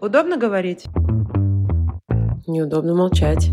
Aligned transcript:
Удобно 0.00 0.38
говорить? 0.38 0.86
Неудобно 2.46 2.94
молчать. 2.94 3.50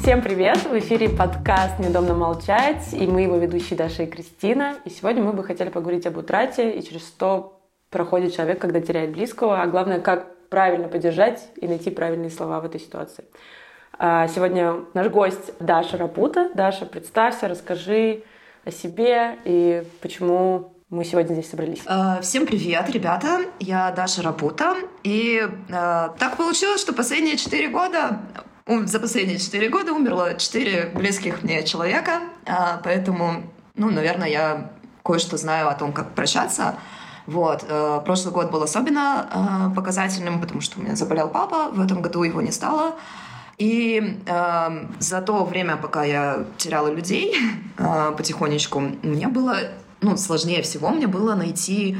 Всем 0.00 0.22
привет! 0.22 0.58
В 0.58 0.78
эфире 0.78 1.08
подкаст 1.08 1.80
«Неудобно 1.80 2.14
молчать» 2.14 2.92
и 2.92 3.04
мы 3.08 3.22
его 3.22 3.36
ведущие 3.36 3.76
Даша 3.76 4.04
и 4.04 4.06
Кристина. 4.06 4.76
И 4.84 4.90
сегодня 4.90 5.24
мы 5.24 5.32
бы 5.32 5.42
хотели 5.42 5.70
поговорить 5.70 6.06
об 6.06 6.18
утрате 6.18 6.70
и 6.70 6.84
через 6.84 7.04
что 7.08 7.58
проходит 7.90 8.32
человек, 8.32 8.60
когда 8.60 8.80
теряет 8.80 9.10
близкого, 9.10 9.60
а 9.60 9.66
главное, 9.66 9.98
как 9.98 10.31
правильно 10.52 10.86
поддержать 10.86 11.48
и 11.56 11.66
найти 11.66 11.88
правильные 11.90 12.30
слова 12.30 12.60
в 12.60 12.66
этой 12.66 12.78
ситуации. 12.78 13.24
А, 13.98 14.28
сегодня 14.28 14.84
наш 14.92 15.08
гость 15.08 15.58
Даша 15.60 15.96
Рапута. 15.96 16.50
Даша, 16.54 16.84
представься, 16.84 17.48
расскажи 17.48 18.22
о 18.66 18.70
себе 18.70 19.38
и 19.46 19.82
почему 20.02 20.74
мы 20.90 21.06
сегодня 21.06 21.32
здесь 21.32 21.48
собрались. 21.48 21.80
А, 21.86 22.20
всем 22.20 22.46
привет, 22.46 22.90
ребята! 22.90 23.46
Я 23.60 23.92
Даша 23.92 24.20
Рапута. 24.20 24.76
И 25.04 25.40
э, 25.40 26.08
так 26.18 26.36
получилось, 26.36 26.82
что 26.82 26.92
последние 26.92 27.38
четыре 27.38 27.68
года 27.68 28.20
за 28.66 29.00
последние 29.00 29.38
четыре 29.38 29.70
года 29.70 29.94
умерло 29.94 30.34
четыре 30.34 30.90
близких 30.94 31.42
мне 31.42 31.64
человека, 31.64 32.20
поэтому, 32.84 33.42
ну, 33.74 33.90
наверное, 33.90 34.28
я 34.28 34.70
кое-что 35.02 35.36
знаю 35.36 35.68
о 35.68 35.74
том, 35.74 35.92
как 35.92 36.14
прощаться. 36.14 36.76
Вот. 37.26 37.64
Э, 37.68 38.00
прошлый 38.04 38.34
год 38.34 38.50
был 38.50 38.62
особенно 38.62 39.70
э, 39.70 39.74
показательным, 39.74 40.40
потому 40.40 40.60
что 40.60 40.80
у 40.80 40.82
меня 40.82 40.96
заболел 40.96 41.28
папа, 41.28 41.68
в 41.72 41.80
этом 41.80 42.02
году 42.02 42.22
его 42.22 42.40
не 42.42 42.50
стало. 42.50 42.94
И 43.58 44.18
э, 44.26 44.86
за 44.98 45.20
то 45.20 45.44
время, 45.44 45.76
пока 45.76 46.04
я 46.04 46.44
теряла 46.56 46.88
людей 46.88 47.34
э, 47.78 48.12
потихонечку, 48.16 48.80
мне 49.02 49.28
было, 49.28 49.56
ну, 50.00 50.16
сложнее 50.16 50.62
всего 50.62 50.90
мне 50.90 51.06
было 51.06 51.34
найти 51.34 51.96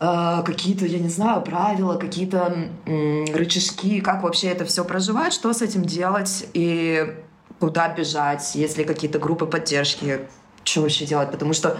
э, 0.00 0.42
какие-то, 0.46 0.86
я 0.86 0.98
не 0.98 1.10
знаю, 1.10 1.42
правила, 1.42 1.96
какие-то 1.98 2.70
э, 2.86 3.24
рычажки, 3.34 4.00
как 4.00 4.22
вообще 4.22 4.48
это 4.48 4.64
все 4.64 4.84
проживать, 4.84 5.34
что 5.34 5.52
с 5.52 5.60
этим 5.60 5.84
делать 5.84 6.48
и 6.54 7.14
куда 7.60 7.88
бежать, 7.88 8.54
если 8.54 8.84
какие-то 8.84 9.18
группы 9.18 9.46
поддержки, 9.46 10.20
что 10.64 10.82
вообще 10.82 11.06
делать, 11.06 11.30
потому 11.30 11.52
что 11.52 11.78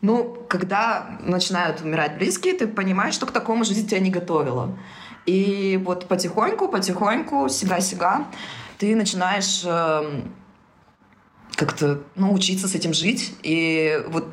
ну, 0.00 0.36
когда 0.48 1.18
начинают 1.20 1.80
умирать 1.80 2.18
близкие, 2.18 2.54
ты 2.54 2.66
понимаешь, 2.66 3.14
что 3.14 3.26
к 3.26 3.32
такому 3.32 3.64
жизнь 3.64 3.88
тебя 3.88 4.00
не 4.00 4.10
готовила. 4.10 4.78
И 5.26 5.80
вот 5.84 6.06
потихоньку, 6.06 6.68
потихоньку, 6.68 7.48
сега-сега, 7.48 8.26
ты 8.78 8.94
начинаешь 8.94 9.62
э, 9.64 10.22
как-то 11.54 12.00
ну, 12.14 12.32
учиться 12.32 12.68
с 12.68 12.74
этим 12.74 12.94
жить. 12.94 13.34
И 13.42 14.02
вот 14.08 14.26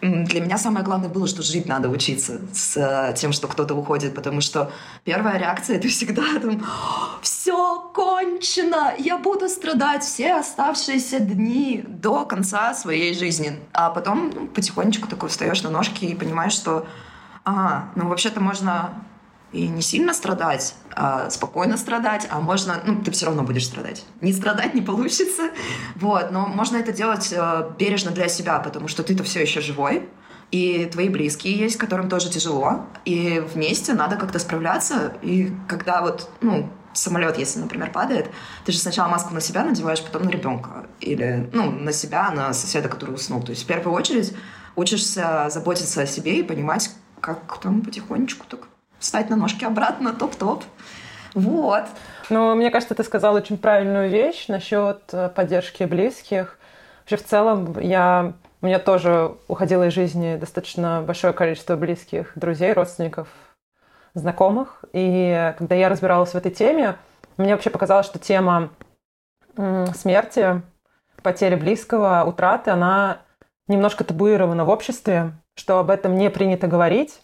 для 0.00 0.40
меня 0.40 0.58
самое 0.58 0.84
главное 0.84 1.08
было, 1.08 1.26
что 1.26 1.42
жить 1.42 1.66
надо 1.66 1.88
учиться 1.88 2.40
с 2.52 2.76
э, 2.76 3.14
тем, 3.16 3.32
что 3.32 3.48
кто-то 3.48 3.74
уходит, 3.74 4.14
потому 4.14 4.40
что 4.40 4.70
первая 5.04 5.38
реакция— 5.38 5.76
это 5.78 5.88
всегда 5.88 6.22
там 6.40 6.62
«все 7.22 7.90
кончено, 7.94 8.92
я 8.98 9.16
буду 9.16 9.48
страдать 9.48 10.04
все 10.04 10.34
оставшиеся 10.34 11.20
дни 11.20 11.82
до 11.86 12.26
конца 12.26 12.74
своей 12.74 13.14
жизни». 13.14 13.58
А 13.72 13.90
потом 13.90 14.30
ну, 14.34 14.46
потихонечку 14.48 15.08
такой 15.08 15.28
встаешь 15.28 15.62
на 15.62 15.70
ножки 15.70 16.04
и 16.04 16.14
понимаешь, 16.14 16.52
что 16.52 16.86
ага, 17.44 17.90
ну 17.94 18.08
вообще-то 18.08 18.40
можно 18.40 19.02
и 19.56 19.68
не 19.68 19.80
сильно 19.80 20.12
страдать, 20.12 20.74
а 20.94 21.30
спокойно 21.30 21.78
страдать, 21.78 22.28
а 22.30 22.40
можно, 22.40 22.82
ну, 22.84 23.02
ты 23.02 23.10
все 23.10 23.26
равно 23.26 23.42
будешь 23.42 23.66
страдать. 23.66 24.04
Не 24.20 24.32
страдать 24.32 24.74
не 24.74 24.82
получится, 24.82 25.50
вот, 25.94 26.30
но 26.30 26.46
можно 26.46 26.76
это 26.76 26.92
делать 26.92 27.32
э, 27.32 27.70
бережно 27.78 28.10
для 28.10 28.28
себя, 28.28 28.58
потому 28.58 28.86
что 28.86 29.02
ты-то 29.02 29.24
все 29.24 29.40
еще 29.40 29.62
живой, 29.62 30.08
и 30.50 30.88
твои 30.92 31.08
близкие 31.08 31.54
есть, 31.54 31.78
которым 31.78 32.10
тоже 32.10 32.30
тяжело, 32.30 32.86
и 33.06 33.42
вместе 33.54 33.94
надо 33.94 34.16
как-то 34.16 34.38
справляться, 34.38 35.14
и 35.22 35.50
когда 35.68 36.02
вот, 36.02 36.28
ну, 36.42 36.68
самолет, 36.92 37.38
если, 37.38 37.58
например, 37.58 37.90
падает, 37.90 38.30
ты 38.66 38.72
же 38.72 38.78
сначала 38.78 39.08
маску 39.08 39.32
на 39.32 39.40
себя 39.40 39.64
надеваешь, 39.64 40.02
потом 40.02 40.24
на 40.24 40.30
ребенка, 40.30 40.86
или, 41.00 41.48
ну, 41.54 41.70
на 41.70 41.92
себя, 41.92 42.30
на 42.30 42.52
соседа, 42.52 42.90
который 42.90 43.14
уснул, 43.14 43.42
то 43.42 43.50
есть 43.50 43.64
в 43.64 43.66
первую 43.66 43.94
очередь 43.94 44.34
учишься 44.76 45.48
заботиться 45.48 46.02
о 46.02 46.06
себе 46.06 46.40
и 46.40 46.42
понимать, 46.42 46.90
как 47.20 47.58
там 47.60 47.80
потихонечку 47.80 48.44
так 48.46 48.68
встать 48.98 49.30
на 49.30 49.36
ножки 49.36 49.64
обратно, 49.64 50.12
топ-топ. 50.12 50.64
Вот. 51.34 51.84
Ну, 52.30 52.54
мне 52.54 52.70
кажется, 52.70 52.94
ты 52.94 53.04
сказал 53.04 53.34
очень 53.34 53.58
правильную 53.58 54.08
вещь 54.08 54.48
насчет 54.48 55.02
э, 55.12 55.28
поддержки 55.28 55.84
близких. 55.84 56.58
Вообще, 57.00 57.16
в 57.16 57.24
целом, 57.24 57.78
я, 57.78 58.32
у 58.62 58.66
меня 58.66 58.78
тоже 58.78 59.36
уходило 59.46 59.86
из 59.86 59.92
жизни 59.92 60.36
достаточно 60.36 61.02
большое 61.06 61.32
количество 61.32 61.76
близких 61.76 62.32
друзей, 62.34 62.72
родственников, 62.72 63.28
знакомых. 64.14 64.84
И 64.92 65.54
когда 65.58 65.74
я 65.74 65.88
разбиралась 65.88 66.30
в 66.32 66.36
этой 66.36 66.50
теме, 66.50 66.96
мне 67.36 67.52
вообще 67.52 67.70
показалось, 67.70 68.06
что 68.06 68.18
тема 68.18 68.70
смерти, 69.94 70.62
потери 71.22 71.54
близкого, 71.54 72.24
утраты, 72.26 72.70
она 72.70 73.18
немножко 73.68 74.04
табуирована 74.04 74.64
в 74.64 74.68
обществе, 74.68 75.32
что 75.54 75.78
об 75.78 75.90
этом 75.90 76.14
не 76.16 76.30
принято 76.30 76.66
говорить. 76.66 77.20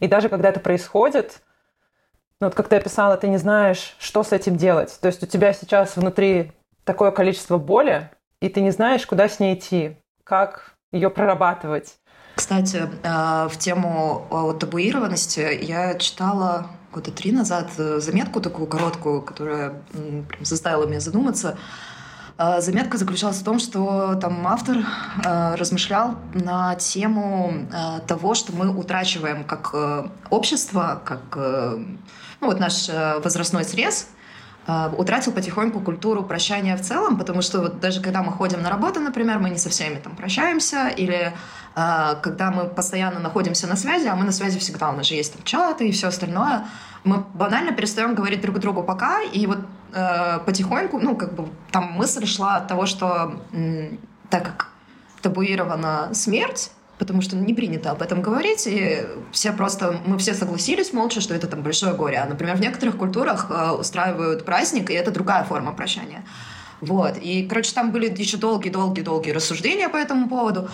И 0.00 0.08
даже 0.08 0.28
когда 0.28 0.48
это 0.48 0.60
происходит, 0.60 1.42
ну, 2.40 2.46
вот 2.46 2.54
как 2.54 2.68
ты 2.68 2.76
описала, 2.76 3.16
ты 3.16 3.28
не 3.28 3.36
знаешь, 3.36 3.94
что 3.98 4.22
с 4.22 4.32
этим 4.32 4.56
делать. 4.56 4.98
То 5.00 5.08
есть 5.08 5.22
у 5.22 5.26
тебя 5.26 5.52
сейчас 5.52 5.96
внутри 5.96 6.52
такое 6.84 7.10
количество 7.10 7.58
боли, 7.58 8.10
и 8.40 8.48
ты 8.48 8.62
не 8.62 8.70
знаешь, 8.70 9.06
куда 9.06 9.28
с 9.28 9.38
ней 9.38 9.54
идти, 9.54 9.96
как 10.24 10.74
ее 10.90 11.10
прорабатывать. 11.10 11.96
Кстати, 12.34 12.88
э, 13.02 13.48
в 13.48 13.56
тему 13.58 14.56
табуированности 14.58 15.58
я 15.62 15.94
читала 15.94 16.68
года 16.92 17.10
три 17.10 17.32
назад 17.32 17.70
э, 17.78 18.00
заметку 18.00 18.40
такую 18.40 18.66
короткую, 18.66 19.22
которая 19.22 19.82
заставила 20.40 20.86
меня 20.86 21.00
задуматься. 21.00 21.58
Э, 22.40 22.60
заметка 22.62 22.96
заключалась 22.96 23.36
в 23.36 23.44
том, 23.44 23.58
что 23.58 24.14
там 24.14 24.46
автор 24.46 24.78
э, 24.78 25.54
размышлял 25.56 26.16
на 26.32 26.74
тему 26.76 27.66
э, 27.70 28.00
того, 28.06 28.34
что 28.34 28.52
мы 28.52 28.74
утрачиваем 28.74 29.44
как 29.44 29.74
общество, 30.30 31.02
как 31.04 31.20
ну, 31.36 32.46
вот 32.46 32.58
наш 32.58 32.88
возрастной 33.22 33.64
срез, 33.64 34.08
утратил 34.96 35.32
потихоньку 35.32 35.80
культуру 35.80 36.22
прощания 36.22 36.76
в 36.76 36.80
целом, 36.80 37.16
потому 37.16 37.42
что 37.42 37.60
вот 37.60 37.80
даже 37.80 38.00
когда 38.00 38.22
мы 38.22 38.32
ходим 38.32 38.62
на 38.62 38.70
работу, 38.70 39.00
например, 39.00 39.38
мы 39.38 39.50
не 39.50 39.58
со 39.58 39.68
всеми 39.68 39.96
там 39.96 40.16
прощаемся, 40.16 40.88
или 40.88 41.14
э, 41.14 41.32
когда 42.22 42.50
мы 42.50 42.64
постоянно 42.64 43.20
находимся 43.20 43.66
на 43.66 43.76
связи, 43.76 44.06
а 44.08 44.16
мы 44.16 44.24
на 44.24 44.32
связи 44.32 44.58
всегда, 44.58 44.90
у 44.90 44.96
нас 44.96 45.06
же 45.06 45.14
есть 45.14 45.34
там 45.34 45.42
чаты 45.44 45.88
и 45.88 45.92
все 45.92 46.08
остальное, 46.08 46.66
мы 47.04 47.24
банально 47.34 47.72
перестаем 47.72 48.14
говорить 48.14 48.40
друг 48.40 48.58
другу 48.58 48.82
пока, 48.82 49.22
и 49.22 49.46
вот 49.46 49.58
э, 49.92 50.38
потихоньку, 50.44 50.98
ну, 50.98 51.16
как 51.16 51.34
бы 51.34 51.48
там 51.70 51.92
мысль 51.92 52.26
шла 52.26 52.56
от 52.56 52.68
того, 52.68 52.86
что 52.86 53.40
м, 53.52 53.98
так 54.28 54.44
как 54.44 54.68
табуирована 55.22 56.10
смерть, 56.12 56.70
потому 56.98 57.22
что 57.22 57.36
не 57.36 57.54
принято 57.54 57.90
об 57.90 58.02
этом 58.02 58.20
говорить, 58.20 58.66
и 58.66 59.06
все 59.32 59.52
просто, 59.52 60.00
мы 60.04 60.18
все 60.18 60.34
согласились 60.34 60.92
молча, 60.92 61.20
что 61.20 61.34
это 61.34 61.46
там 61.46 61.62
большое 61.62 61.94
горе. 61.94 62.18
А, 62.18 62.26
например, 62.26 62.56
в 62.56 62.60
некоторых 62.60 62.96
культурах 62.98 63.46
э, 63.50 63.70
устраивают 63.70 64.44
праздник, 64.44 64.90
и 64.90 64.94
это 64.94 65.10
другая 65.10 65.44
форма 65.44 65.72
прощания. 65.72 66.24
Вот. 66.80 67.16
И, 67.16 67.46
короче, 67.46 67.72
там 67.74 67.90
были 67.90 68.12
еще 68.20 68.36
долгие-долгие-долгие 68.36 69.32
рассуждения 69.32 69.88
по 69.88 69.96
этому 69.96 70.28
поводу. 70.28 70.68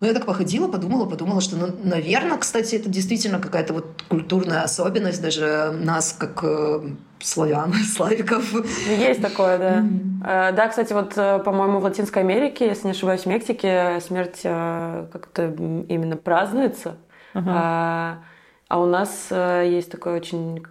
Но 0.00 0.06
я 0.06 0.14
так 0.14 0.24
походила, 0.24 0.66
подумала, 0.66 1.04
подумала, 1.04 1.42
что, 1.42 1.56
ну, 1.56 1.66
наверное, 1.84 2.38
кстати, 2.38 2.76
это 2.76 2.88
действительно 2.88 3.38
какая-то 3.38 3.74
вот 3.74 4.02
культурная 4.08 4.62
особенность 4.62 5.20
даже 5.20 5.72
нас, 5.72 6.16
как 6.18 6.42
э, 6.42 6.80
славян, 7.18 7.74
славиков. 7.96 8.50
Есть 8.88 9.20
такое, 9.20 9.58
да. 9.58 9.78
Mm-hmm. 9.80 10.52
Да, 10.52 10.68
кстати, 10.68 10.94
вот, 10.94 11.12
э, 11.16 11.40
по-моему, 11.40 11.80
в 11.80 11.84
Латинской 11.84 12.22
Америке, 12.22 12.68
если 12.68 12.86
не 12.86 12.92
ошибаюсь, 12.92 13.22
в 13.22 13.26
Мексике 13.26 14.00
смерть 14.00 14.40
э, 14.42 15.06
как-то 15.12 15.44
именно 15.44 16.16
празднуется. 16.16 16.96
Uh-huh. 17.34 17.44
А, 17.46 18.22
а 18.68 18.80
у 18.80 18.86
нас 18.86 19.28
есть 19.30 19.90
такой 19.90 20.14
очень 20.14 20.64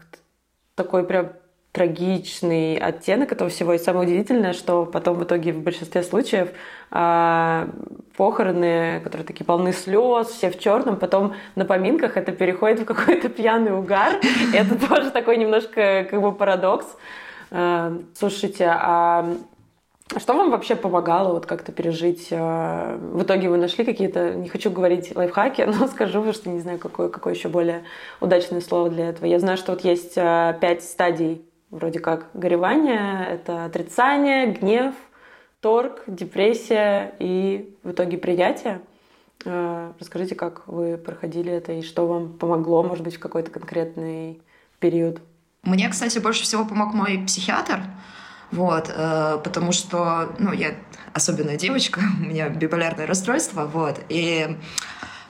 такой 0.76 1.04
прям 1.04 1.34
трагичный 1.72 2.78
оттенок 2.78 3.32
этого 3.32 3.50
всего. 3.50 3.74
И 3.74 3.78
самое 3.78 4.08
удивительное, 4.08 4.54
что 4.54 4.86
потом 4.86 5.18
в 5.18 5.24
итоге 5.24 5.54
в 5.54 5.62
большинстве 5.62 6.02
случаев 6.02 6.50
а, 6.90 7.70
похороны, 8.18 9.02
которые 9.04 9.26
такие 9.26 9.46
полны 9.46 9.72
слез, 9.72 10.28
все 10.28 10.50
в 10.50 10.60
черном, 10.60 10.98
потом 10.98 11.36
на 11.56 11.66
поминках 11.66 12.18
это 12.18 12.32
переходит 12.32 12.80
в 12.80 12.86
какой-то 12.86 13.30
пьяный 13.30 13.78
угар. 13.78 14.20
Это 14.54 14.88
тоже 14.88 15.12
такой 15.12 15.38
немножко 15.38 16.08
как 16.10 16.22
бы 16.22 16.32
парадокс. 16.32 16.88
А, 17.52 17.94
слушайте, 18.16 18.66
а 18.66 19.36
А 20.16 20.20
что 20.20 20.34
вам 20.34 20.50
вообще 20.50 20.76
помогало 20.76 21.34
вот 21.34 21.46
как-то 21.46 21.72
пережить? 21.72 22.30
Э, 22.32 22.98
в 22.98 23.22
итоге 23.22 23.48
вы 23.48 23.58
нашли 23.58 23.86
какие-то, 23.86 24.34
не 24.34 24.50
хочу 24.50 24.72
говорить 24.72 25.16
лайфхаки, 25.16 25.62
но 25.68 25.88
скажу, 25.88 26.34
что 26.34 26.50
не 26.50 26.62
знаю, 26.62 26.80
какое, 26.80 27.10
какое 27.10 27.36
еще 27.36 27.48
более 27.48 27.84
удачное 28.20 28.62
слово 28.62 28.90
для 28.90 29.10
этого. 29.10 29.28
Я 29.28 29.38
знаю, 29.40 29.58
что 29.58 29.74
вот 29.74 29.82
есть 29.82 30.14
э, 30.16 30.58
пять 30.60 30.84
стадий 30.84 31.46
вроде 31.72 32.00
как 32.00 32.28
горевания. 32.34 33.26
Это 33.26 33.66
отрицание, 33.66 34.48
гнев, 34.52 34.96
торг, 35.62 36.04
депрессия 36.08 37.14
и 37.20 37.76
в 37.84 37.92
итоге 37.92 38.18
приятие. 38.18 38.82
Э, 39.46 39.94
расскажите, 40.00 40.36
как 40.36 40.68
вы 40.68 40.98
проходили 40.98 41.52
это 41.52 41.74
и 41.74 41.82
что 41.82 42.08
вам 42.08 42.34
помогло, 42.34 42.84
может 42.84 43.04
быть, 43.04 43.16
в 43.16 43.20
какой-то 43.20 43.52
конкретный 43.52 44.42
период? 44.80 45.22
Мне, 45.64 45.90
кстати, 45.90 46.20
больше 46.20 46.44
всего 46.44 46.66
помог 46.66 46.94
мой 46.94 47.24
психиатр. 47.26 47.82
Вот, 48.52 48.92
э, 48.94 49.38
потому 49.44 49.72
что, 49.72 50.34
ну, 50.40 50.52
я 50.52 50.76
особенная 51.14 51.58
девочка, 51.58 52.02
у 52.20 52.24
меня 52.26 52.50
биполярное 52.50 53.06
расстройство, 53.06 53.66
вот, 53.66 54.00
и 54.10 54.58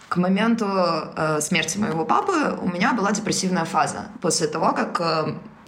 к 0.08 0.18
моменту 0.18 0.66
э, 0.66 1.42
смерти 1.42 1.78
моего 1.78 2.06
папы 2.06 2.58
у 2.62 2.68
меня 2.68 2.94
была 2.94 3.12
депрессивная 3.12 3.66
фаза. 3.66 4.08
После 4.22 4.48
того, 4.48 4.72
как 4.74 5.02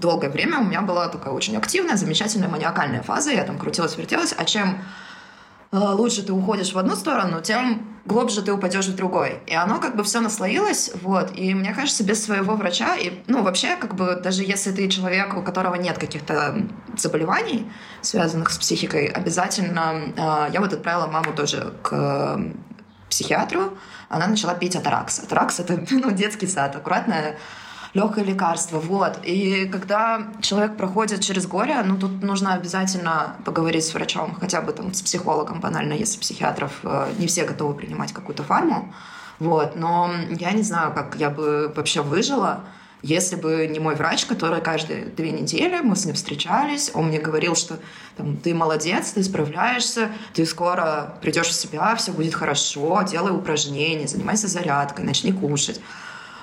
долгое 0.02 0.30
время 0.30 0.60
у 0.60 0.64
меня 0.64 0.82
была 0.82 1.08
такая 1.08 1.34
очень 1.34 1.56
активная, 1.56 1.96
замечательная 1.96 2.50
маниакальная 2.50 3.02
фаза, 3.04 3.32
я 3.32 3.44
там 3.44 3.58
крутилась, 3.58 3.98
вертелась, 3.98 4.34
а 4.38 4.44
чем 4.44 4.80
э, 5.72 5.78
лучше 5.78 6.24
ты 6.24 6.34
уходишь 6.34 6.74
в 6.74 6.78
одну 6.78 6.96
сторону, 6.96 7.40
тем 7.42 7.88
глубже 8.06 8.42
ты 8.42 8.52
упадешь 8.52 8.88
в 8.88 8.96
другой. 8.96 9.40
И 9.46 9.56
оно 9.56 9.80
как 9.80 9.96
бы 9.96 10.04
все 10.04 10.20
наслоилось, 10.20 10.92
вот. 11.02 11.32
И 11.38 11.54
мне 11.54 11.74
кажется, 11.74 12.04
без 12.04 12.24
своего 12.24 12.56
врача, 12.56 12.98
и, 12.98 13.22
ну, 13.28 13.44
вообще, 13.44 13.76
как 13.76 13.96
бы, 13.96 14.20
даже 14.22 14.44
если 14.44 14.72
ты 14.72 14.90
человек, 14.90 15.38
у 15.38 15.44
которого 15.44 15.76
нет 15.76 15.98
каких-то 15.98 16.68
заболеваний, 16.98 17.72
связанных 18.02 18.50
с 18.50 18.58
психикой, 18.58 19.06
обязательно... 19.06 20.14
Э, 20.18 20.52
я 20.52 20.60
вот 20.60 20.74
отправила 20.74 21.08
маму 21.08 21.34
тоже 21.34 21.74
к 21.84 22.40
психиатру, 23.10 23.78
она 24.10 24.28
начала 24.28 24.56
пить 24.56 24.76
атаракс. 24.76 25.20
Атаракс— 25.20 25.60
это 25.62 25.86
ну, 25.92 26.12
детский 26.12 26.48
сад, 26.48 26.76
аккуратная 26.76 27.38
легкое 27.94 28.24
лекарство, 28.24 28.80
вот. 28.80 29.20
И 29.24 29.66
когда 29.66 30.28
человек 30.42 30.78
проходит 30.78 31.22
через 31.22 31.46
горе, 31.48 31.82
ну, 31.84 31.98
тут 31.98 32.24
нужно 32.24 32.54
обязательно 32.54 33.36
поговорить 33.46 33.86
с 33.86 33.94
врачом, 33.94 34.36
хотя 34.40 34.62
бы 34.62 34.72
там 34.72 34.94
с 34.94 35.02
психологом 35.02 35.60
банально, 35.60 35.94
если 35.94 36.20
психиатров 36.20 36.72
э, 36.84 37.12
не 37.20 37.28
все 37.28 37.46
готовы 37.46 37.74
принимать 37.74 38.14
какую-то 38.14 38.44
фарму, 38.44 38.94
вот. 39.40 39.76
Но 39.76 40.12
я 40.30 40.52
не 40.52 40.64
знаю, 40.64 40.94
как 40.94 41.16
я 41.18 41.30
бы 41.30 41.72
вообще 41.76 42.02
выжила, 42.02 42.62
если 43.04 43.36
бы 43.36 43.68
не 43.68 43.80
мой 43.80 43.96
врач, 43.96 44.26
который 44.26 44.62
каждые 44.62 45.06
две 45.06 45.32
недели 45.32 45.80
мы 45.82 45.96
с 45.96 46.06
ним 46.06 46.14
встречались, 46.14 46.92
он 46.94 47.08
мне 47.08 47.20
говорил, 47.20 47.56
что 47.56 47.80
там, 48.16 48.38
ты 48.38 48.54
молодец, 48.54 49.14
ты 49.14 49.24
справляешься, 49.24 50.12
ты 50.34 50.46
скоро 50.46 51.18
придешь 51.22 51.48
в 51.48 51.54
себя, 51.54 51.96
все 51.96 52.12
будет 52.12 52.36
хорошо, 52.36 53.02
делай 53.02 53.32
упражнения, 53.32 54.08
занимайся 54.08 54.48
зарядкой, 54.48 55.04
начни 55.04 55.32
кушать. 55.32 55.82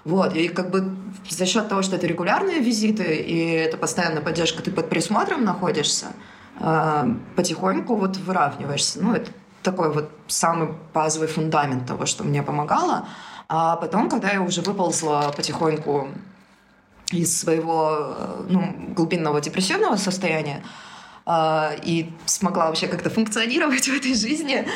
Вот, 0.04 0.34
и 0.34 0.48
как 0.48 0.70
бы 0.70 0.96
за 1.28 1.46
счет 1.46 1.68
того, 1.68 1.82
что 1.82 1.96
это 1.96 2.06
регулярные 2.06 2.60
визиты, 2.60 3.16
и 3.16 3.38
это 3.50 3.76
постоянная 3.76 4.22
поддержка, 4.22 4.62
ты 4.62 4.70
под 4.70 4.88
присмотром 4.88 5.44
находишься, 5.44 6.06
а, 6.60 7.08
потихоньку 7.36 7.96
вот 7.96 8.16
выравниваешься. 8.16 9.00
Ну, 9.02 9.14
это 9.14 9.30
такой 9.62 9.92
вот 9.92 10.10
самый 10.26 10.70
базовый 10.94 11.28
фундамент 11.28 11.86
того, 11.86 12.06
что 12.06 12.24
мне 12.24 12.42
помогало. 12.42 13.08
А 13.48 13.76
потом, 13.76 14.08
когда 14.08 14.30
я 14.30 14.42
уже 14.42 14.60
выползла 14.60 15.32
потихоньку 15.36 16.08
из 17.12 17.38
своего 17.38 18.14
э, 18.16 18.44
ну, 18.48 18.74
глубинного 18.94 19.40
депрессивного 19.40 19.96
состояния 19.96 20.62
а, 21.24 21.72
и 21.82 22.10
смогла 22.26 22.66
вообще 22.66 22.86
как-то 22.88 23.10
функционировать 23.10 23.88
в 23.88 23.94
этой 23.94 24.14
жизни, 24.14 24.66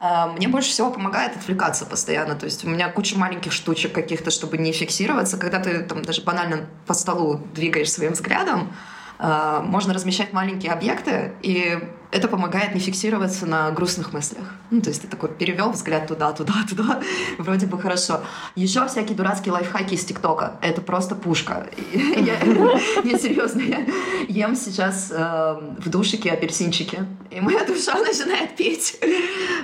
мне 0.00 0.48
больше 0.48 0.70
всего 0.70 0.90
помогает 0.90 1.36
отвлекаться 1.36 1.84
постоянно. 1.84 2.34
То 2.34 2.46
есть 2.46 2.64
у 2.64 2.68
меня 2.68 2.88
куча 2.88 3.18
маленьких 3.18 3.52
штучек 3.52 3.92
каких-то, 3.92 4.30
чтобы 4.30 4.56
не 4.56 4.72
фиксироваться. 4.72 5.36
Когда 5.36 5.60
ты 5.60 5.80
там 5.80 6.02
даже 6.02 6.22
банально 6.22 6.66
по 6.86 6.94
столу 6.94 7.40
двигаешь 7.54 7.92
своим 7.92 8.12
взглядом, 8.12 8.72
а, 9.18 9.60
можно 9.60 9.92
размещать 9.92 10.32
маленькие 10.32 10.72
объекты, 10.72 11.32
и 11.42 11.78
это 12.12 12.28
помогает 12.28 12.74
не 12.74 12.80
фиксироваться 12.80 13.46
на 13.46 13.70
грустных 13.70 14.12
мыслях. 14.12 14.44
Ну, 14.70 14.80
то 14.80 14.88
есть 14.88 15.02
ты 15.02 15.08
такой 15.08 15.28
перевел 15.28 15.70
взгляд 15.70 16.08
туда, 16.08 16.32
туда, 16.32 16.54
туда, 16.68 17.00
вроде 17.38 17.66
бы 17.66 17.78
хорошо. 17.78 18.20
Еще 18.56 18.86
всякие 18.86 19.16
дурацкие 19.16 19.52
лайфхаки 19.52 19.94
из 19.94 20.04
ТикТока. 20.04 20.54
Это 20.60 20.80
просто 20.80 21.14
пушка. 21.14 21.66
Не, 21.94 23.18
серьезно, 23.18 23.60
я 23.60 23.86
ем 24.28 24.56
сейчас 24.56 25.10
эм, 25.10 25.76
в 25.76 25.88
душике 25.88 26.30
апельсинчики, 26.30 27.04
и 27.30 27.40
моя 27.40 27.64
душа 27.64 27.98
начинает 27.98 28.56
петь. 28.56 29.00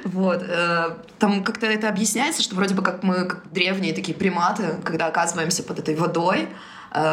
Вот. 0.04 0.42
Э, 0.42 0.96
там 1.18 1.42
как-то 1.42 1.66
это 1.66 1.88
объясняется, 1.88 2.42
что 2.42 2.54
вроде 2.54 2.74
бы 2.74 2.82
как 2.82 3.02
мы, 3.02 3.28
древние 3.50 3.92
такие 3.92 4.16
приматы, 4.16 4.76
когда 4.84 5.06
оказываемся 5.06 5.62
под 5.62 5.80
этой 5.80 5.96
водой, 5.96 6.48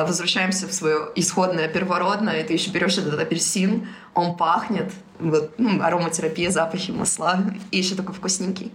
возвращаемся 0.07 0.67
в 0.67 0.73
свое 0.73 1.09
исходное 1.15 1.67
первородное, 1.67 2.39
и 2.39 2.43
ты 2.43 2.53
еще 2.53 2.71
берешь 2.71 2.97
этот 2.97 3.19
апельсин, 3.19 3.87
он 4.13 4.37
пахнет, 4.37 4.93
вот, 5.19 5.55
ну, 5.57 5.81
ароматерапия, 5.81 6.51
запахи 6.51 6.91
масла, 6.91 7.39
и 7.71 7.77
еще 7.79 7.95
такой 7.95 8.15
вкусненький. 8.15 8.71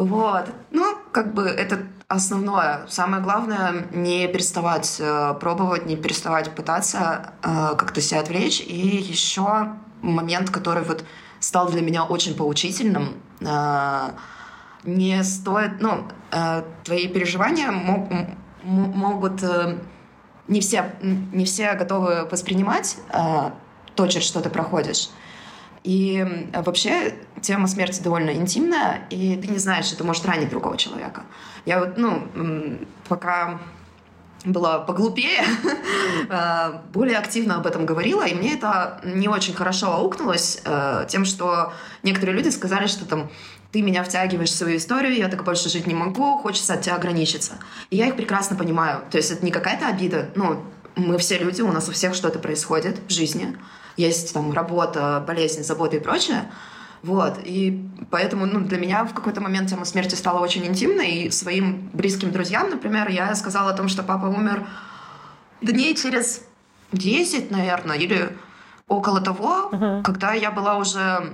Вот. 0.00 0.46
Ну, 0.70 0.96
как 1.12 1.34
бы 1.34 1.44
это 1.44 1.86
основное. 2.08 2.86
Самое 2.88 3.22
главное— 3.22 3.86
не 3.92 4.26
переставать 4.28 4.96
э, 4.98 5.34
пробовать, 5.38 5.84
не 5.84 5.94
переставать 5.94 6.50
пытаться 6.54 7.34
э, 7.42 7.76
как-то 7.76 8.00
себя 8.00 8.20
отвлечь. 8.20 8.60
И 8.60 8.96
еще 8.96 9.74
момент, 10.00 10.48
который 10.48 10.84
вот 10.84 11.04
стал 11.38 11.68
для 11.68 11.82
меня 11.82 12.04
очень 12.04 12.34
поучительным. 12.34 13.16
Э, 13.40 14.12
не 14.84 15.22
стоит... 15.22 15.82
Ну, 15.82 16.08
э, 16.32 16.62
твои 16.82 17.06
переживания 17.06 17.70
мог, 17.70 18.08
могут 18.62 19.42
э, 19.42 19.78
не 20.50 20.60
все, 20.60 20.92
не 21.00 21.44
все 21.44 21.74
готовы 21.74 22.24
воспринимать 22.24 22.96
э, 23.10 23.50
то, 23.94 24.06
через 24.08 24.26
что 24.26 24.40
ты 24.40 24.50
проходишь. 24.50 25.10
И 25.84 26.48
вообще 26.52 27.14
тема 27.40 27.68
смерти 27.68 28.02
довольно 28.02 28.32
интимная, 28.32 29.06
и 29.10 29.36
ты 29.36 29.46
не 29.46 29.58
знаешь, 29.58 29.92
это 29.92 30.04
может 30.04 30.26
ранить 30.26 30.50
другого 30.50 30.76
человека. 30.76 31.22
Я 31.64 31.78
вот, 31.78 31.96
ну, 31.96 32.26
пока 33.08 33.60
была 34.44 34.80
поглупее, 34.80 35.44
э, 36.28 36.72
более 36.92 37.18
активно 37.18 37.56
об 37.56 37.66
этом 37.66 37.86
говорила, 37.86 38.26
и 38.26 38.34
мне 38.34 38.54
это 38.54 39.00
не 39.04 39.28
очень 39.28 39.54
хорошо 39.54 39.92
аукнулось 39.92 40.62
тем, 41.08 41.24
что 41.24 41.72
некоторые 42.02 42.36
люди 42.36 42.48
сказали, 42.48 42.88
что 42.88 43.06
там 43.06 43.30
ты 43.72 43.82
меня 43.82 44.02
втягиваешь 44.02 44.50
в 44.50 44.56
свою 44.56 44.78
историю, 44.78 45.16
я 45.16 45.28
так 45.28 45.44
больше 45.44 45.68
жить 45.68 45.86
не 45.86 45.94
могу, 45.94 46.38
хочется 46.38 46.74
от 46.74 46.82
тебя 46.82 46.96
ограничиться. 46.96 47.54
И 47.90 47.96
я 47.96 48.06
их 48.06 48.16
прекрасно 48.16 48.56
понимаю. 48.56 49.02
То 49.10 49.16
есть 49.16 49.30
это 49.30 49.44
не 49.44 49.50
какая-то 49.50 49.86
обида. 49.86 50.30
Ну, 50.34 50.64
мы 50.96 51.18
все 51.18 51.38
люди, 51.38 51.62
у 51.62 51.72
нас 51.72 51.88
у 51.88 51.92
всех 51.92 52.14
что-то 52.14 52.38
происходит 52.38 53.00
в 53.06 53.12
жизни. 53.12 53.56
Есть 53.96 54.34
там 54.34 54.52
работа, 54.52 55.22
болезнь, 55.26 55.62
забота 55.62 55.96
и 55.96 56.00
прочее. 56.00 56.50
Вот, 57.02 57.38
и 57.44 57.82
поэтому 58.10 58.44
ну, 58.44 58.60
для 58.60 58.78
меня 58.78 59.04
в 59.04 59.14
какой-то 59.14 59.40
момент 59.40 59.70
тема 59.70 59.86
смерти 59.86 60.14
стала 60.16 60.40
очень 60.40 60.66
интимной, 60.66 61.10
и 61.10 61.30
своим 61.30 61.88
близким 61.94 62.30
друзьям, 62.30 62.68
например, 62.68 63.08
я 63.08 63.34
сказала 63.34 63.70
о 63.70 63.74
том, 63.74 63.88
что 63.88 64.02
папа 64.02 64.26
умер 64.26 64.66
дней 65.62 65.94
через 65.94 66.42
10, 66.92 67.50
наверное, 67.50 67.96
или 67.96 68.36
около 68.86 69.22
того, 69.22 69.70
uh-huh. 69.72 70.02
когда 70.02 70.34
я 70.34 70.50
была 70.50 70.76
уже 70.76 71.32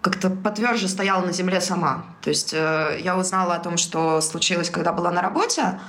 как-то 0.00 0.30
потверже 0.30 0.88
стояла 0.88 1.24
на 1.24 1.32
земле 1.32 1.60
сама. 1.60 2.04
То 2.22 2.30
есть 2.30 2.54
э, 2.54 3.00
я 3.02 3.16
узнала 3.16 3.56
о 3.56 3.58
том, 3.58 3.76
что 3.76 4.20
случилось, 4.20 4.70
когда 4.70 4.92
была 4.92 5.10
на 5.10 5.22
работе. 5.22 5.80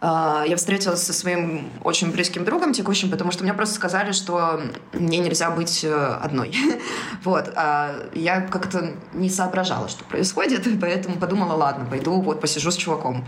Э, 0.00 0.44
я 0.46 0.56
встретилась 0.56 1.02
со 1.02 1.12
своим 1.12 1.68
очень 1.82 2.12
близким 2.12 2.44
другом 2.44 2.72
текущим, 2.72 3.10
потому 3.10 3.32
что 3.32 3.42
мне 3.42 3.52
просто 3.54 3.74
сказали, 3.74 4.12
что 4.12 4.60
мне 4.92 5.18
нельзя 5.18 5.50
быть 5.50 5.82
э, 5.82 6.18
одной. 6.22 6.54
вот. 7.24 7.52
А 7.56 8.08
я 8.14 8.40
как-то 8.40 8.92
не 9.12 9.30
соображала, 9.30 9.88
что 9.88 10.04
происходит, 10.04 10.66
поэтому 10.80 11.16
подумала, 11.16 11.54
ладно, 11.54 11.86
пойду 11.86 12.20
вот 12.20 12.40
посижу 12.40 12.70
с 12.70 12.76
чуваком. 12.76 13.26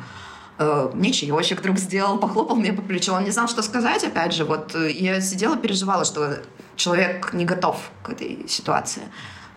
Uh, 0.58 0.92
мне 0.92 1.12
чаечек 1.12 1.60
вдруг 1.60 1.78
сделал, 1.78 2.18
похлопал 2.18 2.56
мне 2.56 2.72
по 2.72 2.82
плечу, 2.82 3.12
он 3.12 3.22
не 3.22 3.30
знал, 3.30 3.46
что 3.46 3.62
сказать, 3.62 4.02
опять 4.02 4.34
же, 4.34 4.44
вот 4.44 4.74
я 4.74 5.20
сидела, 5.20 5.56
переживала, 5.56 6.04
что 6.04 6.38
человек 6.74 7.32
не 7.32 7.44
готов 7.44 7.76
к 8.02 8.10
этой 8.10 8.48
ситуации. 8.48 9.02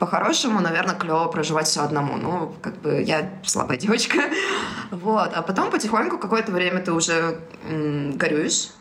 По-хорошему, 0.02 0.62
наверное, 0.62 0.96
клево 0.96 1.28
проживать 1.28 1.68
все 1.68 1.82
одному. 1.82 2.18
Ну, 2.18 2.56
как 2.60 2.82
бы 2.82 3.04
я 3.04 3.30
слабая 3.46 3.78
девочка. 3.78 4.18
Вот. 4.90 5.32
А 5.36 5.44
потом 5.44 5.70
потихоньку 5.70 6.18
какое-то 6.18 6.52
время 6.52 6.80
ты 6.80 6.92
уже 6.92 7.40
горюешь. 8.16 8.72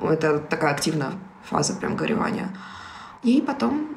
Это 0.00 0.38
такая 0.38 0.72
активная 0.72 1.14
фаза 1.42 1.74
прям 1.74 1.96
горевания. 1.96 2.56
И 3.24 3.42
потом 3.44 3.88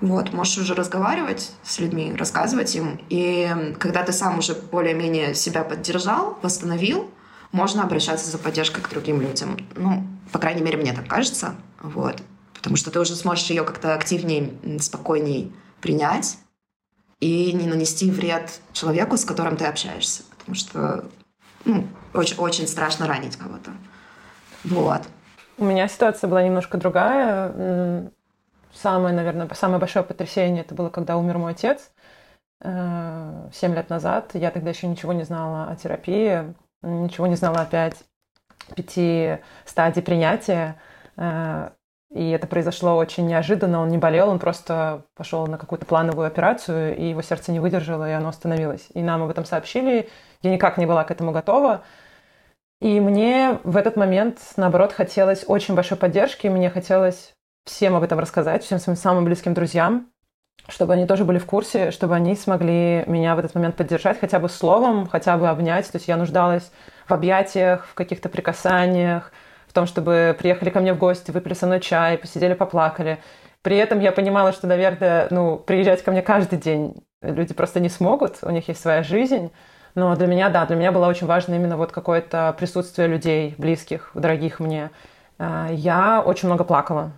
вот, 0.00 0.32
можешь 0.32 0.58
уже 0.58 0.74
разговаривать 0.74 1.52
с 1.62 1.78
людьми, 1.78 2.12
рассказывать 2.18 2.74
им. 2.74 3.00
И 3.10 3.76
когда 3.78 4.02
ты 4.02 4.12
сам 4.12 4.40
уже 4.40 4.54
более-менее 4.54 5.36
себя 5.36 5.62
поддержал, 5.62 6.36
восстановил, 6.42 7.12
можно 7.52 7.84
обращаться 7.84 8.28
за 8.28 8.38
поддержкой 8.38 8.82
к 8.82 8.90
другим 8.90 9.20
людям. 9.20 9.56
Ну, 9.76 10.04
по 10.32 10.40
крайней 10.40 10.62
мере, 10.62 10.78
мне 10.78 10.92
так 10.92 11.06
кажется. 11.06 11.54
Вот. 11.80 12.20
потому 12.54 12.76
что 12.76 12.90
ты 12.90 12.98
уже 12.98 13.14
сможешь 13.14 13.50
ее 13.50 13.62
как-то 13.62 13.94
активнее, 13.94 14.50
спокойней 14.80 15.52
принять 15.84 16.38
и 17.20 17.52
не 17.52 17.66
нанести 17.66 18.10
вред 18.10 18.60
человеку, 18.72 19.18
с 19.18 19.24
которым 19.26 19.58
ты 19.58 19.66
общаешься, 19.66 20.22
потому 20.30 20.54
что 20.54 21.04
ну, 21.66 21.86
очень, 22.14 22.38
очень 22.38 22.66
страшно 22.66 23.06
ранить 23.06 23.36
кого-то. 23.36 23.70
Вот. 24.64 25.02
У 25.58 25.64
меня 25.66 25.86
ситуация 25.88 26.28
была 26.28 26.42
немножко 26.42 26.78
другая. 26.78 28.10
Самое, 28.72 29.14
наверное, 29.14 29.46
самое 29.54 29.78
большое 29.78 30.06
потрясение 30.06 30.62
это 30.62 30.74
было, 30.74 30.88
когда 30.88 31.18
умер 31.18 31.36
мой 31.36 31.52
отец. 31.52 31.90
Э, 32.62 33.50
семь 33.52 33.74
лет 33.74 33.90
назад. 33.90 34.30
Я 34.32 34.50
тогда 34.50 34.70
еще 34.70 34.86
ничего 34.86 35.12
не 35.12 35.24
знала 35.24 35.68
о 35.70 35.76
терапии, 35.76 36.54
ничего 36.82 37.26
не 37.26 37.36
знала 37.36 37.60
опять 37.60 38.02
пяти 38.74 39.38
стадий 39.66 40.02
принятия. 40.02 40.80
И 42.14 42.30
это 42.30 42.46
произошло 42.46 42.96
очень 42.96 43.26
неожиданно. 43.26 43.82
Он 43.82 43.88
не 43.88 43.98
болел, 43.98 44.28
он 44.28 44.38
просто 44.38 45.02
пошел 45.16 45.48
на 45.48 45.58
какую-то 45.58 45.84
плановую 45.84 46.28
операцию, 46.28 46.96
и 46.96 47.06
его 47.08 47.22
сердце 47.22 47.50
не 47.50 47.58
выдержало, 47.58 48.08
и 48.08 48.12
оно 48.12 48.28
остановилось. 48.28 48.86
И 48.94 49.02
нам 49.02 49.24
об 49.24 49.30
этом 49.30 49.44
сообщили. 49.44 50.08
Я 50.40 50.52
никак 50.52 50.78
не 50.78 50.86
была 50.86 51.02
к 51.02 51.10
этому 51.10 51.32
готова. 51.32 51.82
И 52.80 53.00
мне 53.00 53.58
в 53.64 53.76
этот 53.76 53.96
момент, 53.96 54.38
наоборот, 54.56 54.92
хотелось 54.92 55.44
очень 55.48 55.74
большой 55.74 55.98
поддержки. 55.98 56.46
Мне 56.46 56.70
хотелось 56.70 57.32
всем 57.64 57.96
об 57.96 58.04
этом 58.04 58.20
рассказать, 58.20 58.62
всем 58.62 58.78
своим 58.78 58.96
самым 58.96 59.24
близким 59.24 59.52
друзьям, 59.52 60.06
чтобы 60.68 60.92
они 60.92 61.06
тоже 61.06 61.24
были 61.24 61.38
в 61.38 61.46
курсе, 61.46 61.90
чтобы 61.90 62.14
они 62.14 62.36
смогли 62.36 63.02
меня 63.08 63.34
в 63.34 63.40
этот 63.40 63.56
момент 63.56 63.74
поддержать 63.74 64.20
хотя 64.20 64.38
бы 64.38 64.48
словом, 64.48 65.08
хотя 65.08 65.36
бы 65.36 65.48
обнять. 65.48 65.90
То 65.90 65.96
есть 65.96 66.06
я 66.06 66.16
нуждалась 66.16 66.70
в 67.08 67.12
объятиях, 67.12 67.86
в 67.86 67.94
каких-то 67.94 68.28
прикасаниях, 68.28 69.32
в 69.74 69.76
том, 69.76 69.86
чтобы 69.86 70.36
приехали 70.38 70.70
ко 70.70 70.78
мне 70.78 70.94
в 70.94 70.98
гости, 70.98 71.32
выпили 71.32 71.54
со 71.54 71.66
мной 71.66 71.80
чай, 71.80 72.16
посидели, 72.16 72.54
поплакали. 72.54 73.18
При 73.62 73.76
этом 73.76 73.98
я 73.98 74.12
понимала, 74.12 74.52
что, 74.52 74.68
наверное, 74.68 75.26
ну, 75.32 75.56
приезжать 75.56 76.04
ко 76.04 76.12
мне 76.12 76.22
каждый 76.22 76.60
день 76.60 77.02
люди 77.22 77.54
просто 77.54 77.80
не 77.80 77.88
смогут, 77.88 78.36
у 78.42 78.50
них 78.50 78.68
есть 78.68 78.80
своя 78.80 79.02
жизнь. 79.02 79.50
Но 79.96 80.14
для 80.14 80.28
меня, 80.28 80.48
да, 80.48 80.64
для 80.64 80.76
меня 80.76 80.92
было 80.92 81.08
очень 81.08 81.26
важно 81.26 81.54
именно 81.56 81.76
вот 81.76 81.90
какое-то 81.90 82.54
присутствие 82.56 83.08
людей, 83.08 83.56
близких, 83.58 84.12
дорогих 84.14 84.60
мне. 84.60 84.92
А, 85.40 85.66
я 85.72 86.22
очень 86.24 86.46
много 86.46 86.62
плакала. 86.62 87.10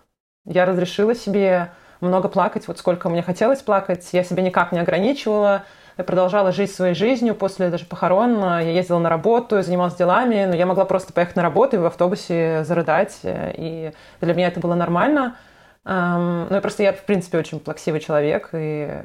Я 0.46 0.64
разрешила 0.64 1.14
себе 1.14 1.72
много 2.00 2.28
плакать, 2.28 2.66
вот 2.68 2.78
сколько 2.78 3.10
мне 3.10 3.20
хотелось 3.20 3.60
плакать. 3.60 4.08
Я 4.12 4.24
себя 4.24 4.42
никак 4.42 4.72
не 4.72 4.78
ограничивала. 4.78 5.64
Я 5.98 6.04
продолжала 6.04 6.52
жить 6.52 6.74
своей 6.74 6.94
жизнью 6.94 7.34
после 7.34 7.70
даже 7.70 7.86
похорон. 7.86 8.38
Я 8.38 8.70
ездила 8.70 8.98
на 8.98 9.08
работу, 9.08 9.62
занималась 9.62 9.94
делами, 9.94 10.44
но 10.44 10.54
я 10.54 10.66
могла 10.66 10.84
просто 10.84 11.12
поехать 11.12 11.36
на 11.36 11.42
работу 11.42 11.76
и 11.76 11.78
в 11.78 11.86
автобусе 11.86 12.64
зарыдать. 12.64 13.20
И 13.24 13.92
для 14.20 14.34
меня 14.34 14.48
это 14.48 14.60
было 14.60 14.74
нормально. 14.74 15.36
Ну 15.84 16.56
и 16.56 16.60
просто 16.60 16.82
я, 16.82 16.92
в 16.92 17.04
принципе, 17.04 17.38
очень 17.38 17.60
плаксивый 17.60 18.00
человек, 18.00 18.50
и 18.52 19.02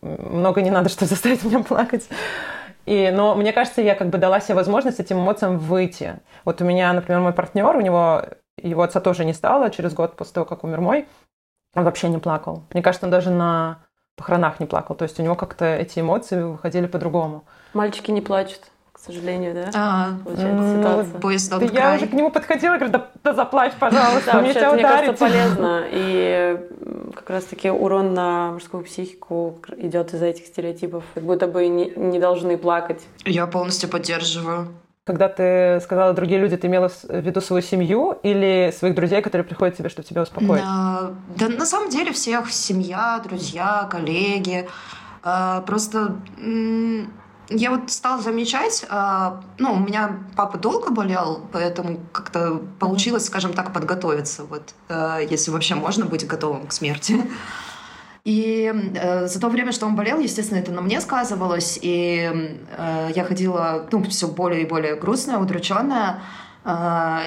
много 0.00 0.62
не 0.62 0.70
надо, 0.70 0.88
чтобы 0.88 1.06
заставить 1.10 1.44
меня 1.44 1.60
плакать. 1.60 2.08
И, 2.86 3.12
но 3.14 3.36
мне 3.36 3.52
кажется, 3.52 3.80
я 3.80 3.94
как 3.94 4.08
бы 4.08 4.18
дала 4.18 4.40
себе 4.40 4.56
возможность 4.56 4.98
этим 4.98 5.20
эмоциям 5.20 5.58
выйти. 5.58 6.18
Вот 6.44 6.60
у 6.60 6.64
меня, 6.64 6.92
например, 6.92 7.20
мой 7.20 7.32
партнер, 7.32 7.76
у 7.76 7.80
него 7.80 8.24
его 8.56 8.82
отца 8.82 9.00
тоже 9.00 9.24
не 9.24 9.32
стало 9.32 9.70
через 9.70 9.94
год 9.94 10.16
после 10.16 10.34
того, 10.34 10.46
как 10.46 10.64
умер 10.64 10.80
мой. 10.80 11.06
Он 11.74 11.84
вообще 11.84 12.08
не 12.08 12.18
плакал. 12.18 12.64
Мне 12.72 12.82
кажется, 12.82 13.06
он 13.06 13.10
даже 13.10 13.30
на 13.30 13.78
похоронах 14.16 14.60
не 14.60 14.66
плакал. 14.66 14.94
То 14.94 15.04
есть 15.04 15.18
у 15.18 15.22
него 15.22 15.34
как-то 15.34 15.64
эти 15.64 16.00
эмоции 16.00 16.42
выходили 16.42 16.86
по-другому. 16.86 17.44
Мальчики 17.72 18.10
не 18.10 18.20
плачут, 18.20 18.60
к 18.92 18.98
сожалению, 18.98 19.54
да? 19.54 19.70
А, 19.74 20.10
ситуация. 20.24 21.20
Поезд 21.20 21.50
да, 21.50 21.64
я 21.64 21.96
уже 21.96 22.06
к 22.06 22.12
нему 22.12 22.30
подходила, 22.30 22.76
говорю, 22.76 22.92
да, 22.92 23.10
да 23.24 23.34
заплачь, 23.34 23.72
пожалуйста, 23.78 24.40
мне 24.40 24.52
тебя 24.52 24.72
Мне 24.72 24.82
кажется, 24.82 25.24
полезно. 25.24 25.84
И 25.90 26.60
как 27.14 27.30
раз-таки 27.30 27.70
урон 27.70 28.14
на 28.14 28.52
мужскую 28.52 28.84
психику 28.84 29.58
идет 29.76 30.12
из-за 30.14 30.26
этих 30.26 30.46
стереотипов. 30.46 31.04
Как 31.14 31.24
будто 31.24 31.46
бы 31.46 31.66
не, 31.68 31.90
не 31.96 32.20
должны 32.20 32.58
плакать. 32.58 33.02
Я 33.24 33.46
полностью 33.46 33.88
поддерживаю. 33.88 34.68
Когда 35.04 35.28
ты 35.28 35.80
сказала 35.82 36.12
другие 36.12 36.38
люди, 36.38 36.56
ты 36.56 36.68
имела 36.68 36.88
в 36.88 37.10
виду 37.10 37.40
свою 37.40 37.60
семью 37.60 38.16
или 38.22 38.72
своих 38.76 38.94
друзей, 38.94 39.20
которые 39.20 39.44
приходят 39.44 39.74
к 39.74 39.78
тебе, 39.78 39.88
чтобы 39.88 40.06
тебя 40.06 40.22
успокоить? 40.22 40.62
Да, 40.62 41.10
да 41.36 41.48
на 41.48 41.66
самом 41.66 41.90
деле 41.90 42.12
всех. 42.12 42.52
Семья, 42.52 43.20
друзья, 43.24 43.88
коллеги. 43.90 44.68
А, 45.24 45.62
просто 45.62 46.14
я 47.48 47.70
вот 47.70 47.90
стала 47.90 48.22
замечать, 48.22 48.86
а, 48.88 49.40
ну, 49.58 49.72
у 49.72 49.78
меня 49.80 50.20
папа 50.36 50.56
долго 50.56 50.92
болел, 50.92 51.48
поэтому 51.50 51.98
как-то 52.12 52.62
получилось, 52.78 53.26
скажем 53.26 53.54
так, 53.54 53.72
подготовиться, 53.72 54.44
вот, 54.44 54.72
а, 54.88 55.18
если 55.18 55.50
вообще 55.50 55.74
можно 55.74 56.06
быть 56.06 56.24
готовым 56.28 56.68
к 56.68 56.72
смерти. 56.72 57.16
И 58.24 58.72
э, 58.94 59.26
за 59.26 59.40
то 59.40 59.48
время, 59.48 59.72
что 59.72 59.86
он 59.86 59.96
болел, 59.96 60.20
естественно, 60.20 60.58
это 60.58 60.70
на 60.70 60.80
мне 60.80 61.00
сказывалось, 61.00 61.78
и 61.82 62.30
э, 62.76 63.10
я 63.16 63.24
ходила, 63.24 63.88
ну, 63.90 64.04
все 64.04 64.28
более 64.28 64.62
и 64.62 64.64
более 64.64 64.94
грустная, 64.94 65.38
удрученная, 65.38 66.20
э, 66.64 67.18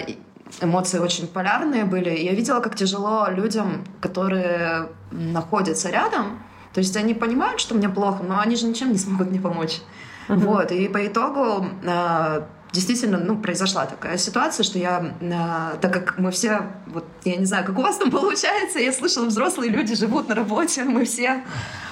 эмоции 0.62 1.00
очень 1.00 1.28
полярные 1.28 1.84
были. 1.84 2.12
И 2.12 2.24
я 2.24 2.34
видела, 2.34 2.62
как 2.62 2.75
тяжело 2.75 3.28
людям, 3.30 3.84
которые 4.00 4.88
находятся 5.12 5.90
рядом, 5.90 6.40
то 6.74 6.80
есть 6.80 6.96
они 6.96 7.14
понимают, 7.14 7.60
что 7.60 7.75
мне 7.75 7.90
плохо, 7.90 8.24
но 8.24 8.40
они 8.40 8.56
же 8.56 8.68
ничем 8.68 8.92
не 8.92 8.98
смогут 8.98 9.30
мне 9.32 9.40
помочь. 9.40 9.82
Uh-huh. 10.28 10.38
Вот, 10.38 10.72
и 10.72 10.88
по 10.88 11.06
итогу 11.06 11.66
э, 11.84 12.42
действительно, 12.75 13.17
ну, 13.17 13.38
произошла 13.38 13.86
такая 13.86 14.17
ситуация, 14.17 14.63
что 14.63 14.77
я, 14.77 15.13
э, 15.22 15.77
так 15.79 15.94
как 15.94 16.20
мы 16.20 16.32
все, 16.32 16.62
вот, 16.88 17.05
я 17.24 17.38
не 17.38 17.46
знаю, 17.46 17.65
как 17.65 17.79
у 17.79 17.82
вас 17.82 17.98
там 17.98 18.12
получается, 18.22 18.79
я 18.79 18.91
слышала, 18.91 19.25
взрослые 19.25 19.72
люди 19.72 19.96
живут 19.96 20.27
на 20.29 20.36
работе, 20.36 20.84
мы 20.84 21.05
все, 21.05 21.44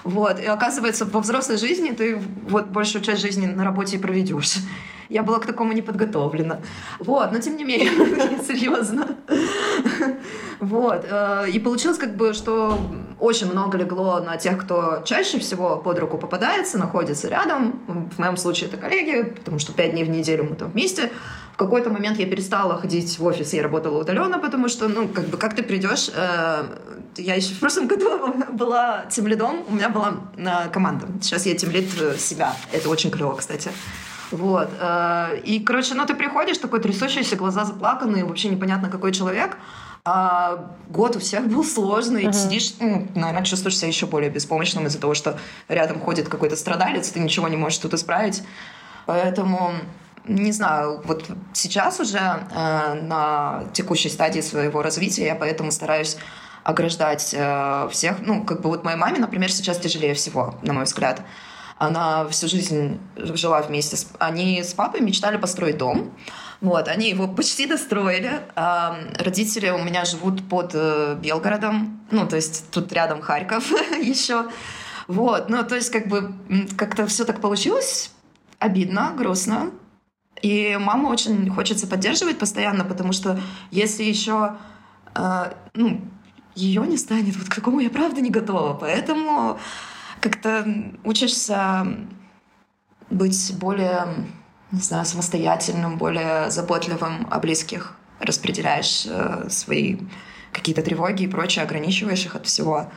вот, 0.04 0.40
и 0.40 0.46
оказывается, 0.46 1.06
во 1.06 1.22
взрослой 1.22 1.58
жизни 1.58 1.92
ты 1.92 2.22
вот 2.50 2.68
большую 2.68 3.04
часть 3.04 3.22
жизни 3.22 3.48
на 3.48 3.64
работе 3.64 3.96
и 3.98 4.00
проведешь. 4.00 4.58
Я 5.10 5.24
была 5.24 5.40
к 5.40 5.46
такому 5.46 5.74
не 5.74 5.82
подготовлена. 5.82 6.60
Вот, 7.00 7.32
но 7.32 7.40
тем 7.40 7.56
не 7.58 7.64
менее, 7.64 7.92
серьезно. 8.48 9.08
Вот. 10.64 11.06
Э, 11.10 11.46
и 11.50 11.60
получилось 11.60 11.98
как 11.98 12.16
бы, 12.16 12.34
что 12.34 12.80
очень 13.20 13.52
много 13.52 13.78
легло 13.78 14.20
на 14.20 14.38
тех, 14.38 14.58
кто 14.58 15.02
чаще 15.06 15.40
всего 15.40 15.78
под 15.78 16.00
руку 16.00 16.18
попадается, 16.18 16.78
находится 16.78 17.28
рядом. 17.28 17.82
В 18.16 18.20
моем 18.20 18.38
случае 18.38 18.70
это 18.70 18.78
коллеги, 18.78 19.24
потому 19.24 19.60
что 19.60 19.74
пять 19.74 19.92
дней 19.92 20.06
в 20.06 20.10
неделю 20.10 20.46
мы 20.50 20.56
там 20.56 20.72
вместе. 20.72 21.12
В 21.54 21.58
какой-то 21.58 21.90
момент 21.90 22.18
я 22.18 22.26
перестала 22.26 22.78
ходить 22.78 23.20
в 23.20 23.26
офис, 23.26 23.54
я 23.54 23.62
работала 23.62 24.00
удаленно, 24.00 24.40
потому 24.40 24.70
что, 24.70 24.88
ну, 24.88 25.08
как 25.08 25.26
бы, 25.26 25.38
как 25.38 25.56
ты 25.56 25.64
придешь, 25.64 26.10
э, 26.16 26.64
я 27.18 27.36
еще 27.36 27.54
в 27.54 27.60
прошлом 27.60 27.88
году 27.88 28.34
была 28.54 29.06
тем 29.10 29.28
лидом, 29.28 29.64
у 29.68 29.74
меня 29.74 29.90
была 29.90 30.14
э, 30.38 30.70
команда. 30.72 31.08
Сейчас 31.22 31.46
я 31.46 31.56
тем 31.56 31.72
лид 31.72 31.90
себя. 32.18 32.56
Это 32.72 32.90
очень 32.90 33.12
клево, 33.12 33.36
кстати. 33.36 33.70
Вот. 34.32 34.70
Э, 34.80 35.38
и, 35.44 35.60
короче, 35.60 35.94
ну 35.94 36.06
ты 36.06 36.16
приходишь, 36.16 36.58
такой 36.58 36.80
трясущийся, 36.80 37.36
глаза 37.36 37.66
заплаканные, 37.66 38.24
вообще 38.26 38.48
непонятно 38.50 38.90
какой 38.90 39.12
человек. 39.12 39.58
А 40.06 40.76
год 40.90 41.16
у 41.16 41.20
всех 41.20 41.48
был 41.48 41.64
сложный. 41.64 42.26
Uh-huh. 42.26 42.34
Сидишь, 42.34 42.74
ну, 42.80 43.08
наверное, 43.16 43.46
чувствуешь 43.46 43.78
себя 43.78 43.88
еще 43.88 44.06
более 44.06 44.30
беспомощным 44.30 44.86
из-за 44.88 45.00
того, 45.00 45.14
что 45.14 45.40
рядом 45.70 46.02
ходит 46.02 46.28
какой-то 46.28 46.58
страдалец, 46.58 47.10
ты 47.10 47.22
ничего 47.22 47.48
не 47.48 47.56
можешь 47.56 47.80
тут 47.80 47.94
исправить. 47.94 48.44
Поэтому 49.06 49.72
не 50.26 50.52
знаю, 50.52 51.02
вот 51.06 51.26
сейчас 51.54 52.00
уже 52.00 52.18
э, 52.18 52.94
на 53.02 53.66
текущей 53.74 54.10
стадии 54.10 54.40
своего 54.42 54.82
развития 54.82 55.26
я 55.26 55.36
поэтому 55.36 55.72
стараюсь 55.72 56.18
ограждать 56.64 57.34
э, 57.38 57.90
всех. 57.92 58.20
Ну, 58.22 58.44
как 58.44 58.62
бы 58.62 58.70
вот 58.70 58.84
моей 58.84 58.98
маме, 58.98 59.20
например, 59.20 59.52
сейчас 59.52 59.80
тяжелее 59.80 60.14
всего, 60.14 60.56
на 60.62 60.74
мой 60.74 60.86
взгляд. 60.86 61.22
Она 61.78 62.26
всю 62.30 62.48
жизнь 62.48 63.00
жила 63.18 63.62
вместе. 63.62 63.98
С... 63.98 64.08
Они 64.20 64.64
с 64.64 64.74
папой 64.74 65.02
мечтали 65.02 65.38
построить 65.38 65.78
дом. 65.78 66.14
Вот, 66.64 66.88
они 66.88 67.10
его 67.10 67.28
почти 67.28 67.66
достроили. 67.66 68.40
А, 68.56 68.98
родители 69.20 69.70
у 69.70 69.84
меня 69.84 70.06
живут 70.06 70.48
под 70.48 70.72
э, 70.74 71.18
Белгородом, 71.22 72.00
ну, 72.10 72.26
то 72.26 72.38
есть 72.38 72.72
тут 72.72 72.94
рядом 72.94 73.20
Харьков 73.20 73.70
еще. 74.02 74.46
Вот, 75.10 75.50
ну, 75.50 75.66
то 75.66 75.76
есть 75.76 75.92
как 75.92 76.08
бы 76.08 76.34
как-то 76.78 77.06
все 77.06 77.26
так 77.26 77.42
получилось. 77.42 78.12
Обидно, 78.60 79.14
грустно. 79.18 79.72
И 80.42 80.78
маму 80.80 81.10
очень 81.10 81.50
хочется 81.50 81.86
поддерживать 81.86 82.40
постоянно, 82.40 82.86
потому 82.86 83.12
что 83.12 83.38
если 83.70 84.04
еще, 84.04 84.56
э, 85.16 85.54
ну, 85.74 86.00
ее 86.56 86.88
не 86.88 86.96
станет, 86.96 87.36
вот 87.36 87.50
к 87.50 87.56
какому 87.56 87.82
я 87.82 87.90
правда 87.90 88.22
не 88.22 88.30
готова. 88.30 88.74
Поэтому 88.74 89.60
как-то 90.22 90.66
учишься 91.04 91.86
быть 93.10 93.54
более, 93.60 94.08
не 94.74 94.82
знаю, 94.82 95.06
самостоятельным, 95.06 95.98
более 95.98 96.50
заботливым 96.50 97.28
о 97.30 97.40
близких, 97.40 97.94
распределяешь 98.20 99.06
э, 99.06 99.48
свои 99.50 99.98
какие-то 100.52 100.82
тревоги 100.82 101.24
и 101.24 101.28
прочее, 101.28 101.64
ограничиваешь 101.64 102.26
их 102.26 102.36
от 102.36 102.48
всего. 102.48 102.92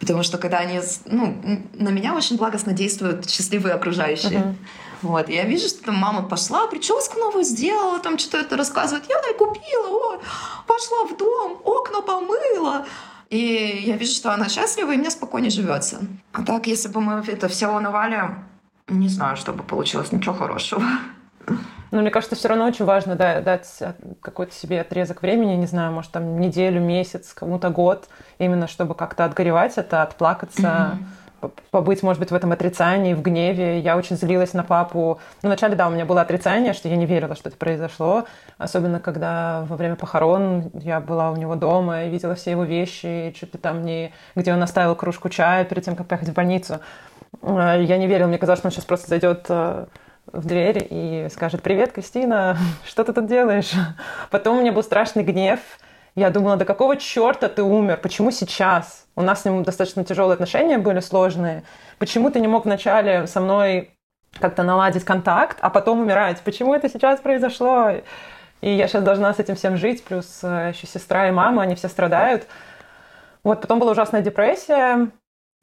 Потому 0.00 0.22
что 0.22 0.36
когда 0.36 0.58
они... 0.58 0.80
Ну, 1.06 1.62
на 1.72 1.88
меня 1.88 2.14
очень 2.14 2.36
благостно 2.36 2.72
действуют 2.72 3.28
счастливые 3.30 3.74
окружающие. 3.74 4.40
Uh-huh. 4.40 4.54
Вот, 5.02 5.28
я 5.30 5.44
вижу, 5.44 5.68
что 5.68 5.84
там 5.84 5.96
мама 5.96 6.22
пошла, 6.22 6.66
прическу 6.66 7.18
новую 7.18 7.44
сделала, 7.44 8.00
там 8.00 8.18
что-то 8.18 8.38
это 8.38 8.56
рассказывает. 8.56 9.04
Я 9.08 9.16
купила, 9.38 9.88
о, 9.88 10.20
пошла 10.66 11.04
в 11.06 11.16
дом, 11.16 11.58
окна 11.64 12.02
помыла. 12.02 12.86
И 13.30 13.82
я 13.86 13.96
вижу, 13.96 14.12
что 14.12 14.34
она 14.34 14.48
счастлива, 14.50 14.92
и 14.92 14.96
мне 14.96 15.10
спокойнее 15.10 15.50
живется. 15.50 16.00
А 16.32 16.42
так, 16.42 16.66
если 16.66 16.88
бы 16.88 17.00
мы 17.00 17.24
это 17.26 17.48
все 17.48 17.66
волновали, 17.66 18.30
не 18.88 19.08
знаю, 19.08 19.36
что 19.36 19.52
бы 19.52 19.62
получилось, 19.62 20.12
ничего 20.12 20.34
хорошего. 20.34 20.82
Но 21.90 22.00
мне 22.00 22.10
кажется, 22.10 22.34
все 22.34 22.48
равно 22.48 22.66
очень 22.66 22.84
важно 22.84 23.14
да, 23.14 23.40
дать 23.40 23.80
какой-то 24.20 24.52
себе 24.52 24.80
отрезок 24.80 25.22
времени, 25.22 25.54
не 25.54 25.66
знаю, 25.66 25.92
может, 25.92 26.10
там 26.10 26.40
неделю, 26.40 26.80
месяц, 26.80 27.32
кому-то 27.32 27.70
год, 27.70 28.08
именно 28.38 28.66
чтобы 28.66 28.96
как-то 28.96 29.24
отгоревать 29.24 29.78
это, 29.78 30.02
отплакаться, 30.02 30.98
mm-hmm. 31.42 31.52
побыть, 31.70 32.02
может 32.02 32.18
быть, 32.18 32.32
в 32.32 32.34
этом 32.34 32.50
отрицании, 32.50 33.14
в 33.14 33.22
гневе. 33.22 33.78
Я 33.78 33.96
очень 33.96 34.16
злилась 34.16 34.54
на 34.54 34.64
папу. 34.64 35.20
Ну, 35.42 35.48
вначале, 35.48 35.76
да, 35.76 35.86
у 35.86 35.92
меня 35.92 36.04
было 36.04 36.22
отрицание, 36.22 36.72
что 36.72 36.88
я 36.88 36.96
не 36.96 37.06
верила, 37.06 37.36
что 37.36 37.48
это 37.48 37.58
произошло. 37.58 38.24
Особенно, 38.58 38.98
когда 38.98 39.64
во 39.68 39.76
время 39.76 39.94
похорон 39.94 40.72
я 40.74 40.98
была 40.98 41.30
у 41.30 41.36
него 41.36 41.54
дома 41.54 42.06
и 42.06 42.10
видела 42.10 42.34
все 42.34 42.50
его 42.50 42.64
вещи, 42.64 43.32
чуть 43.38 43.54
ли 43.54 43.60
там 43.60 43.84
не... 43.84 44.12
где 44.34 44.52
он 44.52 44.60
оставил 44.60 44.96
кружку 44.96 45.28
чая 45.28 45.64
перед 45.64 45.84
тем, 45.84 45.94
как 45.94 46.08
поехать 46.08 46.30
в 46.30 46.34
больницу. 46.34 46.80
Э, 47.42 47.80
я 47.80 47.98
не 47.98 48.08
верила, 48.08 48.26
мне 48.26 48.38
казалось, 48.38 48.58
что 48.58 48.68
он 48.68 48.72
сейчас 48.72 48.84
просто 48.84 49.08
зайдет 49.08 49.46
э, 49.48 49.86
в 50.32 50.46
дверь 50.46 50.86
и 50.90 51.28
скажет 51.30 51.62
«Привет, 51.62 51.92
Кристина, 51.92 52.56
что 52.86 53.04
ты 53.04 53.12
тут 53.12 53.26
делаешь?» 53.26 53.72
Потом 54.30 54.58
у 54.58 54.60
меня 54.60 54.72
был 54.72 54.82
страшный 54.82 55.22
гнев. 55.22 55.60
Я 56.14 56.30
думала, 56.30 56.56
да 56.56 56.64
какого 56.64 56.96
черта 56.96 57.48
ты 57.48 57.62
умер? 57.62 57.98
Почему 58.02 58.30
сейчас? 58.30 59.06
У 59.16 59.22
нас 59.22 59.42
с 59.42 59.44
ним 59.44 59.62
достаточно 59.64 60.04
тяжелые 60.04 60.34
отношения 60.34 60.78
были, 60.78 61.00
сложные. 61.00 61.64
Почему 61.98 62.30
ты 62.30 62.40
не 62.40 62.46
мог 62.46 62.64
вначале 62.64 63.26
со 63.26 63.40
мной 63.40 63.90
как-то 64.38 64.62
наладить 64.62 65.04
контакт, 65.04 65.58
а 65.60 65.70
потом 65.70 66.00
умирать? 66.00 66.40
Почему 66.44 66.74
это 66.74 66.88
сейчас 66.88 67.20
произошло? 67.20 67.90
И 68.60 68.70
я 68.70 68.88
сейчас 68.88 69.02
должна 69.02 69.34
с 69.34 69.40
этим 69.40 69.56
всем 69.56 69.76
жить, 69.76 70.04
плюс 70.04 70.40
э, 70.42 70.72
еще 70.74 70.86
сестра 70.86 71.28
и 71.28 71.32
мама, 71.32 71.62
они 71.62 71.74
все 71.74 71.88
страдают. 71.88 72.46
Вот, 73.42 73.60
потом 73.60 73.78
была 73.78 73.92
ужасная 73.92 74.22
депрессия, 74.22 75.10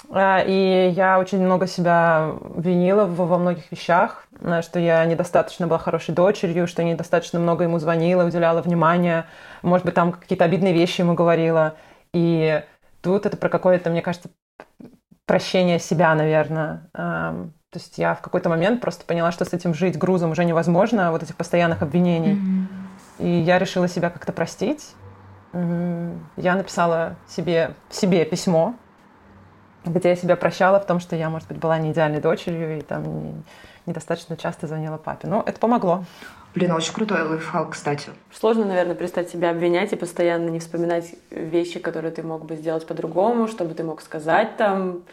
и 0.10 0.92
я 0.96 1.20
очень 1.20 1.42
много 1.42 1.68
себя 1.68 2.32
винила 2.56 3.06
во 3.06 3.38
многих 3.38 3.72
вещах, 3.72 4.26
что 4.62 4.80
я 4.80 5.06
недостаточно 5.06 5.68
была 5.68 5.78
хорошей 5.78 6.14
дочерью, 6.14 6.68
что 6.68 6.82
я 6.82 6.90
недостаточно 6.90 7.40
много 7.40 7.64
ему 7.64 7.80
звонила, 7.80 8.26
уделяла 8.26 8.62
внимания, 8.62 9.26
может 9.62 9.86
быть, 9.86 9.96
там 9.96 10.12
какие-то 10.12 10.46
обидные 10.46 10.74
вещи 10.74 11.02
ему 11.02 11.14
говорила. 11.14 11.76
И 12.14 12.62
тут 13.02 13.26
это 13.26 13.38
про 13.38 13.48
какое-то, 13.48 13.90
мне 13.90 14.02
кажется, 14.02 14.30
прощение 15.26 15.80
себя, 15.80 16.14
наверное. 16.16 16.90
То 16.94 17.78
есть 17.78 17.98
я 17.98 18.16
в 18.16 18.22
какой-то 18.22 18.50
момент 18.50 18.82
просто 18.82 19.06
поняла, 19.06 19.32
что 19.32 19.46
с 19.46 19.54
этим 19.54 19.74
жить 19.74 19.98
грузом 19.98 20.32
уже 20.32 20.44
невозможно, 20.44 21.12
вот 21.12 21.24
этих 21.24 21.38
постоянных 21.38 21.82
обвинений. 21.82 22.34
Mm-hmm. 22.34 23.26
И 23.26 23.30
я 23.30 23.60
решила 23.60 23.88
себя 23.88 24.10
как-то 24.10 24.34
простить. 24.34 24.94
Я 25.54 26.56
написала 26.56 27.16
себе, 27.30 27.76
себе 27.90 28.26
письмо, 28.26 28.76
где 29.86 30.10
я 30.10 30.16
себя 30.16 30.36
прощала 30.36 30.80
в 30.80 30.86
том, 30.86 31.00
что 31.00 31.16
я, 31.16 31.30
может 31.30 31.48
быть, 31.48 31.58
была 31.58 31.78
не 31.78 31.92
идеальной 31.92 32.22
дочерью 32.22 32.78
и 32.78 32.82
там 32.82 33.04
не, 33.04 33.34
недостаточно 33.86 34.38
часто 34.38 34.68
звонила 34.68 34.98
папе. 34.98 35.28
Но 35.28 35.44
это 35.46 35.60
помогло. 35.60 36.04
Блин, 36.54 36.72
очень 36.72 36.94
крутой 36.94 37.24
лайфхак, 37.24 37.72
кстати. 37.72 38.10
Сложно, 38.34 38.66
наверное, 38.66 38.96
перестать 38.96 39.30
себя 39.30 39.52
обвинять 39.52 39.94
и 39.94 39.96
постоянно 39.96 40.50
не 40.50 40.60
вспоминать 40.60 41.16
вещи, 41.30 41.80
которые 41.80 42.12
ты 42.12 42.24
мог 42.24 42.46
бы 42.46 42.56
сделать 42.56 42.86
по-другому, 42.86 43.48
чтобы 43.48 43.74
ты 43.74 43.84
мог 43.84 44.02
сказать 44.02 44.58
там. 44.58 45.04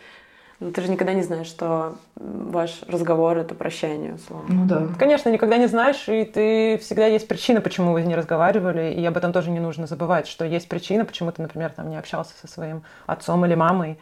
Но 0.60 0.72
ты 0.72 0.80
же 0.80 0.90
никогда 0.90 1.12
не 1.12 1.22
знаешь, 1.22 1.46
что 1.46 1.94
ваш 2.16 2.82
разговор— 2.88 3.38
это 3.38 3.54
прощание, 3.54 4.14
условно. 4.14 4.46
Ну 4.48 4.66
да. 4.66 4.88
Конечно, 4.98 5.28
никогда 5.28 5.56
не 5.56 5.68
знаешь, 5.68 6.08
и 6.08 6.24
ты 6.24 6.78
всегда 6.78 7.06
есть 7.06 7.28
причина, 7.28 7.60
почему 7.60 7.92
вы 7.92 8.02
не 8.02 8.16
разговаривали, 8.16 8.92
и 8.92 9.06
об 9.06 9.16
этом 9.16 9.32
тоже 9.32 9.52
не 9.52 9.60
нужно 9.60 9.86
забывать, 9.86 10.26
что 10.26 10.44
есть 10.44 10.68
причина, 10.68 11.04
почему 11.04 11.30
ты, 11.30 11.42
например, 11.42 11.70
там 11.70 11.88
не 11.88 11.96
общался 11.96 12.32
со 12.40 12.48
своим 12.48 12.82
отцом 13.06 13.46
или 13.46 13.54
мамой, 13.54 13.98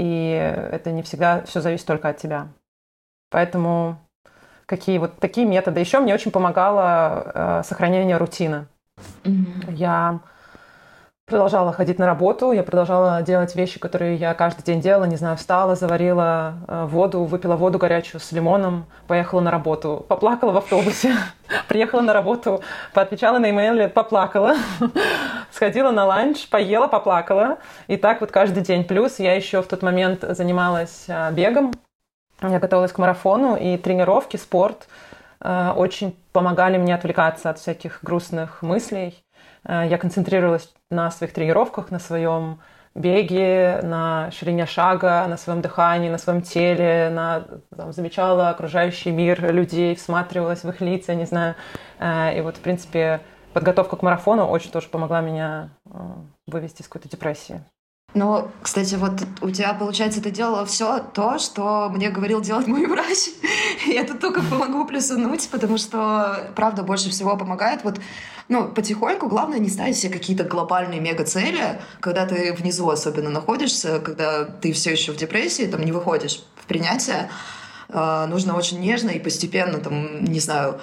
и 0.00 0.30
это 0.72 0.92
не 0.92 1.02
всегда 1.02 1.42
все 1.42 1.60
зависит 1.60 1.86
только 1.86 2.08
от 2.08 2.16
тебя. 2.16 2.48
Поэтому 3.30 3.98
какие 4.64 4.96
вот 4.96 5.18
такие 5.18 5.46
методы. 5.46 5.80
Еще 5.80 6.00
мне 6.00 6.14
очень 6.14 6.30
помогало 6.30 7.32
э, 7.34 7.62
сохранение 7.64 8.16
рутины. 8.16 8.66
Mm-hmm. 9.24 9.74
Я 9.74 10.20
продолжала 11.30 11.72
ходить 11.72 11.98
на 11.98 12.06
работу, 12.06 12.50
я 12.50 12.64
продолжала 12.64 13.22
делать 13.22 13.54
вещи, 13.54 13.78
которые 13.78 14.16
я 14.16 14.34
каждый 14.34 14.62
день 14.64 14.80
делала, 14.80 15.04
не 15.04 15.16
знаю, 15.16 15.36
встала, 15.36 15.76
заварила 15.76 16.54
э, 16.66 16.86
воду, 16.86 17.24
выпила 17.24 17.54
воду 17.54 17.78
горячую 17.78 18.20
с 18.20 18.32
лимоном, 18.32 18.84
поехала 19.06 19.40
на 19.40 19.52
работу, 19.52 20.04
поплакала 20.08 20.50
в 20.50 20.56
автобусе, 20.56 21.14
приехала 21.68 22.00
на 22.00 22.12
работу, 22.12 22.62
поотвечала 22.92 23.38
на 23.38 23.48
имейлы, 23.50 23.88
поплакала, 23.88 24.56
сходила 25.52 25.92
на 25.92 26.04
ланч, 26.04 26.48
поела, 26.48 26.88
поплакала. 26.88 27.58
И 27.86 27.96
так 27.96 28.20
вот 28.20 28.32
каждый 28.32 28.64
день. 28.64 28.84
Плюс 28.84 29.20
я 29.20 29.34
еще 29.34 29.62
в 29.62 29.66
тот 29.66 29.82
момент 29.82 30.24
занималась 30.28 31.04
э, 31.06 31.30
бегом, 31.32 31.72
я 32.42 32.58
готовилась 32.58 32.92
к 32.92 32.98
марафону, 32.98 33.54
и 33.54 33.76
тренировки, 33.76 34.36
спорт 34.36 34.88
э, 35.40 35.72
очень 35.76 36.16
помогали 36.32 36.76
мне 36.76 36.94
отвлекаться 36.94 37.50
от 37.50 37.60
всяких 37.60 38.00
грустных 38.02 38.62
мыслей. 38.62 39.22
Э, 39.64 39.84
я 39.88 39.98
концентрировалась 39.98 40.72
на 40.90 41.10
своих 41.10 41.32
тренировках, 41.32 41.90
на 41.90 41.98
своем 41.98 42.60
беге, 42.94 43.80
на 43.82 44.30
ширине 44.32 44.66
шага, 44.66 45.26
на 45.28 45.36
своем 45.36 45.62
дыхании, 45.62 46.10
на 46.10 46.18
своем 46.18 46.42
теле, 46.42 47.10
на, 47.10 47.46
там, 47.76 47.92
замечала 47.92 48.50
окружающий 48.50 49.12
мир 49.12 49.52
людей, 49.52 49.94
всматривалась 49.94 50.64
в 50.64 50.68
их 50.68 50.80
лица, 50.80 51.14
не 51.14 51.26
знаю. 51.26 51.54
Э, 51.98 52.36
и 52.36 52.40
вот, 52.40 52.56
в 52.56 52.60
принципе, 52.60 53.20
подготовка 53.52 53.96
к 53.96 54.02
марафону 54.02 54.46
очень 54.46 54.70
тоже 54.70 54.88
помогла 54.88 55.20
меня 55.20 55.70
э, 55.86 55.90
вывести 56.46 56.82
из 56.82 56.88
какой-то 56.88 57.08
депрессии. 57.08 57.62
Ну, 58.12 58.48
кстати, 58.60 58.96
вот 58.96 59.12
у 59.40 59.50
тебя, 59.50 59.72
получается, 59.72 60.20
ты 60.20 60.30
делала 60.30 60.66
все 60.66 60.98
то, 60.98 61.38
что 61.38 61.88
мне 61.90 62.10
говорил 62.10 62.40
делать 62.40 62.66
мой 62.66 62.86
врач. 62.86 63.30
Я 63.86 64.04
тут 64.04 64.18
только 64.18 64.42
помогу 64.42 64.84
плюсануть, 64.84 65.48
потому 65.50 65.78
что, 65.78 66.50
правда, 66.56 66.82
больше 66.82 67.10
всего 67.10 67.36
помогает. 67.36 67.84
Вот, 67.84 68.00
ну, 68.48 68.68
потихоньку, 68.68 69.28
главное 69.28 69.60
не 69.60 69.68
ставить 69.68 69.96
себе 69.96 70.12
какие-то 70.12 70.42
глобальные 70.42 71.00
мега-цели, 71.00 71.80
когда 72.00 72.26
ты 72.26 72.52
внизу 72.52 72.88
особенно 72.90 73.30
находишься, 73.30 74.00
когда 74.00 74.44
ты 74.44 74.72
все 74.72 74.90
еще 74.90 75.12
в 75.12 75.16
депрессии, 75.16 75.66
там 75.66 75.82
не 75.82 75.92
выходишь 75.92 76.42
в 76.56 76.66
принятие. 76.66 77.30
Э, 77.90 78.26
нужно 78.26 78.56
очень 78.56 78.80
нежно 78.80 79.10
и 79.10 79.20
постепенно, 79.20 79.78
там, 79.78 80.24
не 80.24 80.40
знаю, 80.40 80.80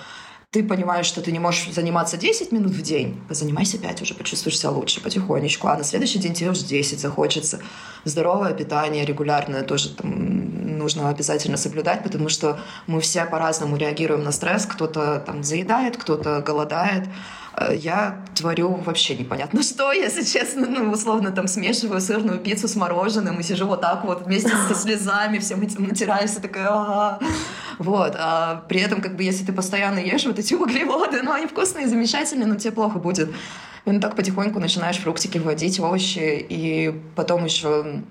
ты 0.57 0.63
понимаешь, 0.63 1.05
что 1.05 1.21
ты 1.21 1.31
не 1.31 1.37
можешь 1.37 1.71
заниматься 1.71 2.17
10 2.17 2.51
минут 2.51 2.71
в 2.71 2.81
день, 2.81 3.21
позанимайся 3.27 3.77
5 3.77 4.01
уже, 4.01 4.15
почувствуешь 4.15 4.57
себя 4.57 4.71
лучше 4.71 5.01
потихонечку, 5.01 5.67
а 5.67 5.77
на 5.77 5.83
следующий 5.83 6.17
день 6.17 6.33
тебе 6.33 6.49
уже 6.49 6.65
10 6.65 6.99
захочется. 6.99 7.59
Здоровое 8.05 8.55
питание 8.55 9.05
регулярное 9.05 9.61
тоже 9.61 9.89
там 9.89 10.77
нужно 10.79 11.09
обязательно 11.09 11.57
соблюдать, 11.57 12.01
потому 12.01 12.27
что 12.27 12.59
мы 12.87 13.01
все 13.01 13.25
по-разному 13.25 13.77
реагируем 13.77 14.23
на 14.23 14.31
стресс. 14.31 14.65
Кто-то 14.65 15.21
там 15.23 15.43
заедает, 15.43 15.95
кто-то 15.95 16.41
голодает, 16.41 17.03
Э, 17.57 17.75
я 17.75 18.23
творю 18.35 18.75
вообще 18.85 19.15
непонятно 19.17 19.63
что, 19.63 19.91
если 19.91 20.23
честно. 20.23 20.67
Ну, 20.67 20.91
условно, 20.91 21.31
там 21.31 21.47
смешиваю 21.47 22.01
сырную 22.01 22.39
пиццу 22.39 22.67
с 22.67 22.75
мороженым 22.75 23.39
и 23.39 23.43
сижу 23.43 23.67
вот 23.67 23.81
так 23.81 24.05
вот 24.05 24.25
вместе 24.25 24.51
со 24.67 24.75
слезами, 24.81 25.39
всем 25.39 25.61
этим 25.61 25.87
натираюсь, 25.87 26.35
и 26.35 26.41
такая, 26.41 26.67
ага. 26.69 27.19
Вот. 27.77 28.15
А 28.17 28.65
при 28.67 28.81
этом, 28.81 29.01
как 29.01 29.15
бы, 29.15 29.23
если 29.23 29.45
ты 29.45 29.53
постоянно 29.53 29.99
ешь 29.99 30.25
вот 30.25 30.39
эти 30.39 30.53
углеводы, 30.53 31.21
ну, 31.21 31.31
они 31.31 31.47
вкусные, 31.47 31.87
замечательные, 31.87 32.47
но 32.47 32.55
тебе 32.55 32.71
плохо 32.71 32.99
будет. 32.99 33.29
И 33.85 33.91
ну, 33.91 33.99
так 33.99 34.15
потихоньку 34.15 34.59
начинаешь 34.59 34.97
фруктики 34.97 35.37
вводить, 35.37 35.79
овощи, 35.79 36.45
и 36.49 36.93
потом 37.15 37.45
еще 37.45 38.03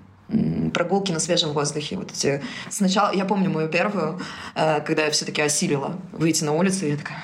прогулки 0.73 1.11
на 1.11 1.19
свежем 1.19 1.53
воздухе. 1.53 1.95
Вот 1.95 2.11
эти... 2.11 2.41
Сначала, 2.69 3.13
я 3.13 3.25
помню 3.25 3.49
мою 3.49 3.69
первую, 3.69 4.19
э, 4.55 4.81
когда 4.81 5.05
я 5.05 5.11
все-таки 5.11 5.41
осилила 5.41 5.97
выйти 6.11 6.43
на 6.43 6.53
улицу, 6.53 6.85
и 6.85 6.91
я 6.91 6.97
такая, 6.97 7.17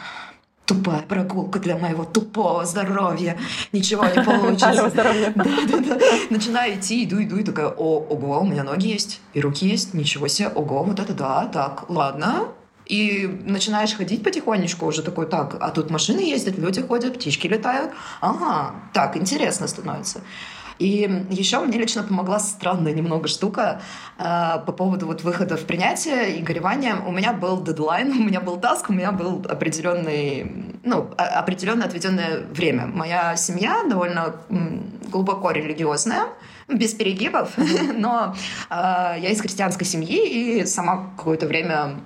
тупая 0.66 1.02
прогулка 1.02 1.60
для 1.60 1.78
моего 1.78 2.06
тупого 2.06 2.66
здоровья. 2.66 3.38
Ничего 3.72 4.06
не 4.06 4.24
получится. 4.24 4.90
здоровья. 4.90 5.34
Да, 5.44 5.46
да, 5.68 5.80
да. 5.80 6.00
Начинаю 6.30 6.76
идти, 6.80 7.04
иду, 7.04 7.22
иду, 7.22 7.38
и 7.38 7.44
такая, 7.44 7.68
о, 7.68 8.00
ого, 8.00 8.40
у 8.40 8.46
меня 8.46 8.64
ноги 8.64 8.88
есть, 8.88 9.20
и 9.34 9.42
руки 9.42 9.68
есть, 9.68 9.94
ничего 9.94 10.28
себе, 10.28 10.50
ого, 10.50 10.84
вот 10.84 11.00
это 11.00 11.14
да, 11.14 11.46
так, 11.46 11.90
ладно. 11.90 12.48
И 12.86 13.42
начинаешь 13.46 13.94
ходить 13.94 14.24
потихонечку 14.24 14.86
уже 14.86 15.04
такой, 15.04 15.26
так, 15.26 15.58
а 15.60 15.70
тут 15.70 15.90
машины 15.90 16.20
ездят, 16.20 16.58
люди 16.58 16.82
ходят, 16.82 17.16
птички 17.16 17.48
летают. 17.48 17.92
Ага, 18.22 18.76
так, 18.94 19.18
интересно 19.18 19.68
становится. 19.68 20.22
И 20.80 21.26
еще 21.30 21.60
мне 21.60 21.78
лично 21.78 22.04
помогла 22.04 22.40
странная 22.40 22.94
немного 22.94 23.28
штука 23.28 23.82
э, 24.18 24.60
по 24.66 24.72
поводу 24.72 25.08
вот 25.08 25.24
выхода 25.24 25.58
в 25.58 25.66
принятие 25.66 26.38
и 26.38 26.42
горевания. 26.42 26.96
У 26.96 27.12
меня 27.12 27.34
был 27.34 27.62
дедлайн, 27.62 28.12
у 28.20 28.24
меня 28.24 28.42
был 28.42 28.58
таск, 28.58 28.90
у 28.90 28.94
меня 28.94 29.12
был 29.12 29.46
определенный, 29.48 30.76
ну, 30.84 31.10
определенное 31.18 31.88
отведенное 31.88 32.42
время. 32.52 32.88
Моя 32.88 33.36
семья 33.36 33.84
довольно 33.90 34.36
глубоко 35.10 35.52
религиозная, 35.52 36.28
без 36.68 36.94
перегибов, 36.94 37.52
но 37.96 38.36
э, 38.70 38.74
я 39.20 39.30
из 39.30 39.42
христианской 39.42 39.86
семьи 39.86 40.62
и 40.62 40.66
сама 40.66 41.12
какое-то 41.18 41.48
время 41.48 42.00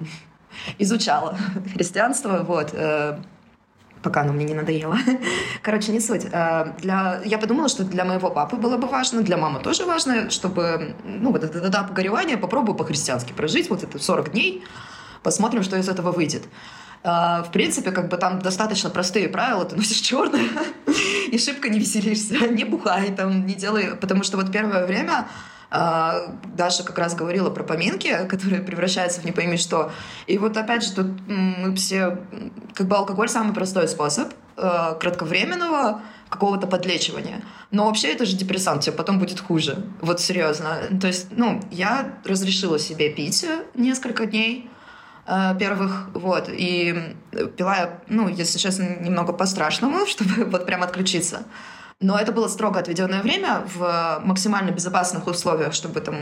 изучала 0.77 1.37
христианство, 1.73 2.43
вот. 2.43 2.71
Э, 2.73 3.19
пока 4.03 4.21
оно 4.21 4.33
мне 4.33 4.45
не 4.45 4.53
надоело. 4.53 4.97
Короче, 5.61 5.91
не 5.91 5.99
суть. 5.99 6.25
Э, 6.31 6.73
для... 6.79 7.21
Я 7.25 7.37
подумала, 7.37 7.69
что 7.69 7.83
для 7.83 8.05
моего 8.05 8.29
папы 8.29 8.55
было 8.55 8.77
бы 8.77 8.87
важно, 8.87 9.21
для 9.21 9.37
мамы 9.37 9.59
тоже 9.59 9.85
важно, 9.85 10.29
чтобы, 10.29 10.95
ну, 11.03 11.31
вот 11.31 11.43
этот 11.43 11.65
этап 11.65 11.93
горевания 11.93 12.37
попробую 12.37 12.75
по-христиански 12.75 13.33
прожить, 13.33 13.69
вот 13.69 13.83
это 13.83 13.99
40 13.99 14.31
дней, 14.31 14.63
посмотрим, 15.23 15.63
что 15.63 15.77
из 15.77 15.89
этого 15.89 16.11
выйдет. 16.11 16.43
Э, 17.03 17.43
в 17.43 17.51
принципе, 17.51 17.91
как 17.91 18.09
бы 18.09 18.17
там 18.17 18.39
достаточно 18.39 18.89
простые 18.89 19.29
правила. 19.29 19.65
Ты 19.65 19.75
носишь 19.75 19.97
черное 19.97 20.47
и 21.31 21.37
шибко 21.37 21.69
не 21.69 21.79
веселишься, 21.79 22.47
не 22.49 22.63
бухай 22.63 23.13
там, 23.15 23.45
не 23.45 23.53
делай. 23.53 23.95
Потому 23.95 24.23
что 24.23 24.37
вот 24.37 24.51
первое 24.51 24.85
время 24.85 25.27
Даша 25.69 26.83
как 26.83 26.97
раз 26.97 27.13
говорила 27.15 27.49
про 27.49 27.63
поминки, 27.63 28.25
которые 28.29 28.61
превращаются 28.61 29.21
в 29.21 29.25
не 29.25 29.31
пойми 29.31 29.57
что. 29.57 29.91
И 30.25 30.37
вот 30.37 30.55
опять 30.57 30.83
же, 30.83 30.93
тут 30.93 31.07
мы 31.27 31.75
все... 31.75 32.19
Как 32.73 32.87
бы 32.87 32.95
алкоголь 32.95 33.27
самый 33.27 33.53
простой 33.53 33.87
способ 33.87 34.33
э, 34.55 34.95
кратковременного 34.99 36.01
какого-то 36.29 36.67
подлечивания. 36.67 37.43
Но 37.71 37.85
вообще 37.85 38.09
это 38.09 38.25
же 38.25 38.35
депрессант, 38.35 38.83
тебе 38.83 38.95
потом 38.95 39.19
будет 39.19 39.39
хуже. 39.39 39.83
Вот 40.01 40.19
серьезно. 40.19 40.77
То 41.01 41.07
есть, 41.07 41.27
ну, 41.31 41.61
я 41.71 42.13
разрешила 42.23 42.79
себе 42.79 43.09
пить 43.09 43.45
несколько 43.75 44.25
дней 44.25 44.69
э, 45.25 45.55
первых, 45.59 46.09
вот, 46.13 46.49
и 46.49 47.15
пила 47.57 47.75
я, 47.75 47.99
ну, 48.07 48.29
если 48.29 48.57
честно, 48.57 48.83
немного 49.01 49.33
по-страшному, 49.33 50.05
чтобы 50.07 50.45
вот 50.45 50.65
прям 50.65 50.83
отключиться. 50.83 51.43
Но 51.99 52.17
это 52.19 52.31
было 52.31 52.47
строго 52.47 52.79
отведенное 52.79 53.23
время 53.23 53.63
в 53.75 54.21
максимально 54.23 54.71
безопасных 54.71 55.25
условиях, 55.27 55.73
чтобы 55.73 55.99
там 55.99 56.15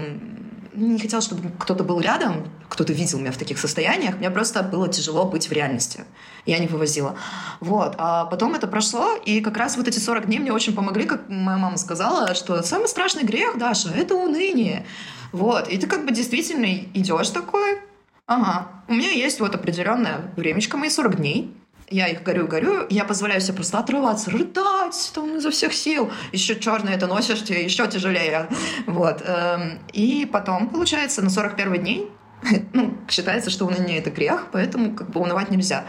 не 0.73 0.99
хотела, 0.99 1.21
чтобы 1.21 1.51
кто-то 1.57 1.83
был 1.83 1.99
рядом, 1.99 2.49
кто-то 2.69 2.93
видел 2.93 3.19
меня 3.19 3.31
в 3.31 3.37
таких 3.37 3.59
состояниях. 3.59 4.17
Мне 4.17 4.29
просто 4.29 4.63
было 4.63 4.87
тяжело 4.87 5.25
быть 5.25 5.49
в 5.49 5.51
реальности. 5.51 6.03
Я 6.45 6.59
не 6.59 6.67
вывозила. 6.67 7.17
Вот. 7.59 7.95
А 7.97 8.25
потом 8.25 8.55
это 8.55 8.67
прошло, 8.67 9.15
и 9.15 9.41
как 9.41 9.57
раз 9.57 9.77
вот 9.77 9.87
эти 9.87 9.99
40 9.99 10.25
дней 10.25 10.39
мне 10.39 10.51
очень 10.51 10.75
помогли, 10.75 11.05
как 11.05 11.29
моя 11.29 11.57
мама 11.57 11.77
сказала, 11.77 12.35
что 12.35 12.61
самый 12.63 12.87
страшный 12.87 13.23
грех, 13.23 13.57
Даша, 13.57 13.89
это 13.89 14.15
уныние. 14.15 14.85
Вот. 15.31 15.67
И 15.69 15.77
ты 15.77 15.87
как 15.87 16.05
бы 16.05 16.11
действительно 16.11 16.65
идешь 16.65 17.29
такой, 17.29 17.79
ага, 18.25 18.67
у 18.87 18.93
меня 18.93 19.11
есть 19.11 19.39
вот 19.39 19.55
определенное 19.55 20.31
времечко, 20.35 20.77
мои 20.77 20.89
40 20.89 21.17
дней, 21.17 21.55
я 21.89 22.07
их 22.07 22.23
горю-горю, 22.23 22.87
я 22.89 23.05
позволяю 23.05 23.41
себе 23.41 23.55
просто 23.55 23.79
отрываться, 23.79 24.31
рыдать 24.31 25.11
там 25.13 25.37
изо 25.37 25.51
всех 25.51 25.73
сил. 25.73 26.11
Еще 26.31 26.59
черное 26.59 26.95
это 26.95 27.07
носишь, 27.07 27.43
тебе 27.43 27.63
еще 27.63 27.87
тяжелее. 27.87 28.47
Вот. 28.87 29.21
Эм, 29.25 29.79
и 29.93 30.27
потом, 30.31 30.69
получается, 30.69 31.21
на 31.21 31.29
41 31.29 31.81
дней, 31.81 32.09
ну, 32.73 32.97
считается, 33.07 33.49
что 33.49 33.65
уныние— 33.65 33.97
это 33.99 34.09
грех, 34.09 34.47
поэтому 34.51 34.95
как 34.95 35.11
бы 35.11 35.21
унывать 35.21 35.51
нельзя. 35.51 35.85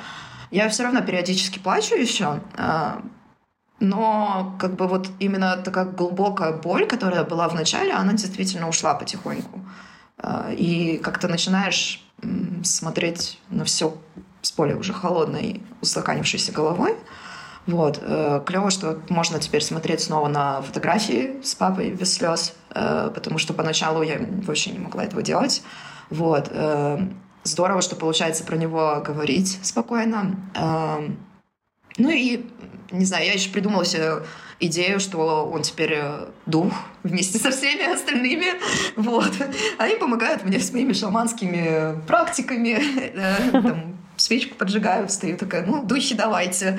Я 0.51 0.69
все 0.69 0.85
равно 0.85 1.01
периодически 1.01 1.59
плачу 1.59 1.95
еще, 1.95 2.41
э, 2.57 3.01
но 3.81 4.57
как 4.59 4.77
бы 4.77 4.87
вот 4.87 5.09
именно 5.19 5.57
такая 5.57 5.87
глубокая 5.87 6.53
боль, 6.53 6.87
которая 6.87 7.25
была 7.25 7.49
в 7.49 7.55
начале, 7.55 7.93
она 7.93 8.13
действительно 8.13 8.69
ушла 8.69 8.95
потихоньку. 8.95 9.61
Э, 10.19 10.55
и 10.55 10.99
как-то 10.99 11.29
начинаешь 11.29 12.03
смотреть 12.63 13.39
на 13.51 13.65
все 13.65 13.95
с 14.47 14.53
более 14.53 14.77
уже 14.77 14.93
холодной, 14.93 15.63
устаканившейся 15.81 16.53
головой. 16.53 16.95
Вот. 17.67 17.99
Э, 18.01 18.41
Клево, 18.47 18.71
что 18.71 19.01
можно 19.09 19.41
теперь 19.41 19.61
смотреть 19.61 20.01
снова 20.01 20.29
на 20.29 20.63
фотографии 20.63 21.43
с 21.43 21.55
папой 21.57 21.91
без 21.91 22.15
слез, 22.15 22.55
э, 22.71 23.11
потому 23.13 23.39
что 23.39 23.55
поначалу 23.55 24.03
я 24.03 24.19
вообще 24.47 24.71
не 24.71 24.79
могла 24.79 25.05
этого 25.05 25.23
делать. 25.23 25.63
Вот. 26.11 26.49
Э, 26.51 27.01
здорово, 27.43 27.83
что 27.83 27.97
получается 27.97 28.45
про 28.45 28.57
него 28.57 29.03
говорить 29.05 29.59
спокойно. 29.63 30.37
Ну 31.99 32.11
и, 32.11 32.45
не 32.91 33.07
знаю, 33.07 33.25
я 33.25 33.33
еще 33.33 33.49
придумала 33.49 33.85
себе 33.87 34.23
идею, 34.61 35.01
что 35.01 35.51
он 35.51 35.63
теперь 35.63 35.99
дух 36.45 36.73
вместе 37.03 37.39
со 37.39 37.51
всеми 37.51 37.91
остальными. 37.91 38.47
Вот. 38.97 39.33
Они 39.79 39.97
помогают 39.97 40.45
мне 40.45 40.61
с 40.61 40.73
моими 40.73 40.93
шаманскими 40.93 41.99
практиками, 42.07 42.79
там, 43.51 43.96
свечку 44.17 44.55
поджигаю, 44.55 45.09
встаю 45.09 45.37
такая, 45.37 45.65
ну, 45.65 45.85
духи 45.85 46.15
давайте, 46.15 46.79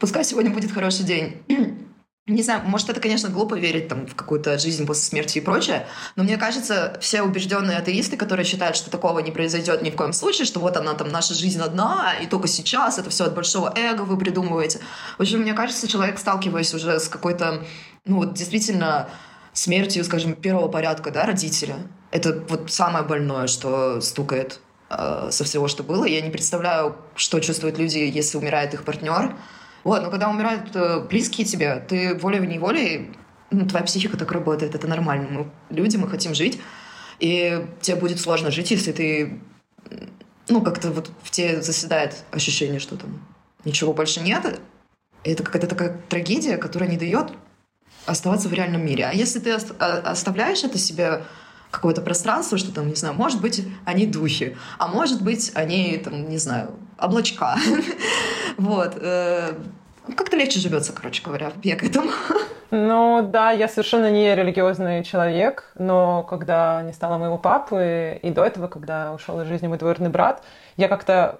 пускай 0.00 0.24
сегодня 0.24 0.50
будет 0.50 0.72
хороший 0.72 1.04
день. 1.04 1.42
Не 2.28 2.42
знаю, 2.42 2.60
может, 2.66 2.90
это, 2.90 3.00
конечно, 3.00 3.30
глупо 3.30 3.54
верить 3.54 3.88
там, 3.88 4.06
в 4.06 4.14
какую-то 4.14 4.58
жизнь 4.58 4.86
после 4.86 5.04
смерти 5.04 5.38
и 5.38 5.40
прочее, 5.40 5.86
но 6.14 6.24
мне 6.24 6.36
кажется, 6.36 6.98
все 7.00 7.22
убежденные 7.22 7.78
атеисты, 7.78 8.18
которые 8.18 8.44
считают, 8.44 8.76
что 8.76 8.90
такого 8.90 9.20
не 9.20 9.30
произойдет 9.30 9.80
ни 9.80 9.90
в 9.90 9.96
коем 9.96 10.12
случае, 10.12 10.44
что 10.44 10.60
вот 10.60 10.76
она 10.76 10.92
там, 10.92 11.08
наша 11.08 11.32
жизнь 11.32 11.60
одна, 11.60 12.12
и 12.22 12.26
только 12.26 12.46
сейчас, 12.46 12.98
это 12.98 13.08
все 13.08 13.24
от 13.24 13.34
большого 13.34 13.72
эго 13.74 14.02
вы 14.02 14.18
придумываете. 14.18 14.80
В 15.16 15.22
общем, 15.22 15.40
мне 15.40 15.54
кажется, 15.54 15.88
человек, 15.88 16.18
сталкиваясь 16.18 16.74
уже 16.74 17.00
с 17.00 17.08
какой-то, 17.08 17.64
ну 18.04 18.16
вот 18.16 18.34
действительно, 18.34 19.08
смертью, 19.54 20.04
скажем, 20.04 20.34
первого 20.34 20.68
порядка, 20.68 21.10
да, 21.10 21.24
родителя, 21.24 21.76
это 22.10 22.44
вот 22.48 22.70
самое 22.70 23.04
больное, 23.04 23.46
что 23.46 24.02
стукает 24.02 24.60
со 24.88 25.44
всего, 25.44 25.68
что 25.68 25.82
было. 25.82 26.04
Я 26.04 26.20
не 26.20 26.30
представляю, 26.30 26.96
что 27.14 27.40
чувствуют 27.40 27.78
люди, 27.78 27.98
если 27.98 28.38
умирает 28.38 28.72
их 28.72 28.84
партнер. 28.84 29.36
Вот, 29.84 30.02
но 30.02 30.10
когда 30.10 30.28
умирают 30.28 30.74
э, 30.74 31.00
близкие 31.00 31.46
тебе, 31.46 31.84
ты 31.88 32.14
волей-неволей, 32.14 33.10
ну, 33.50 33.66
твоя 33.66 33.84
психика 33.84 34.16
так 34.16 34.32
работает, 34.32 34.74
это 34.74 34.86
нормально. 34.86 35.28
Мы 35.30 35.50
люди, 35.74 35.96
мы 35.96 36.08
хотим 36.08 36.34
жить, 36.34 36.60
и 37.20 37.66
тебе 37.80 37.96
будет 37.96 38.20
сложно 38.20 38.50
жить, 38.50 38.70
если 38.70 38.92
ты, 38.92 39.40
ну, 40.48 40.62
как-то 40.62 40.90
вот 40.90 41.10
в 41.22 41.30
тебе 41.30 41.62
заседает 41.62 42.24
ощущение, 42.30 42.80
что 42.80 42.96
там 42.96 43.24
ничего 43.64 43.92
больше 43.92 44.20
нет. 44.20 44.60
Это 45.24 45.42
какая-то 45.42 45.66
такая 45.66 46.00
трагедия, 46.08 46.56
которая 46.56 46.90
не 46.90 46.96
дает 46.96 47.32
оставаться 48.06 48.48
в 48.48 48.52
реальном 48.52 48.84
мире. 48.84 49.06
А 49.06 49.12
если 49.12 49.38
ты 49.38 49.52
оставляешь 49.52 50.64
это 50.64 50.78
себе 50.78 51.22
какое-то 51.70 52.00
пространство, 52.00 52.58
что 52.58 52.72
там, 52.72 52.88
не 52.88 52.94
знаю, 52.94 53.14
может 53.14 53.40
быть, 53.40 53.66
они 53.84 54.06
духи, 54.06 54.56
а 54.78 54.88
может 54.88 55.22
быть, 55.22 55.52
они, 55.54 56.00
там, 56.02 56.28
не 56.28 56.38
знаю, 56.38 56.70
облачка. 56.98 57.56
Вот. 58.56 58.98
Э, 59.00 59.52
как-то 60.16 60.36
легче 60.36 60.58
живется, 60.58 60.92
короче 60.92 61.22
говоря, 61.22 61.52
я 61.62 61.76
к 61.76 61.84
этому. 61.84 62.10
Ну 62.72 63.22
да, 63.22 63.52
я 63.52 63.68
совершенно 63.68 64.10
не 64.10 64.34
религиозный 64.34 65.04
человек, 65.04 65.72
но 65.78 66.24
когда 66.24 66.82
не 66.82 66.92
стало 66.92 67.18
моего 67.18 67.38
папы, 67.38 68.18
и 68.20 68.30
до 68.30 68.44
этого, 68.44 68.66
когда 68.66 69.12
ушел 69.14 69.40
из 69.40 69.46
жизни 69.46 69.68
мой 69.68 69.78
двоюродный 69.78 70.10
брат, 70.10 70.42
я 70.76 70.88
как-то 70.88 71.38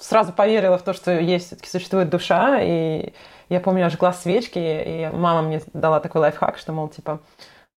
сразу 0.00 0.32
поверила 0.32 0.78
в 0.78 0.82
то, 0.82 0.92
что 0.92 1.12
есть 1.18 1.46
все-таки 1.46 1.70
существует 1.70 2.10
душа, 2.10 2.60
и 2.60 3.12
я 3.48 3.60
помню, 3.60 3.84
я 3.84 3.88
жгла 3.88 4.12
свечки, 4.12 4.58
и 4.58 5.08
мама 5.12 5.42
мне 5.42 5.62
дала 5.72 6.00
такой 6.00 6.20
лайфхак, 6.20 6.58
что, 6.58 6.72
мол, 6.72 6.88
типа, 6.88 7.20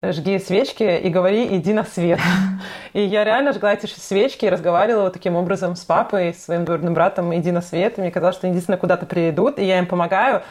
жги 0.04 0.40
свечки 0.40 0.98
и 0.98 1.10
говори 1.10 1.58
«иди 1.58 1.74
на 1.74 1.84
свет». 1.84 2.20
И 2.94 3.02
я 3.02 3.24
реально 3.24 3.54
жгла 3.54 3.74
эти 3.74 3.86
свечки 3.86 4.46
и 4.46 4.50
разговаривала 4.50 5.12
таким 5.12 5.36
образом 5.36 5.76
с 5.76 5.86
папой, 5.86 6.34
с 6.34 6.46
своим 6.46 6.66
двоюродным 6.66 6.94
братом 6.94 7.36
«иди 7.38 7.52
на 7.52 7.62
свет». 7.62 7.98
И 7.98 8.02
мне 8.02 8.12
казалось, 8.12 8.36
что 8.36 8.48
они 8.48 8.54
действительно 8.54 8.78
куда-то 8.78 9.06
приведут, 9.06 9.60
и 9.60 9.66
я 9.66 9.78
им 9.78 9.86
помогаю. 9.86 10.42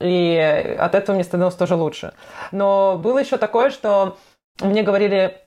И 0.00 0.76
от 0.78 0.94
этого 0.94 1.14
мне 1.14 1.24
становилось 1.24 1.54
тоже 1.54 1.74
лучше. 1.76 2.14
Но 2.52 2.98
было 2.98 3.18
еще 3.18 3.36
такое, 3.36 3.70
что 3.70 4.16
мне 4.60 4.82
говорили 4.82 5.40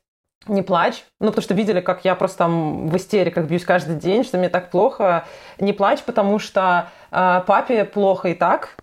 не 0.47 0.61
плачь, 0.61 1.03
ну, 1.19 1.27
потому 1.27 1.41
что 1.41 1.53
видели, 1.53 1.81
как 1.81 2.05
я 2.05 2.15
просто 2.15 2.39
там 2.39 2.87
в 2.87 2.95
истериках 2.95 3.45
бьюсь 3.45 3.65
каждый 3.65 3.95
день, 3.95 4.23
что 4.23 4.37
мне 4.37 4.49
так 4.49 4.69
плохо. 4.69 5.25
Не 5.59 5.73
плачь, 5.73 6.03
потому 6.03 6.39
что 6.39 6.89
э, 7.11 7.41
папе 7.45 7.83
плохо 7.85 8.29
и 8.29 8.33
так, 8.33 8.77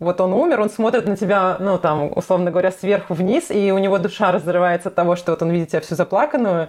вот 0.00 0.20
он 0.20 0.32
умер, 0.32 0.60
он 0.60 0.70
смотрит 0.70 1.06
на 1.06 1.16
тебя, 1.16 1.56
ну, 1.58 1.78
там, 1.78 2.12
условно 2.14 2.50
говоря, 2.50 2.70
сверху 2.70 3.14
вниз, 3.14 3.50
и 3.50 3.72
у 3.72 3.78
него 3.78 3.98
душа 3.98 4.30
разрывается 4.30 4.90
от 4.90 4.94
того, 4.94 5.16
что 5.16 5.32
вот 5.32 5.42
он 5.42 5.50
видит 5.50 5.70
тебя 5.70 5.80
всю 5.80 5.96
заплаканную. 5.96 6.68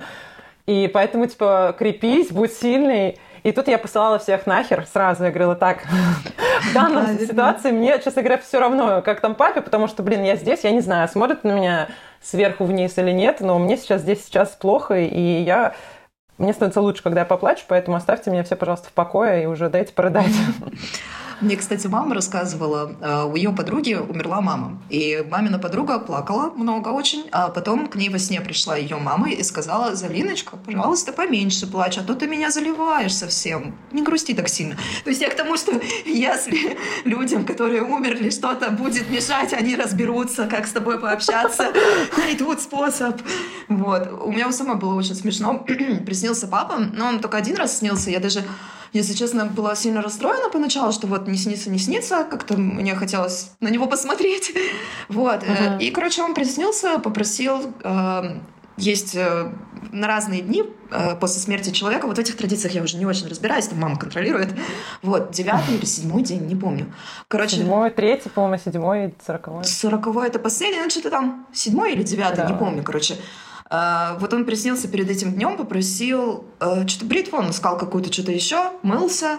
И 0.66 0.90
поэтому, 0.92 1.28
типа, 1.28 1.76
крепись, 1.78 2.32
будь 2.32 2.54
сильный. 2.54 3.20
И 3.44 3.52
тут 3.52 3.68
я 3.68 3.78
посылала 3.78 4.20
всех 4.20 4.46
нахер 4.46 4.86
сразу. 4.92 5.24
Я 5.24 5.30
говорила, 5.30 5.56
так, 5.56 5.80
в 6.62 6.74
данной 6.74 7.20
ситуации 7.20 7.72
мне, 7.72 8.00
честно 8.04 8.24
говоря, 8.24 8.40
все 8.40 8.60
равно, 8.60 9.02
как 9.02 9.22
там 9.22 9.36
папе, 9.36 9.62
потому 9.62 9.88
что, 9.88 10.04
блин, 10.04 10.24
я 10.24 10.36
здесь, 10.36 10.64
я 10.64 10.72
не 10.72 10.82
знаю, 10.82 11.08
смотрит 11.08 11.44
на 11.44 11.52
меня 11.52 11.88
сверху 12.22 12.66
вниз 12.66 12.98
или 12.98 13.12
нет, 13.12 13.42
но 13.42 13.58
мне 13.60 13.78
сейчас 13.78 14.02
здесь 14.02 14.26
сейчас 14.26 14.50
плохо, 14.50 14.96
и 14.96 15.42
я 15.42 15.74
мне 16.38 16.54
становится 16.54 16.82
лучше, 16.82 17.04
когда 17.04 17.22
я 17.22 17.26
поплачу, 17.26 17.66
поэтому 17.68 17.98
оставьте 17.98 18.32
меня 18.32 18.44
все, 18.44 18.56
пожалуйста, 18.56 18.90
в 18.90 18.94
покое 18.94 19.44
и 19.44 19.46
уже 19.46 19.70
дайте 19.70 19.94
порыдать. 19.94 20.32
Мне, 21.42 21.56
кстати, 21.56 21.88
мама 21.88 22.16
рассказывала, 22.16 22.96
э, 23.00 23.24
у 23.24 23.36
ее 23.36 23.52
подруги 23.52 23.94
умерла 23.94 24.42
мама. 24.42 24.82
И 24.90 25.26
мамина 25.30 25.58
подруга 25.58 26.00
плакала 26.00 26.52
много 26.52 26.90
очень, 26.90 27.30
а 27.32 27.48
потом 27.48 27.88
к 27.88 27.96
ней 27.96 28.10
во 28.10 28.20
сне 28.20 28.42
пришла 28.42 28.76
ее 28.76 28.98
мама 28.98 29.30
и 29.30 29.42
сказала, 29.44 29.96
Залиночка, 29.96 30.58
пожалуйста, 30.58 31.14
поменьше 31.14 31.66
плачь, 31.66 31.98
а 31.98 32.04
то 32.04 32.14
ты 32.14 32.28
меня 32.28 32.52
заливаешь 32.52 33.16
совсем. 33.16 33.78
Не 33.94 34.02
грусти 34.02 34.34
так 34.34 34.50
сильно. 34.50 34.76
То 35.06 35.12
есть 35.12 35.22
я 35.22 35.30
к 35.30 35.36
тому, 35.36 35.56
что 35.56 35.72
если 36.06 36.78
людям, 37.06 37.46
которые 37.46 37.84
умерли, 37.84 38.30
что-то 38.32 38.72
будет 38.72 39.10
мешать, 39.10 39.54
они 39.54 39.78
разберутся, 39.78 40.46
как 40.46 40.68
с 40.68 40.72
тобой 40.72 41.00
пообщаться, 41.00 41.72
найдут 42.18 42.60
способ. 42.60 43.22
Вот. 43.70 44.12
У 44.24 44.32
меня 44.32 44.50
у 44.50 44.52
самой 44.52 44.76
было 44.76 44.96
очень 44.96 45.16
смешно. 45.16 45.66
Приснился 46.06 46.48
папа, 46.48 46.80
но 46.80 47.08
он 47.08 47.20
только 47.20 47.38
один 47.38 47.56
раз 47.56 47.78
снился. 47.78 48.10
Я 48.10 48.20
даже 48.20 48.44
если 48.94 49.14
честно, 49.14 49.46
была 49.46 49.76
сильно 49.76 50.02
расстроена 50.02 50.50
поначалу, 50.50 50.92
что 50.92 51.08
вот 51.08 51.28
не 51.28 51.38
снится, 51.38 51.70
не 51.70 51.80
снится. 51.80 52.24
Как-то 52.24 52.58
мне 52.58 52.96
хотелось 52.96 53.52
на 53.60 53.70
него 53.70 53.88
посмотреть. 53.88 54.54
Вот. 55.10 55.44
Uh-huh. 55.44 55.80
И, 55.80 55.90
короче, 55.90 56.22
он 56.22 56.36
приснился, 56.36 57.00
попросил 57.00 57.74
э, 57.84 58.40
есть 58.80 59.16
э, 59.16 59.52
на 59.92 60.08
разные 60.08 60.42
дни 60.42 60.64
э, 60.92 61.16
после 61.16 61.42
смерти 61.42 61.72
человека. 61.72 62.08
Вот 62.08 62.18
в 62.18 62.20
этих 62.20 62.38
традициях 62.38 62.74
я 62.74 62.82
уже 62.82 62.98
не 62.98 63.06
очень 63.06 63.28
разбираюсь, 63.28 63.68
там 63.68 63.80
мама 63.80 63.98
контролирует. 63.98 64.54
Вот, 65.02 65.32
девятый 65.32 65.76
или 65.76 65.86
седьмой 65.86 66.24
день, 66.24 66.46
не 66.46 66.56
помню. 66.56 66.94
Короче, 67.28 67.58
седьмой, 67.58 67.92
третий, 67.92 68.30
по-моему, 68.30 68.58
седьмой, 68.64 69.14
сороковой. 69.26 69.64
Сороковой 69.66 70.28
это 70.28 70.40
последний, 70.40 70.82
ну 70.82 70.90
что-то 70.90 71.10
там 71.10 71.48
седьмой 71.54 71.94
или 71.94 72.04
девятый, 72.04 72.44
да. 72.44 72.50
не 72.50 72.58
помню, 72.58 72.84
короче. 72.84 73.18
Uh, 73.70 74.18
вот 74.18 74.34
он 74.34 74.46
приснился 74.46 74.88
перед 74.88 75.10
этим 75.12 75.32
днем, 75.32 75.56
попросил 75.56 76.46
uh, 76.60 76.88
что-то 76.88 77.06
бритву, 77.06 77.38
он 77.38 77.52
искал 77.52 77.78
какую-то 77.78 78.12
что-то 78.12 78.32
еще, 78.32 78.72
мылся, 78.82 79.38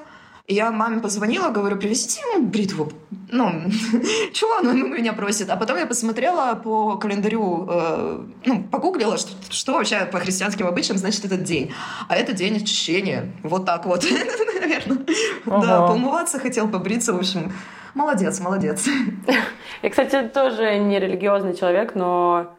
и 0.50 0.54
я 0.54 0.72
маме 0.72 1.00
позвонила, 1.00 1.50
говорю, 1.50 1.76
привезите 1.76 2.20
ему 2.20 2.44
бритву. 2.44 2.92
Ну, 3.30 3.70
чего 4.32 4.50
он 4.58 4.66
у 4.66 4.88
меня 4.88 5.12
просит? 5.12 5.48
А 5.48 5.56
потом 5.56 5.78
я 5.78 5.86
посмотрела 5.86 6.56
по 6.56 6.96
календарю, 6.96 7.68
э, 7.70 8.24
ну, 8.46 8.64
погуглила, 8.64 9.16
что, 9.16 9.30
что 9.48 9.74
вообще 9.74 10.06
по 10.06 10.18
христианским 10.18 10.66
обычаям 10.66 10.98
значит 10.98 11.24
этот 11.24 11.44
день. 11.44 11.72
А 12.08 12.16
это 12.16 12.32
день 12.32 12.56
очищения. 12.56 13.30
Вот 13.44 13.64
так 13.64 13.86
вот, 13.86 14.04
наверное. 14.60 15.06
Ага. 15.46 15.66
Да, 15.66 15.86
помываться 15.86 16.40
хотел, 16.40 16.66
побриться, 16.66 17.12
в 17.12 17.18
общем. 17.18 17.52
Молодец, 17.94 18.40
молодец. 18.40 18.88
Я, 19.82 19.90
кстати, 19.90 20.28
тоже 20.34 20.78
не 20.78 20.98
религиозный 20.98 21.54
человек, 21.54 21.94
но 21.94 22.56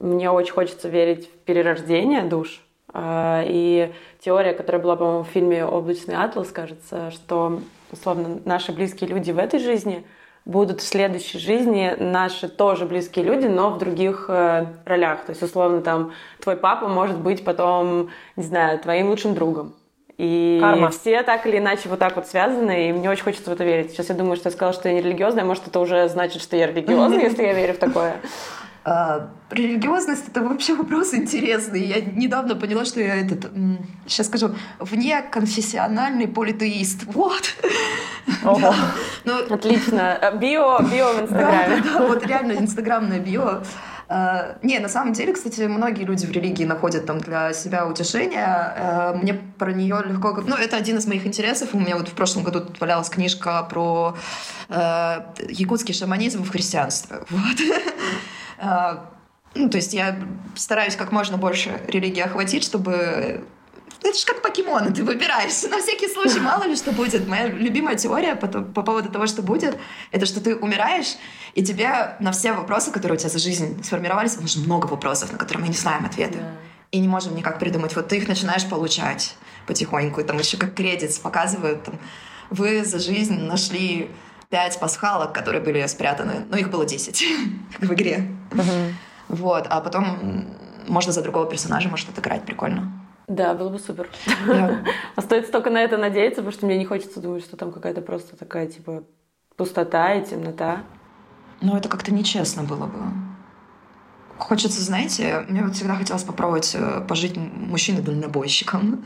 мне 0.00 0.30
очень 0.30 0.52
хочется 0.52 0.88
верить 0.88 1.28
в 1.28 1.38
перерождение 1.44 2.22
душ. 2.22 2.60
А, 2.92 3.42
и 3.46 3.92
теория, 4.20 4.54
которая 4.54 4.80
была, 4.80 4.96
по-моему, 4.96 5.24
в 5.24 5.28
фильме 5.28 5.64
«Облачный 5.64 6.14
атлас», 6.14 6.48
кажется, 6.48 7.10
что, 7.10 7.60
условно, 7.90 8.40
наши 8.44 8.72
близкие 8.72 9.10
люди 9.10 9.32
в 9.32 9.38
этой 9.38 9.58
жизни 9.58 10.04
будут 10.44 10.80
в 10.80 10.86
следующей 10.86 11.38
жизни 11.38 11.94
наши 11.98 12.48
тоже 12.48 12.84
близкие 12.84 13.24
люди, 13.24 13.46
но 13.46 13.70
в 13.70 13.78
других 13.78 14.26
э, 14.28 14.66
ролях. 14.84 15.24
То 15.24 15.30
есть, 15.30 15.42
условно, 15.42 15.80
там, 15.80 16.12
твой 16.40 16.56
папа 16.56 16.86
может 16.86 17.18
быть 17.18 17.44
потом, 17.44 18.10
не 18.36 18.44
знаю, 18.44 18.78
твоим 18.78 19.08
лучшим 19.08 19.34
другом. 19.34 19.74
И 20.16 20.58
Карма. 20.60 20.90
все 20.90 21.22
так 21.24 21.44
или 21.46 21.58
иначе 21.58 21.88
вот 21.88 21.98
так 21.98 22.14
вот 22.14 22.28
связаны, 22.28 22.88
и 22.88 22.92
мне 22.92 23.10
очень 23.10 23.24
хочется 23.24 23.50
в 23.50 23.52
это 23.52 23.64
верить. 23.64 23.90
Сейчас 23.90 24.10
я 24.10 24.14
думаю, 24.14 24.36
что 24.36 24.48
я 24.48 24.52
сказала, 24.52 24.72
что 24.72 24.88
я 24.88 24.94
не 24.94 25.02
религиозная, 25.02 25.44
может, 25.44 25.66
это 25.66 25.80
уже 25.80 26.08
значит, 26.08 26.40
что 26.40 26.56
я 26.56 26.68
религиозная, 26.68 27.20
если 27.24 27.42
я 27.42 27.52
верю 27.52 27.74
в 27.74 27.78
такое. 27.78 28.16
А, 28.86 29.30
религиозность 29.50 30.28
это 30.28 30.42
вообще 30.42 30.74
вопрос 30.74 31.14
интересный. 31.14 31.84
Я 31.84 32.00
недавно 32.00 32.54
поняла, 32.54 32.84
что 32.84 33.00
я 33.00 33.16
этот, 33.16 33.50
сейчас 34.06 34.26
скажу, 34.26 34.54
вне 34.78 35.22
конфессиональный 35.22 36.28
политеист. 36.28 37.04
Вот. 37.06 37.54
Ого. 38.44 38.60
Да. 38.60 38.74
Ну, 39.24 39.54
Отлично. 39.54 40.18
Био, 40.38 40.80
био 40.80 41.12
в 41.14 41.22
Инстаграме. 41.22 41.76
Да, 41.76 41.82
да, 41.82 41.98
да, 41.98 42.06
вот 42.06 42.26
реально 42.26 42.52
инстаграмное 42.52 43.20
био. 43.20 43.62
Uh, 44.06 44.58
не, 44.62 44.78
на 44.80 44.90
самом 44.90 45.14
деле, 45.14 45.32
кстати, 45.32 45.62
многие 45.62 46.04
люди 46.04 46.26
в 46.26 46.30
религии 46.30 46.64
находят 46.64 47.06
там 47.06 47.20
для 47.20 47.54
себя 47.54 47.86
утешение. 47.86 48.74
Uh, 48.78 49.16
мне 49.16 49.32
про 49.32 49.72
нее 49.72 50.02
легко... 50.04 50.42
Ну, 50.46 50.56
это 50.56 50.76
один 50.76 50.98
из 50.98 51.06
моих 51.06 51.26
интересов. 51.26 51.70
У 51.72 51.78
меня 51.78 51.96
вот 51.96 52.08
в 52.08 52.12
прошлом 52.12 52.44
году 52.44 52.60
тут 52.60 52.78
валялась 52.80 53.08
книжка 53.08 53.62
про 53.62 54.14
uh, 54.68 55.22
якутский 55.48 55.94
шаманизм 55.94 56.44
в 56.44 56.50
христианстве. 56.50 57.20
Вот. 57.30 57.56
А, 58.58 59.10
ну, 59.54 59.68
то 59.68 59.76
есть 59.76 59.94
я 59.94 60.18
стараюсь 60.56 60.96
как 60.96 61.12
можно 61.12 61.36
больше 61.36 61.80
религии 61.88 62.20
охватить, 62.20 62.64
чтобы 62.64 63.44
это 64.04 64.18
же 64.18 64.26
как 64.26 64.42
покемоны, 64.42 64.92
ты 64.92 65.02
выбираешь. 65.02 65.62
На 65.70 65.80
всякий 65.80 66.08
случай, 66.08 66.40
мало 66.40 66.64
ли 66.64 66.76
что 66.76 66.92
будет. 66.92 67.26
Моя 67.26 67.46
любимая 67.48 67.96
теория 67.96 68.36
по, 68.36 68.46
по 68.46 68.82
поводу 68.82 69.08
того, 69.08 69.26
что 69.26 69.42
будет, 69.42 69.78
это 70.10 70.26
что 70.26 70.40
ты 70.40 70.54
умираешь, 70.54 71.16
и 71.54 71.64
тебе 71.64 72.16
на 72.20 72.32
все 72.32 72.52
вопросы, 72.52 72.90
которые 72.90 73.16
у 73.16 73.18
тебя 73.18 73.30
за 73.30 73.38
жизнь 73.38 73.82
сформировались, 73.82 74.38
нужно 74.38 74.64
много 74.64 74.86
вопросов, 74.86 75.32
на 75.32 75.38
которые 75.38 75.62
мы 75.62 75.68
не 75.68 75.76
знаем 75.76 76.04
ответы. 76.04 76.38
Да. 76.38 76.50
И 76.90 76.98
не 76.98 77.08
можем 77.08 77.34
никак 77.34 77.58
придумать. 77.58 77.96
Вот 77.96 78.08
ты 78.08 78.18
их 78.18 78.28
начинаешь 78.28 78.68
получать 78.68 79.36
потихоньку. 79.66 80.20
И 80.20 80.24
там 80.24 80.38
еще 80.38 80.58
как 80.58 80.74
кредит 80.74 81.18
показывают. 81.22 81.82
Там, 81.82 81.98
вы 82.50 82.84
за 82.84 82.98
жизнь 82.98 83.40
нашли 83.40 84.10
пять 84.54 84.78
пасхалок, 84.78 85.32
которые 85.32 85.60
были 85.60 85.84
спрятаны. 85.86 86.46
Ну, 86.48 86.56
их 86.56 86.70
было 86.70 86.86
десять 86.86 87.24
в 87.80 87.92
игре. 87.92 88.28
Вот. 89.26 89.66
А 89.68 89.80
потом 89.80 90.46
можно 90.86 91.10
за 91.10 91.22
другого 91.22 91.50
персонажа 91.50 91.88
может 91.88 92.08
отыграть 92.08 92.44
прикольно. 92.44 92.92
Да, 93.26 93.54
было 93.54 93.68
бы 93.68 93.80
супер. 93.80 94.08
Yeah. 94.46 94.86
Остается 95.16 95.50
только 95.50 95.70
на 95.70 95.78
это 95.78 95.96
надеяться, 95.96 96.36
потому 96.36 96.52
что 96.52 96.66
мне 96.66 96.78
не 96.78 96.84
хочется 96.84 97.20
думать, 97.20 97.42
что 97.42 97.56
там 97.56 97.72
какая-то 97.72 98.00
просто 98.00 98.36
такая, 98.36 98.68
типа, 98.68 99.02
пустота 99.56 100.14
и 100.14 100.24
темнота. 100.24 100.84
Ну, 101.60 101.76
это 101.76 101.88
как-то 101.88 102.14
нечестно 102.14 102.62
было 102.62 102.86
бы. 102.86 103.00
Хочется, 104.38 104.80
знаете, 104.82 105.44
мне 105.48 105.64
вот 105.64 105.74
всегда 105.74 105.96
хотелось 105.96 106.22
попробовать 106.22 106.76
э, 106.76 107.00
пожить 107.08 107.36
мужчиной-дальнобойщиком. 107.36 109.04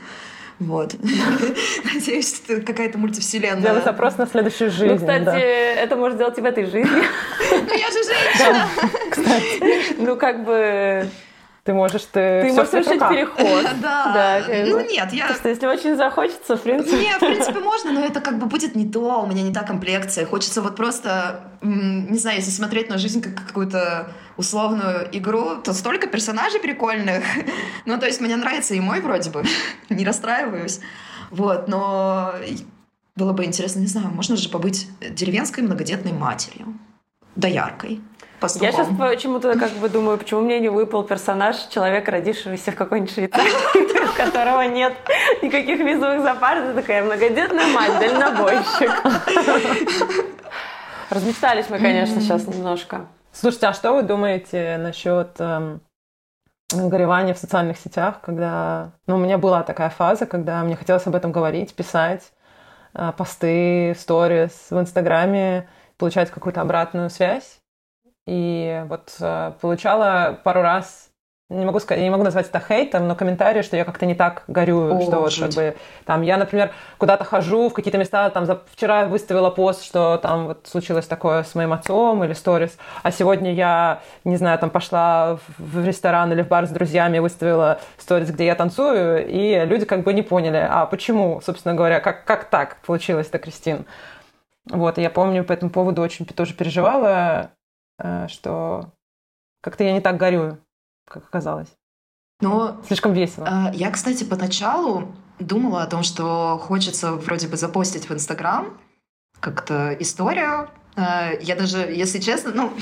Вот. 0.60 0.94
Надеюсь, 1.94 2.42
это 2.48 2.60
какая-то 2.60 2.98
мультивселенная. 2.98 3.60
Сделать 3.60 3.84
запрос 3.84 4.18
на 4.18 4.26
следующую 4.26 4.70
жизнь. 4.70 4.92
Ну, 4.92 4.96
кстати, 4.96 5.24
да. 5.24 5.38
это 5.38 5.96
можно 5.96 6.16
сделать 6.16 6.38
и 6.38 6.40
в 6.40 6.44
этой 6.44 6.64
жизни. 6.64 6.90
Ну, 6.90 7.74
я 7.74 7.86
же 7.90 8.02
женщина. 8.04 8.68
Кстати. 9.10 9.94
Ну, 9.98 10.16
как 10.16 10.44
бы... 10.44 11.08
Ты 11.68 11.74
можешь 11.74 12.04
ты, 12.04 12.44
ты 12.44 12.52
можешь 12.54 12.70
совершить 12.70 12.98
переход. 12.98 13.66
Да. 13.83 14.14
да 14.14 14.42
ну 14.48 14.81
нет, 14.81 15.12
я. 15.12 15.35
Что 15.35 15.50
если 15.50 15.66
очень 15.66 15.96
захочется, 15.96 16.57
в 16.57 16.62
принципе. 16.62 16.96
Не, 16.96 17.12
в 17.12 17.18
принципе 17.18 17.61
можно, 17.72 17.92
но 17.92 18.07
это 18.07 18.22
как 18.22 18.38
бы 18.38 18.46
будет 18.46 18.74
не 18.74 18.88
то, 18.88 19.20
у 19.20 19.26
меня 19.26 19.42
не 19.42 19.52
та 19.52 19.64
комплекция. 19.64 20.24
Хочется 20.24 20.62
вот 20.62 20.76
просто, 20.76 21.42
не 21.61 22.16
знаю, 22.16 22.38
если 22.38 22.50
смотреть 22.50 22.88
на 22.88 22.96
жизнь 22.96 23.20
как 23.20 23.46
какую-то 23.46 24.09
условную 24.38 25.11
игру, 25.12 25.57
то 25.62 25.74
столько 25.74 26.07
персонажей 26.07 26.59
прикольных. 26.59 27.22
ну 27.85 27.98
то 27.98 28.07
есть 28.07 28.22
мне 28.22 28.37
нравится 28.37 28.72
и 28.72 28.81
мой 28.81 29.02
вроде 29.02 29.28
бы, 29.28 29.44
не 29.90 30.07
расстраиваюсь. 30.07 30.81
Вот, 31.31 31.68
но 31.68 32.33
было 33.14 33.35
бы 33.35 33.44
интересно, 33.44 33.81
не 33.81 33.88
знаю, 33.88 34.09
можно 34.09 34.37
же 34.37 34.48
побыть 34.48 34.88
деревенской 35.00 35.62
многодетной 35.62 36.12
матерью, 36.12 36.78
дояркой. 37.37 38.00
Пастухом. 38.40 38.66
Я 38.66 38.72
сейчас 38.72 38.88
почему-то 38.96 39.59
как 39.59 39.72
бы 39.72 39.88
думаю, 39.88 40.16
почему 40.16 40.42
мне 40.42 40.61
не 40.61 40.68
выпал 40.68 41.03
персонаж 41.03 41.57
человека, 41.70 42.12
родившегося 42.12 42.70
в 42.70 42.77
какой-нибудь 42.77 43.12
Швейцарии, 43.12 44.11
у 44.11 44.16
которого 44.16 44.62
нет 44.62 44.94
никаких 45.42 45.81
визовых 45.81 46.22
запар. 46.22 46.61
Ты 46.61 46.74
такая 46.74 47.03
многодетная 47.03 47.66
мать, 47.66 47.98
дальнобойщик. 47.98 48.90
Размечтались 51.11 51.68
мы, 51.68 51.79
конечно, 51.79 52.20
сейчас 52.20 52.46
немножко. 52.46 53.07
Слушайте, 53.33 53.66
а 53.68 53.72
что 53.72 53.92
вы 53.92 54.03
думаете 54.03 54.79
насчет 54.79 55.31
эм, 55.38 55.81
горевания 56.72 57.35
в 57.35 57.38
социальных 57.38 57.79
сетях, 57.79 58.20
когда... 58.20 58.92
Ну, 59.07 59.16
у 59.16 59.18
меня 59.18 59.38
была 59.38 59.62
такая 59.62 59.90
фаза, 59.90 60.27
когда 60.27 60.62
мне 60.62 60.77
хотелось 60.77 61.07
об 61.07 61.14
этом 61.14 61.33
говорить, 61.33 61.74
писать 61.74 62.33
э, 62.94 63.12
посты, 63.16 63.94
сторис 63.98 64.66
в 64.70 64.79
Инстаграме, 64.79 65.68
получать 65.96 66.31
какую-то 66.31 66.61
обратную 66.61 67.11
связь. 67.11 67.57
И 68.28 68.84
вот 68.88 69.14
э, 69.20 69.52
получала 69.58 70.38
пару 70.44 70.60
раз 70.60 71.08
не 71.50 71.64
могу 71.64 71.80
сказать, 71.80 72.02
не 72.02 72.10
могу 72.10 72.24
назвать 72.24 72.48
это 72.48 72.60
хейтом, 72.60 73.08
но 73.08 73.14
комментарии, 73.14 73.62
что 73.62 73.74
я 73.74 73.86
как-то 73.86 74.04
не 74.04 74.14
так 74.14 74.44
горю, 74.48 74.98
О, 74.98 75.00
что 75.00 75.20
вот 75.20 75.34
как 75.34 75.54
бы 75.54 75.76
там 76.04 76.20
я, 76.20 76.36
например, 76.36 76.72
куда-то 76.98 77.24
хожу 77.24 77.70
в 77.70 77.72
какие-то 77.72 77.96
места, 77.96 78.28
там 78.28 78.44
за, 78.44 78.60
вчера 78.70 79.06
выставила 79.06 79.48
пост, 79.48 79.82
что 79.82 80.18
там 80.18 80.48
вот 80.48 80.66
случилось 80.66 81.06
такое 81.06 81.44
с 81.44 81.54
моим 81.54 81.72
отцом 81.72 82.22
или 82.22 82.34
сторис, 82.34 82.76
а 83.02 83.10
сегодня 83.10 83.54
я, 83.54 84.02
не 84.24 84.36
знаю, 84.36 84.58
там 84.58 84.68
пошла 84.68 85.36
в, 85.36 85.80
в 85.80 85.86
ресторан 85.86 86.30
или 86.32 86.42
в 86.42 86.48
бар 86.48 86.66
с 86.66 86.70
друзьями, 86.70 87.18
выставила 87.18 87.80
сторис, 87.96 88.30
где 88.30 88.44
я 88.44 88.54
танцую, 88.54 89.26
и 89.26 89.64
люди 89.64 89.86
как 89.86 90.02
бы 90.02 90.12
не 90.12 90.20
поняли, 90.20 90.68
а 90.68 90.84
почему, 90.84 91.40
собственно 91.40 91.74
говоря, 91.74 92.00
как, 92.00 92.26
как 92.26 92.44
так 92.50 92.76
получилось-то, 92.84 93.38
Кристин? 93.38 93.86
Вот, 94.70 94.98
и 94.98 95.02
я 95.02 95.08
помню 95.08 95.44
по 95.44 95.54
этому 95.54 95.70
поводу 95.70 96.02
очень 96.02 96.26
тоже 96.26 96.52
переживала, 96.52 97.52
что 98.28 98.92
как-то 99.61 99.84
я 99.84 99.92
не 99.92 100.00
так 100.00 100.16
горю, 100.16 100.58
как 101.06 101.24
оказалось. 101.24 101.68
Но 102.40 102.80
слишком 102.87 103.12
весело. 103.12 103.46
Э, 103.46 103.74
я, 103.74 103.90
кстати, 103.90 104.24
поначалу 104.24 105.12
думала 105.38 105.82
о 105.82 105.87
том, 105.87 106.02
что 106.02 106.58
хочется 106.58 107.12
вроде 107.12 107.48
бы 107.48 107.56
запостить 107.56 108.08
в 108.08 108.12
Инстаграм 108.12 108.78
как-то 109.40 109.92
историю. 109.98 110.68
Э, 110.96 111.38
я 111.40 111.56
даже, 111.56 111.78
если 111.78 112.20
честно, 112.20 112.52
ну, 112.52 112.72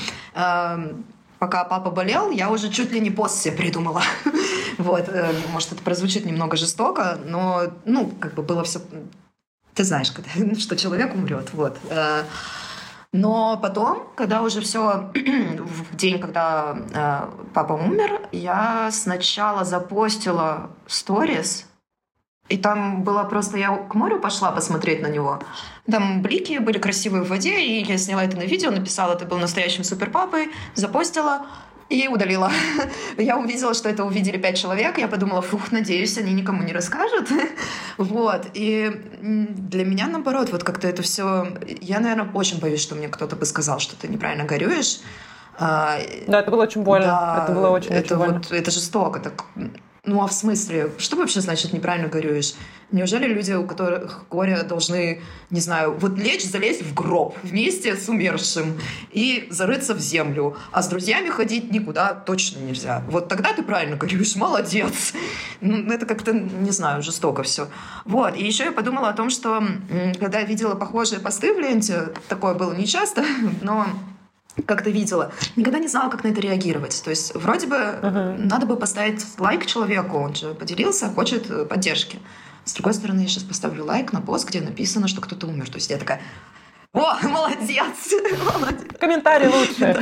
пока 1.39 1.63
папа 1.65 1.91
болел, 1.91 2.31
я 2.31 2.49
уже 2.51 2.69
чуть 2.69 2.91
ли 2.91 2.99
не 2.99 3.11
пост 3.11 3.41
себе 3.41 3.57
придумала. 3.57 4.03
вот, 4.77 5.09
может, 5.51 5.73
это 5.73 5.81
прозвучит 5.83 6.25
немного 6.25 6.57
жестоко, 6.57 7.17
но, 7.25 7.73
ну, 7.85 8.11
как 8.19 8.35
бы 8.35 8.43
было 8.43 8.63
все... 8.63 8.79
Ты 9.73 9.83
знаешь, 9.83 10.11
что 10.59 10.75
человек 10.75 11.15
умрет, 11.15 11.53
вот. 11.53 11.77
Но 13.17 13.57
потом, 13.57 14.03
когда 14.15 14.43
уже 14.43 14.61
все 14.61 15.11
в 15.15 15.95
день, 15.95 16.19
когда 16.19 16.77
э, 16.93 17.49
папа 17.51 17.73
умер, 17.73 18.21
я 18.31 18.89
сначала 18.91 19.65
запостила 19.65 20.69
сторис 20.85 21.65
И 22.47 22.57
там 22.57 23.03
было 23.03 23.23
просто... 23.23 23.57
Я 23.57 23.75
к 23.75 23.95
морю 23.95 24.19
пошла 24.19 24.51
посмотреть 24.51 25.01
на 25.01 25.07
него. 25.07 25.39
Там 25.91 26.21
блики 26.21 26.59
были 26.59 26.77
красивые 26.77 27.23
в 27.23 27.29
воде, 27.29 27.59
и 27.59 27.83
я 27.83 27.97
сняла 27.97 28.23
это 28.23 28.37
на 28.37 28.45
видео, 28.45 28.69
написала, 28.69 29.13
это 29.13 29.25
был 29.25 29.39
настоящим 29.39 29.83
суперпапой, 29.83 30.51
запостила 30.75 31.47
и 31.89 32.07
удалила. 32.07 32.51
Я 33.17 33.37
увидела, 33.37 33.73
что 33.73 33.89
это 33.89 34.03
увидели 34.03 34.37
пять 34.37 34.57
человек, 34.57 34.97
я 34.97 35.07
подумала, 35.07 35.41
фух, 35.41 35.71
надеюсь, 35.71 36.17
они 36.17 36.33
никому 36.33 36.63
не 36.63 36.73
расскажут. 36.73 37.29
Вот. 37.97 38.45
И 38.53 38.91
для 39.21 39.83
меня, 39.83 40.05
наоборот, 40.07 40.51
вот 40.51 40.63
как-то 40.63 40.87
это 40.87 41.01
все... 41.01 41.47
Я, 41.81 41.99
наверное, 41.99 42.29
очень 42.33 42.59
боюсь, 42.59 42.79
что 42.79 42.93
мне 42.93 43.07
кто-то 43.07 43.35
бы 43.35 43.45
сказал, 43.45 43.79
что 43.79 43.95
ты 43.95 44.07
неправильно 44.07 44.45
горюешь. 44.45 44.99
А, 45.57 45.97
да, 46.27 46.41
это 46.41 46.51
было 46.51 46.63
очень 46.63 46.83
больно. 46.83 47.07
Да, 47.07 47.43
это 47.43 47.53
было 47.53 47.69
очень, 47.69 47.89
это 47.91 48.15
очень 48.15 48.33
вот, 48.33 48.47
больно. 48.47 48.55
Это 48.55 48.69
жестоко. 48.69 49.19
Так 49.19 49.45
ну 50.07 50.23
а 50.23 50.27
в 50.27 50.33
смысле, 50.33 50.91
что 50.97 51.17
вообще 51.17 51.41
значит 51.41 51.73
неправильно 51.73 52.07
горюешь? 52.07 52.53
Неужели 52.91 53.25
люди, 53.25 53.51
у 53.51 53.67
которых 53.67 54.23
горе, 54.31 54.63
должны, 54.63 55.21
не 55.49 55.59
знаю, 55.59 55.97
вот 55.99 56.17
лечь, 56.17 56.45
залезть 56.45 56.81
в 56.81 56.93
гроб 56.93 57.35
вместе 57.43 57.95
с 57.97 58.07
умершим 58.07 58.79
и 59.11 59.47
зарыться 59.49 59.93
в 59.93 59.99
землю, 59.99 60.55
а 60.71 60.81
с 60.81 60.87
друзьями 60.87 61.27
ходить 61.27 61.69
никуда 61.69 62.13
точно 62.13 62.59
нельзя. 62.59 63.03
Вот 63.09 63.27
тогда 63.27 63.51
ты 63.51 63.61
правильно 63.61 63.97
горюешь, 63.97 64.37
молодец. 64.37 65.13
Ну, 65.59 65.91
это 65.91 66.05
как-то, 66.05 66.31
не 66.31 66.71
знаю, 66.71 67.03
жестоко 67.03 67.43
все. 67.43 67.67
Вот, 68.05 68.37
и 68.37 68.45
еще 68.45 68.63
я 68.63 68.71
подумала 68.71 69.09
о 69.09 69.13
том, 69.13 69.29
что 69.29 69.61
когда 70.19 70.39
я 70.39 70.45
видела 70.45 70.75
похожие 70.75 71.19
посты 71.19 71.53
в 71.53 71.59
ленте, 71.59 72.13
такое 72.29 72.53
было 72.53 72.73
нечасто, 72.73 73.25
но 73.61 73.87
как 74.65 74.83
ты 74.83 74.91
видела, 74.91 75.31
никогда 75.55 75.79
не 75.79 75.87
знала, 75.87 76.09
как 76.09 76.23
на 76.23 76.29
это 76.29 76.41
реагировать. 76.41 77.01
То 77.03 77.09
есть 77.09 77.35
вроде 77.35 77.67
бы 77.67 77.75
uh-huh. 77.75 78.37
надо 78.37 78.65
бы 78.65 78.75
поставить 78.75 79.23
лайк 79.37 79.65
человеку, 79.65 80.17
он 80.17 80.35
же 80.35 80.53
поделился, 80.53 81.09
хочет 81.09 81.49
э, 81.49 81.65
поддержки. 81.65 82.19
С 82.65 82.73
другой 82.73 82.93
стороны, 82.93 83.21
я 83.21 83.27
сейчас 83.27 83.43
поставлю 83.43 83.85
лайк 83.85 84.11
на 84.13 84.21
пост, 84.21 84.47
где 84.47 84.59
написано, 84.61 85.07
что 85.07 85.21
кто-то 85.21 85.47
умер. 85.47 85.69
То 85.69 85.75
есть 85.75 85.89
я 85.89 85.97
такая, 85.97 86.21
о, 86.93 87.15
молодец! 87.27 88.13
молодец. 88.59 88.97
Комментарий 88.99 89.47
лучше. 89.53 89.95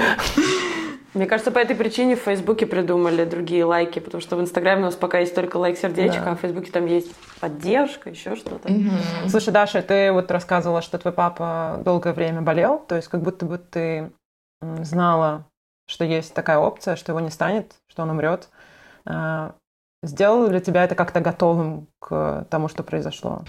Мне 1.13 1.27
кажется, 1.27 1.51
по 1.51 1.59
этой 1.59 1.77
причине 1.77 2.17
в 2.17 2.19
Фейсбуке 2.19 2.65
придумали 2.65 3.23
другие 3.23 3.63
лайки, 3.63 3.99
потому 3.99 4.21
что 4.21 4.35
в 4.35 4.41
Инстаграме 4.41 4.81
у 4.81 4.85
нас 4.85 4.95
пока 4.95 5.19
есть 5.19 5.33
только 5.33 5.55
лайк-сердечко, 5.55 6.21
да. 6.25 6.31
а 6.31 6.35
в 6.35 6.41
Фейсбуке 6.41 6.71
там 6.71 6.85
есть 6.87 7.09
поддержка, 7.39 8.09
еще 8.09 8.35
что-то. 8.35 8.69
Угу. 8.69 9.29
Слушай, 9.29 9.53
Даша, 9.53 9.81
ты 9.81 10.11
вот 10.11 10.29
рассказывала, 10.29 10.81
что 10.81 10.97
твой 10.97 11.13
папа 11.13 11.81
долгое 11.85 12.11
время 12.11 12.41
болел, 12.41 12.83
то 12.85 12.95
есть 12.95 13.07
как 13.07 13.21
будто 13.21 13.45
бы 13.45 13.57
ты 13.57 14.11
знала, 14.61 15.45
что 15.87 16.05
есть 16.05 16.33
такая 16.33 16.57
опция, 16.57 16.95
что 16.95 17.11
его 17.11 17.19
не 17.19 17.29
станет, 17.29 17.75
что 17.87 18.03
он 18.03 18.09
умрет. 18.11 18.49
А, 19.05 19.55
сделало 20.03 20.47
ли 20.49 20.61
тебя 20.61 20.83
это 20.83 20.95
как-то 20.95 21.19
готовым 21.21 21.87
к 21.99 22.47
тому, 22.49 22.67
что 22.67 22.83
произошло? 22.83 23.43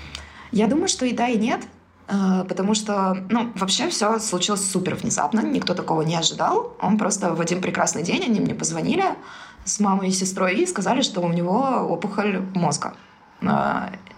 Я 0.52 0.66
думаю, 0.66 0.88
что 0.88 1.06
и 1.06 1.12
да, 1.12 1.28
и 1.28 1.38
нет. 1.38 1.62
А, 2.08 2.44
потому 2.44 2.74
что, 2.74 3.14
ну, 3.30 3.52
вообще 3.56 3.88
все 3.88 4.18
случилось 4.18 4.70
супер 4.70 4.94
внезапно, 4.94 5.40
никто 5.40 5.74
такого 5.74 6.02
не 6.02 6.16
ожидал. 6.16 6.76
Он 6.80 6.98
просто 6.98 7.34
в 7.34 7.40
один 7.40 7.60
прекрасный 7.60 8.02
день, 8.02 8.22
они 8.24 8.40
мне 8.40 8.54
позвонили 8.54 9.04
с 9.64 9.80
мамой 9.80 10.08
и 10.08 10.12
сестрой 10.12 10.56
и 10.56 10.66
сказали, 10.66 11.02
что 11.02 11.20
у 11.20 11.32
него 11.32 11.62
опухоль 11.88 12.40
мозга. 12.54 12.94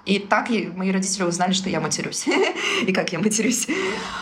И 0.09 0.19
так 0.19 0.49
мои 0.49 0.91
родители 0.91 1.25
узнали, 1.25 1.53
что 1.53 1.69
я 1.69 1.81
матерюсь. 1.81 2.27
и 2.87 2.93
как 2.93 3.13
я 3.13 3.19
матерюсь. 3.19 3.69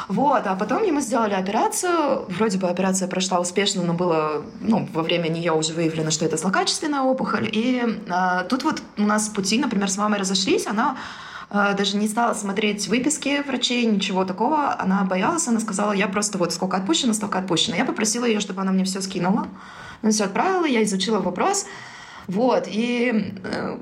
Вот. 0.08 0.44
А 0.44 0.56
потом 0.56 0.82
ему 0.82 1.00
сделали 1.00 1.34
операцию. 1.34 2.26
Вроде 2.28 2.58
бы 2.58 2.68
операция 2.68 3.06
прошла 3.06 3.38
успешно, 3.38 3.84
но 3.84 3.94
было, 3.94 4.44
ну, 4.60 4.88
во 4.92 5.02
время 5.02 5.28
нее 5.28 5.52
уже 5.52 5.72
выявлено, 5.72 6.10
что 6.10 6.24
это 6.24 6.36
злокачественная 6.36 7.02
опухоль. 7.02 7.48
И 7.52 8.00
а, 8.08 8.42
тут 8.44 8.64
вот 8.64 8.82
у 8.98 9.02
нас 9.02 9.28
пути, 9.28 9.58
например, 9.58 9.88
с 9.88 9.96
мамой 9.96 10.18
разошлись. 10.18 10.66
Она 10.66 10.96
а, 11.50 11.74
даже 11.74 11.96
не 11.96 12.08
стала 12.08 12.34
смотреть 12.34 12.88
выписки 12.88 13.44
врачей, 13.46 13.86
ничего 13.86 14.24
такого. 14.24 14.74
Она 14.80 15.04
боялась, 15.04 15.46
она 15.46 15.60
сказала, 15.60 15.92
я 15.92 16.08
просто 16.08 16.36
вот 16.36 16.52
сколько 16.52 16.76
отпущено, 16.76 17.12
столько 17.12 17.38
отпущено. 17.38 17.76
Я 17.76 17.84
попросила 17.84 18.24
ее, 18.24 18.40
чтобы 18.40 18.60
она 18.60 18.72
мне 18.72 18.82
все 18.82 19.00
скинула. 19.00 19.46
Она 20.02 20.10
все 20.10 20.24
отправила, 20.24 20.66
я 20.66 20.82
изучила 20.82 21.20
вопрос. 21.20 21.66
Вот, 22.26 22.64
и 22.66 23.32
э, 23.44 23.78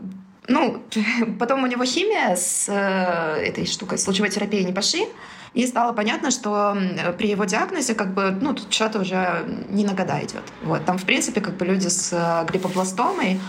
ну, 0.48 0.82
потом 1.38 1.64
у 1.64 1.66
него 1.66 1.84
химия 1.84 2.36
с 2.36 2.68
э, 2.68 3.46
этой 3.46 3.66
штукой, 3.66 3.98
с 3.98 4.06
лучевой 4.06 4.30
терапией 4.30 4.64
не 4.64 4.72
пошли, 4.72 5.08
и 5.54 5.66
стало 5.66 5.92
понятно, 5.92 6.30
что 6.30 6.76
при 7.16 7.28
его 7.28 7.44
диагнозе 7.44 7.94
как 7.94 8.12
бы, 8.12 8.36
ну, 8.40 8.54
тут 8.54 8.72
что-то 8.72 9.00
уже 9.00 9.46
не 9.68 9.84
на 9.84 9.94
года 9.94 10.18
идет. 10.20 10.42
Вот, 10.62 10.84
там, 10.84 10.98
в 10.98 11.04
принципе, 11.04 11.40
как 11.40 11.56
бы 11.56 11.64
люди 11.64 11.88
с 11.88 12.12
э, 12.12 12.46
глиобластомой 12.50 13.40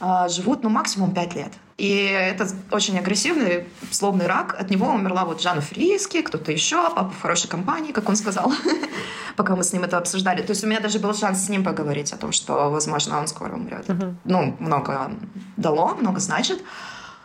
э, 0.00 0.28
живут, 0.28 0.62
ну, 0.62 0.68
максимум 0.68 1.14
5 1.14 1.34
лет. 1.34 1.52
И 1.78 1.94
это 2.06 2.48
очень 2.72 2.98
агрессивный, 2.98 3.68
злобный 3.92 4.26
рак. 4.26 4.56
От 4.58 4.68
него 4.68 4.88
умерла 4.88 5.24
вот 5.24 5.40
Жанна 5.40 5.60
Фриски, 5.60 6.22
кто-то 6.22 6.50
еще, 6.50 6.82
папа 6.82 7.10
в 7.10 7.22
хорошей 7.22 7.48
компании, 7.48 7.92
как 7.92 8.08
он 8.08 8.16
сказал, 8.16 8.52
пока 9.36 9.54
мы 9.54 9.62
с 9.62 9.72
ним 9.72 9.84
это 9.84 9.96
обсуждали. 9.96 10.42
То 10.42 10.50
есть 10.50 10.64
у 10.64 10.66
меня 10.66 10.80
даже 10.80 10.98
был 10.98 11.14
шанс 11.14 11.46
с 11.46 11.48
ним 11.48 11.62
поговорить 11.62 12.12
о 12.12 12.16
том, 12.16 12.32
что, 12.32 12.68
возможно, 12.68 13.20
он 13.20 13.28
скоро 13.28 13.54
умрет. 13.54 13.86
Ну, 14.24 14.56
много 14.58 15.12
дало, 15.56 15.94
много 15.94 16.18
значит. 16.18 16.64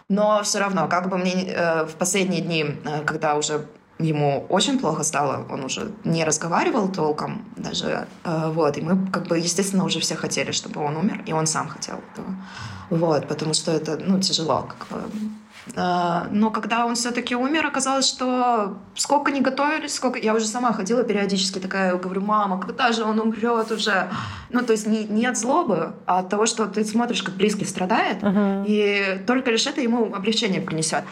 Но 0.07 0.43
все 0.43 0.59
равно, 0.59 0.87
как 0.87 1.09
бы 1.09 1.17
мне 1.17 1.47
э, 1.47 1.85
в 1.85 1.95
последние 1.95 2.41
дни, 2.41 2.63
э, 2.85 3.03
когда 3.05 3.35
уже 3.35 3.65
ему 3.99 4.45
очень 4.49 4.79
плохо 4.79 5.03
стало, 5.03 5.45
он 5.49 5.63
уже 5.63 5.91
не 6.03 6.23
разговаривал 6.23 6.89
толком 6.89 7.45
даже, 7.55 8.07
э, 8.23 8.51
вот, 8.51 8.77
и 8.77 8.81
мы, 8.81 9.07
как 9.11 9.27
бы, 9.27 9.37
естественно, 9.37 9.85
уже 9.85 9.99
все 9.99 10.15
хотели, 10.15 10.51
чтобы 10.51 10.81
он 10.81 10.97
умер, 10.97 11.23
и 11.25 11.33
он 11.33 11.47
сам 11.47 11.67
хотел 11.67 11.95
этого. 12.13 12.35
Вот, 12.89 13.27
потому 13.27 13.53
что 13.53 13.71
это, 13.71 13.97
ну, 13.97 14.19
тяжело, 14.19 14.67
как 14.67 14.87
бы. 14.89 15.03
А, 15.75 16.27
но 16.31 16.51
когда 16.51 16.85
он 16.85 16.95
все-таки 16.95 17.35
умер, 17.35 17.65
оказалось, 17.65 18.07
что 18.07 18.77
сколько 18.95 19.31
не 19.31 19.41
готовились, 19.41 19.93
сколько... 19.93 20.19
Я 20.19 20.33
уже 20.33 20.45
сама 20.45 20.73
ходила 20.73 21.03
периодически 21.03 21.59
такая, 21.59 21.95
говорю, 21.95 22.21
мама, 22.21 22.59
когда 22.59 22.91
же 22.91 23.03
он 23.03 23.19
умрет 23.19 23.71
уже? 23.71 24.09
Ну, 24.49 24.61
то 24.61 24.73
есть 24.73 24.87
не, 24.87 25.05
не 25.05 25.25
от 25.25 25.37
злобы, 25.37 25.93
а 26.05 26.19
от 26.19 26.29
того, 26.29 26.45
что 26.45 26.65
ты 26.65 26.83
смотришь, 26.83 27.23
как 27.23 27.35
близкий 27.35 27.65
страдает, 27.65 28.21
uh-huh. 28.21 28.65
и 28.67 29.23
только 29.25 29.51
лишь 29.51 29.65
это 29.65 29.81
ему 29.81 30.13
облегчение 30.13 30.61
принесет. 30.61 31.03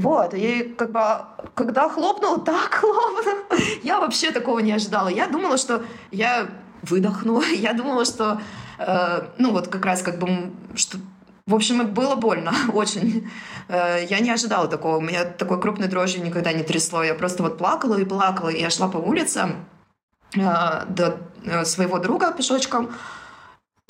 Вот, 0.00 0.34
и 0.34 0.74
как 0.78 0.92
бы, 0.92 1.00
когда 1.54 1.88
хлопнул, 1.88 2.40
так 2.40 2.74
хлопнул. 2.74 3.36
Я 3.82 4.00
вообще 4.00 4.30
такого 4.30 4.60
не 4.60 4.72
ожидала. 4.72 5.08
Я 5.08 5.26
думала, 5.26 5.58
что 5.58 5.82
я 6.10 6.48
выдохну. 6.82 7.42
Я 7.52 7.72
думала, 7.72 8.04
что 8.04 8.40
Э, 8.80 9.26
ну 9.36 9.52
вот 9.52 9.68
как 9.68 9.84
раз 9.84 10.02
как 10.02 10.18
бы, 10.18 10.52
что 10.74 10.98
в 11.46 11.54
общем, 11.54 11.86
было 11.92 12.14
больно 12.14 12.52
очень. 12.72 13.30
Э, 13.68 14.04
я 14.08 14.20
не 14.20 14.30
ожидала 14.30 14.68
такого. 14.68 14.96
У 14.96 15.00
меня 15.00 15.24
такой 15.24 15.60
крупной 15.60 15.88
дрожью 15.88 16.24
никогда 16.24 16.52
не 16.52 16.62
трясло. 16.62 17.02
Я 17.02 17.14
просто 17.14 17.42
вот 17.42 17.58
плакала 17.58 17.98
и 17.98 18.04
плакала. 18.04 18.48
Я 18.48 18.70
шла 18.70 18.88
по 18.88 18.96
улице 18.96 19.50
э, 20.34 20.40
до 20.88 21.18
своего 21.64 21.98
друга 21.98 22.32
пешочком. 22.32 22.90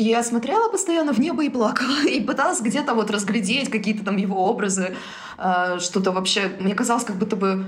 Я 0.03 0.23
смотрела 0.23 0.71
постоянно 0.71 1.13
в 1.13 1.19
небо 1.19 1.45
и 1.45 1.51
плакала. 1.51 2.03
И 2.09 2.23
пыталась 2.23 2.63
где-то 2.63 2.95
вот 2.95 3.11
разглядеть 3.11 3.69
какие-то 3.69 4.03
там 4.03 4.17
его 4.17 4.47
образы. 4.47 4.97
Что-то 5.37 6.11
вообще... 6.11 6.51
Мне 6.59 6.75
казалось, 6.75 7.05
как 7.05 7.17
будто 7.17 7.37
бы 7.37 7.67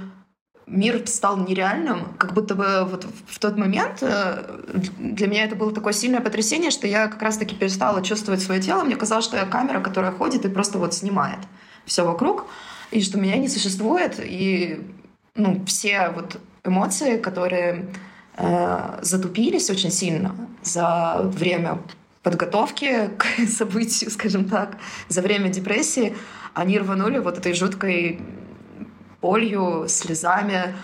мир 0.66 1.06
стал 1.06 1.36
нереальным, 1.36 2.14
как 2.16 2.32
будто 2.32 2.54
бы 2.54 2.86
вот 2.90 3.06
в 3.26 3.38
тот 3.38 3.58
момент 3.58 3.98
э, 4.00 4.60
для 4.96 5.26
меня 5.26 5.44
это 5.44 5.56
было 5.56 5.72
такое 5.74 5.92
сильное 5.92 6.20
потрясение, 6.20 6.70
что 6.70 6.86
я 6.86 7.08
как 7.08 7.20
раз-таки 7.20 7.54
перестала 7.54 8.02
чувствовать 8.02 8.40
свое 8.40 8.62
тело. 8.62 8.82
Мне 8.82 8.96
казалось, 8.96 9.26
что 9.26 9.36
я 9.36 9.44
камера, 9.44 9.80
которая 9.80 10.12
ходит 10.12 10.46
и 10.46 10.48
просто 10.48 10.78
вот 10.78 10.94
снимает 10.94 11.40
все 11.84 12.06
вокруг, 12.06 12.46
и 12.92 13.02
что 13.02 13.18
меня 13.18 13.36
не 13.36 13.48
существует, 13.48 14.18
и 14.18 14.80
ну, 15.34 15.62
все 15.66 16.10
вот 16.14 16.40
эмоции, 16.64 17.18
которые 17.18 17.90
э, 18.36 18.98
затупились 19.02 19.68
очень 19.68 19.90
сильно 19.90 20.34
за 20.62 21.20
время 21.24 21.80
подготовки 22.22 23.10
к 23.18 23.24
событию, 23.48 24.10
скажем 24.10 24.48
так, 24.48 24.78
за 25.08 25.22
время 25.22 25.48
депрессии, 25.48 26.16
они 26.54 26.78
рванули 26.78 27.18
вот 27.18 27.38
этой 27.38 27.54
жуткой 27.54 28.20
болью, 29.20 29.86
слезами. 29.88 30.74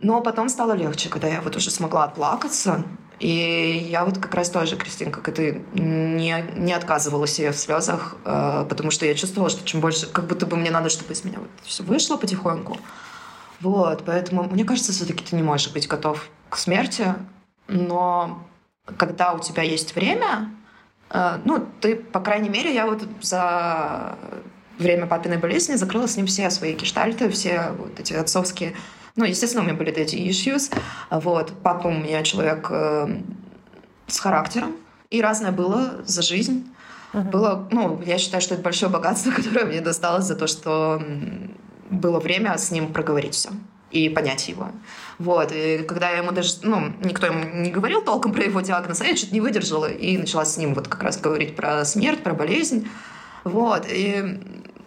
Но 0.00 0.20
потом 0.20 0.48
стало 0.48 0.72
легче, 0.72 1.08
когда 1.08 1.28
я 1.28 1.40
вот 1.40 1.56
уже 1.56 1.70
смогла 1.70 2.04
отплакаться. 2.04 2.84
И 3.18 3.86
я 3.90 4.04
вот 4.04 4.18
как 4.18 4.34
раз 4.34 4.48
тоже, 4.48 4.76
Кристина, 4.76 5.10
как 5.10 5.28
и 5.28 5.32
ты, 5.32 5.62
не, 5.74 6.42
не 6.56 6.72
отказывала 6.72 7.26
себе 7.26 7.52
в 7.52 7.56
слезах, 7.56 8.16
э, 8.24 8.64
потому 8.66 8.90
что 8.90 9.04
я 9.04 9.14
чувствовала, 9.14 9.50
что 9.50 9.62
чем 9.66 9.80
больше, 9.80 10.06
как 10.06 10.26
будто 10.26 10.46
бы 10.46 10.56
мне 10.56 10.70
надо, 10.70 10.88
чтобы 10.88 11.12
из 11.12 11.22
меня 11.24 11.38
вот 11.38 11.50
все 11.64 11.82
вышло 11.82 12.16
потихоньку. 12.16 12.78
Вот, 13.60 14.04
поэтому 14.06 14.44
мне 14.44 14.64
кажется, 14.64 14.92
все-таки 14.92 15.22
ты 15.22 15.36
не 15.36 15.42
можешь 15.42 15.70
быть 15.70 15.86
готов 15.86 16.30
к 16.48 16.56
смерти, 16.56 17.14
но 17.68 18.42
когда 18.96 19.32
у 19.32 19.38
тебя 19.38 19.62
есть 19.62 19.94
время, 19.94 20.50
э, 21.10 21.38
ну, 21.44 21.66
ты, 21.80 21.96
по 21.96 22.20
крайней 22.20 22.48
мере, 22.48 22.74
я 22.74 22.86
вот 22.86 23.02
за 23.20 24.16
время 24.78 25.06
папиной 25.06 25.38
болезни 25.38 25.74
закрыла 25.74 26.06
с 26.06 26.16
ним 26.16 26.26
все 26.26 26.50
свои 26.50 26.74
гештальты, 26.74 27.28
все 27.30 27.72
вот 27.78 28.00
эти 28.00 28.14
отцовские... 28.14 28.74
Ну, 29.16 29.24
естественно, 29.24 29.62
у 29.62 29.66
меня 29.66 29.76
были 29.76 29.92
эти 29.92 30.16
issues. 30.16 30.72
Вот. 31.10 31.52
Папа 31.62 31.88
у 31.88 31.92
меня 31.92 32.22
человек 32.22 32.68
э, 32.70 33.20
с 34.06 34.18
характером, 34.18 34.76
И 35.10 35.20
разное 35.20 35.52
было 35.52 36.00
за 36.04 36.22
жизнь. 36.22 36.72
Uh-huh. 37.12 37.28
Было, 37.30 37.68
ну, 37.72 38.00
я 38.06 38.18
считаю, 38.18 38.40
что 38.40 38.54
это 38.54 38.62
большое 38.62 38.90
богатство, 38.90 39.30
которое 39.36 39.66
мне 39.66 39.80
досталось 39.80 40.24
за 40.24 40.36
то, 40.36 40.46
что 40.46 41.02
было 41.90 42.20
время 42.20 42.56
с 42.56 42.70
ним 42.70 42.92
проговорить 42.92 43.34
все 43.34 43.50
и 43.90 44.08
понять 44.08 44.48
его. 44.48 44.68
Вот. 45.18 45.52
И 45.52 45.84
когда 45.86 46.10
я 46.10 46.18
ему 46.18 46.32
даже, 46.32 46.54
ну, 46.62 46.92
никто 47.02 47.26
ему 47.26 47.44
не 47.62 47.70
говорил 47.70 48.02
толком 48.02 48.32
про 48.32 48.44
его 48.44 48.60
диагноз, 48.60 49.00
а 49.00 49.06
я 49.06 49.16
что-то 49.16 49.34
не 49.34 49.40
выдержала 49.40 49.90
и 49.90 50.16
начала 50.16 50.44
с 50.44 50.56
ним 50.56 50.74
вот 50.74 50.88
как 50.88 51.02
раз 51.02 51.20
говорить 51.20 51.56
про 51.56 51.84
смерть, 51.84 52.22
про 52.22 52.34
болезнь. 52.34 52.88
Вот. 53.44 53.86
И 53.88 54.40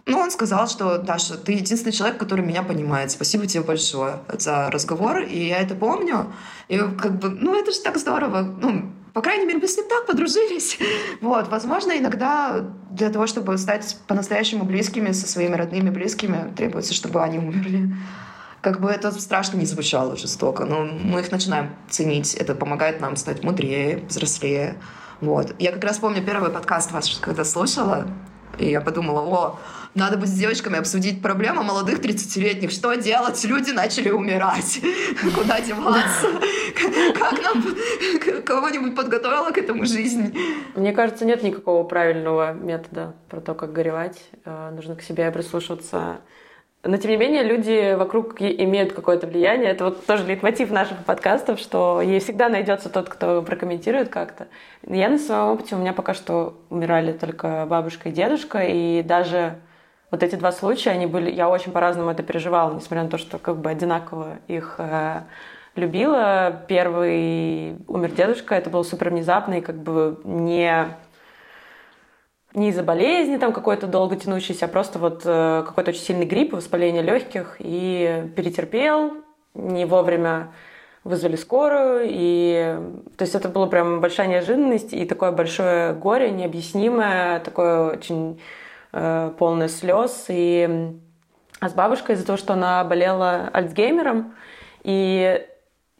ну, 0.06 0.20
он 0.20 0.32
сказал, 0.32 0.68
что, 0.68 0.98
Даша, 0.98 1.38
ты 1.38 1.54
единственный 1.54 1.94
человек, 1.94 2.18
который 2.18 2.46
меня 2.46 2.62
понимает. 2.62 3.12
Спасибо 3.12 3.48
тебе 3.48 3.64
большое 3.64 4.20
за 4.38 4.70
разговор. 4.70 5.20
И 5.20 5.48
я 5.48 5.60
это 5.60 5.76
помню. 5.76 6.34
И 6.68 6.78
как 6.78 7.20
бы, 7.20 7.30
ну, 7.30 7.56
это 7.56 7.72
же 7.72 7.80
так 7.80 7.98
здорово. 7.98 8.42
Ну, 8.42 8.92
по 9.14 9.22
крайней 9.22 9.46
мере, 9.46 9.60
мы 9.60 9.68
с 9.68 9.78
ним 9.78 9.88
так 9.88 10.06
подружились. 10.06 10.78
Вот, 11.22 11.48
возможно, 11.48 11.94
иногда 11.98 12.66
для 12.90 13.10
того, 13.10 13.28
чтобы 13.28 13.58
стать 13.58 13.98
по-настоящему 14.08 14.66
близкими 14.66 15.12
со 15.12 15.26
своими 15.26 15.56
родными 15.56 15.90
близкими, 15.90 16.54
требуется, 16.54 16.94
чтобы 16.94 17.24
они 17.24 17.38
умерли. 17.38 17.96
Как 18.64 18.80
бы 18.80 18.90
это 18.90 19.12
страшно 19.12 19.58
не 19.58 19.66
звучало 19.66 20.16
жестоко, 20.16 20.64
но 20.64 20.86
мы 20.86 21.20
их 21.20 21.34
начинаем 21.34 21.76
ценить. 21.90 22.34
Это 22.34 22.56
помогает 22.56 23.02
нам 23.02 23.18
стать 23.18 23.44
мудрее, 23.44 24.06
взрослее. 24.08 24.78
Вот. 25.20 25.54
Я 25.60 25.74
как 25.74 25.84
раз 25.84 26.00
помню 26.00 26.24
первый 26.24 26.50
подкаст 26.50 26.94
ваш, 26.94 27.18
когда 27.18 27.44
слушала, 27.44 28.08
и 28.58 28.70
я 28.70 28.80
подумала, 28.80 29.20
о, 29.20 29.60
надо 29.96 30.16
бы 30.16 30.28
с 30.28 30.32
девочками 30.32 30.78
обсудить 30.78 31.22
проблему 31.22 31.62
молодых 31.62 32.00
30-летних. 32.00 32.72
Что 32.72 32.94
делать? 32.94 33.44
Люди 33.44 33.72
начали 33.72 34.12
умирать. 34.12 34.80
Куда 35.36 35.60
деваться? 35.60 36.28
Как 37.20 37.44
нам 37.44 37.66
кого-нибудь 38.46 38.96
подготовила 38.96 39.52
к 39.52 39.58
этому 39.58 39.86
жизнь? 39.86 40.34
Мне 40.78 40.94
кажется, 40.94 41.26
нет 41.26 41.44
никакого 41.44 41.84
правильного 41.84 42.54
метода 42.54 43.14
про 43.28 43.42
то, 43.42 43.56
как 43.56 43.74
горевать. 43.74 44.24
Э, 44.46 44.72
нужно 44.74 44.96
к 44.96 45.02
себе 45.02 45.30
прислушиваться 45.32 46.22
но, 46.84 46.98
тем 46.98 47.12
не 47.12 47.18
менее, 47.18 47.44
люди 47.44 47.96
вокруг 47.96 48.42
имеют 48.42 48.92
какое-то 48.92 49.26
влияние. 49.26 49.72
Это 49.72 49.86
вот 49.86 50.06
тоже 50.06 50.26
лейтмотив 50.26 50.70
наших 50.70 51.06
подкастов, 51.06 51.60
что 51.60 52.02
ей 52.02 52.20
всегда 52.20 52.50
найдется 52.50 52.90
тот, 52.90 53.08
кто 53.08 53.42
прокомментирует 53.42 54.10
как-то. 54.10 54.48
Я 54.86 55.08
на 55.08 55.18
своем 55.18 55.52
опыте, 55.52 55.76
у 55.76 55.78
меня 55.78 55.94
пока 55.94 56.14
что 56.14 56.58
умирали 56.70 57.14
только 57.14 57.66
бабушка 57.70 58.10
и 58.10 58.12
дедушка, 58.12 58.64
и 58.64 59.02
даже 59.02 59.56
вот 60.12 60.24
эти 60.24 60.36
два 60.36 60.52
случая, 60.52 60.92
они 60.92 61.06
были, 61.06 61.32
я 61.32 61.50
очень 61.50 61.72
по-разному 61.72 62.12
это 62.12 62.22
переживала, 62.22 62.74
несмотря 62.74 63.04
на 63.04 63.10
то, 63.10 63.18
что 63.18 63.40
как 63.40 63.58
бы 63.58 63.70
одинаково 63.70 64.40
их 64.50 64.76
э, 64.78 65.22
любила. 65.76 66.64
Первый 66.68 67.78
умер 67.88 68.12
дедушка, 68.12 68.56
это 68.56 68.70
было 68.70 68.84
супер 68.84 69.10
внезапно 69.10 69.60
и 69.60 69.62
как 69.62 69.78
бы 69.78 70.20
не 70.26 70.86
не 72.54 72.70
из-за 72.70 72.84
болезни 72.84 73.38
там 73.38 73.54
какой-то 73.54 73.88
долго 73.88 74.16
тянущейся, 74.16 74.66
а 74.66 74.68
просто 74.68 75.00
вот 75.00 75.22
э, 75.26 75.64
какой-то 75.66 75.92
очень 75.92 76.02
сильный 76.02 76.26
грипп, 76.26 76.54
воспаление 76.54 77.02
легких, 77.02 77.56
и 77.60 78.32
перетерпел, 78.36 79.14
не 79.54 79.86
вовремя 79.86 80.52
вызвали 81.04 81.36
скорую, 81.36 82.04
и 82.06 82.78
то 83.18 83.24
есть 83.24 83.36
это 83.36 83.50
была 83.50 83.68
прям 83.68 84.00
большая 84.00 84.28
неожиданность 84.28 84.94
и 84.94 85.06
такое 85.06 85.32
большое 85.32 85.94
горе 85.94 86.32
необъяснимое, 86.32 87.40
такое 87.42 87.92
очень 87.92 88.40
э, 88.94 89.32
полное 89.38 89.68
слез. 89.68 90.26
И 90.30 90.96
а 91.60 91.70
с 91.70 91.74
бабушкой 91.74 92.16
из-за 92.16 92.26
того, 92.26 92.38
что 92.38 92.54
она 92.54 92.84
болела 92.84 93.50
Альцгеймером, 93.54 94.36
и 94.84 95.46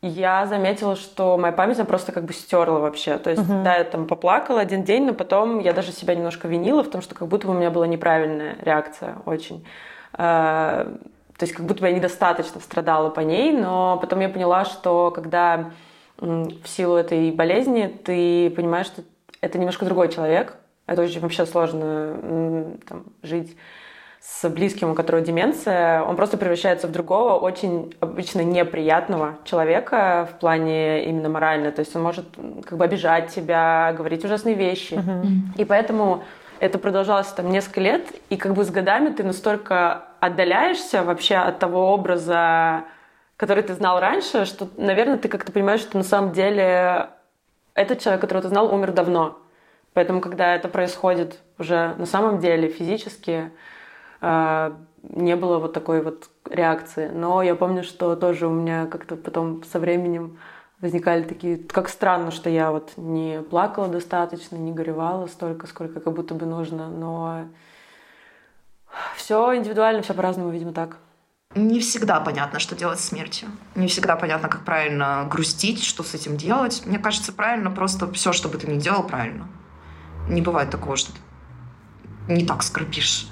я 0.08 0.46
заметила, 0.46 0.98
что 0.98 1.38
моя 1.38 1.54
память 1.54 1.78
она 1.78 1.86
просто 1.86 2.12
как 2.12 2.26
бы 2.26 2.34
стерла 2.34 2.80
вообще. 2.80 3.18
То 3.18 3.30
есть, 3.30 3.44
uh-huh. 3.44 3.64
да, 3.64 3.78
я 3.78 3.86
там 3.86 4.06
поплакала 4.06 4.60
один 4.60 4.84
день, 4.84 5.06
но 5.06 5.14
потом 5.14 5.60
я 5.60 5.72
даже 5.72 5.94
себя 5.94 6.14
немножко 6.14 6.50
винила 6.50 6.84
в 6.84 6.90
том, 6.90 7.02
что 7.02 7.16
как 7.16 7.30
будто 7.30 7.48
бы 7.48 7.54
у 7.54 7.56
меня 7.56 7.72
была 7.72 7.88
неправильная 7.88 8.58
реакция 8.62 9.16
очень. 9.26 9.66
А, 10.12 10.94
то 11.38 11.46
есть, 11.46 11.54
как 11.54 11.66
будто 11.66 11.80
бы 11.80 11.88
я 11.88 11.96
недостаточно 11.96 12.60
страдала 12.60 13.10
по 13.10 13.22
ней, 13.22 13.54
но 13.54 13.98
потом 14.02 14.20
я 14.20 14.28
поняла, 14.28 14.66
что 14.66 15.10
когда 15.10 15.72
в 16.18 16.66
силу 16.66 16.96
этой 16.96 17.32
болезни 17.32 17.88
ты 17.88 18.50
понимаешь, 18.50 18.88
что 18.88 19.04
это 19.40 19.58
немножко 19.58 19.86
другой 19.86 20.10
человек, 20.10 20.58
это 20.86 21.02
очень 21.02 21.22
вообще 21.22 21.46
сложно 21.46 22.78
там, 22.88 23.06
жить 23.22 23.56
с 24.24 24.48
близким, 24.48 24.92
у 24.92 24.96
которого 24.96 25.22
деменция, 25.22 26.02
он 26.02 26.16
просто 26.16 26.38
превращается 26.38 26.88
в 26.88 26.92
другого, 26.92 27.34
очень 27.34 27.94
обычно 28.00 28.40
неприятного 28.40 29.36
человека 29.44 30.30
в 30.32 30.40
плане 30.40 31.04
именно 31.06 31.28
морально. 31.28 31.74
То 31.74 31.82
есть 31.82 31.94
он 31.94 32.04
может 32.04 32.26
как 32.64 32.78
бы 32.78 32.86
обижать 32.86 33.36
тебя, 33.36 33.94
говорить 33.98 34.24
ужасные 34.24 34.56
вещи. 34.56 34.94
Uh-huh. 34.94 35.26
И 35.58 35.66
поэтому 35.66 36.24
это 36.62 36.80
продолжалось 36.80 37.28
там 37.28 37.52
несколько 37.52 37.82
лет, 37.82 38.08
и 38.30 38.38
как 38.38 38.54
бы 38.54 38.64
с 38.64 38.70
годами 38.70 39.10
ты 39.10 39.24
настолько 39.24 40.04
отдаляешься 40.22 41.04
вообще 41.04 41.36
от 41.36 41.60
того 41.60 41.92
образа, 41.92 42.86
который 43.36 43.64
ты 43.64 43.74
знал 43.74 44.00
раньше, 44.00 44.46
что, 44.46 44.70
наверное, 44.78 45.18
ты 45.18 45.28
как-то 45.28 45.52
понимаешь, 45.52 45.82
что 45.82 45.98
на 45.98 46.04
самом 46.04 46.32
деле 46.32 47.10
этот 47.74 48.00
человек, 48.00 48.22
которого 48.22 48.44
ты 48.44 48.48
знал, 48.48 48.74
умер 48.74 48.94
давно. 48.94 49.38
Поэтому, 49.92 50.22
когда 50.22 50.56
это 50.56 50.70
происходит 50.70 51.40
уже 51.60 51.94
на 51.98 52.06
самом 52.06 52.40
деле 52.40 52.70
физически, 52.70 53.52
не 54.24 55.36
было 55.36 55.60
вот 55.60 55.74
такой 55.74 56.02
вот 56.02 56.30
реакции. 56.50 57.10
Но 57.14 57.42
я 57.42 57.56
помню, 57.56 57.84
что 57.84 58.16
тоже 58.16 58.48
у 58.48 58.52
меня 58.52 58.86
как-то 58.88 59.16
потом 59.16 59.64
со 59.64 59.80
временем 59.80 60.38
возникали 60.80 61.24
такие, 61.24 61.58
как 61.58 61.90
странно, 61.90 62.32
что 62.32 62.50
я 62.50 62.72
вот 62.72 62.94
не 62.98 63.42
плакала 63.42 63.88
достаточно, 63.88 64.56
не 64.56 64.72
горевала 64.72 65.28
столько, 65.28 65.68
сколько 65.68 66.00
как 66.00 66.14
будто 66.14 66.36
бы 66.36 66.46
нужно, 66.46 66.90
но 66.90 67.46
все 69.16 69.56
индивидуально, 69.56 70.02
все 70.02 70.14
по-разному, 70.14 70.50
видимо, 70.50 70.74
так. 70.74 70.98
Не 71.56 71.80
всегда 71.80 72.20
понятно, 72.20 72.60
что 72.60 72.76
делать 72.76 73.00
с 73.00 73.06
смертью. 73.06 73.50
Не 73.76 73.88
всегда 73.88 74.16
понятно, 74.16 74.50
как 74.50 74.66
правильно 74.66 75.28
грустить, 75.30 75.84
что 75.84 76.04
с 76.04 76.16
этим 76.16 76.36
делать. 76.36 76.82
Мне 76.86 76.98
кажется, 76.98 77.32
правильно 77.32 77.70
просто 77.70 78.12
все, 78.12 78.34
что 78.34 78.50
бы 78.50 78.58
ты 78.58 78.68
ни 78.68 78.80
делал, 78.80 79.04
правильно. 79.04 79.48
Не 80.28 80.42
бывает 80.42 80.72
такого, 80.72 80.98
что 80.98 81.12
ты 81.12 81.20
не 82.34 82.46
так 82.46 82.64
скорбишь. 82.64 83.28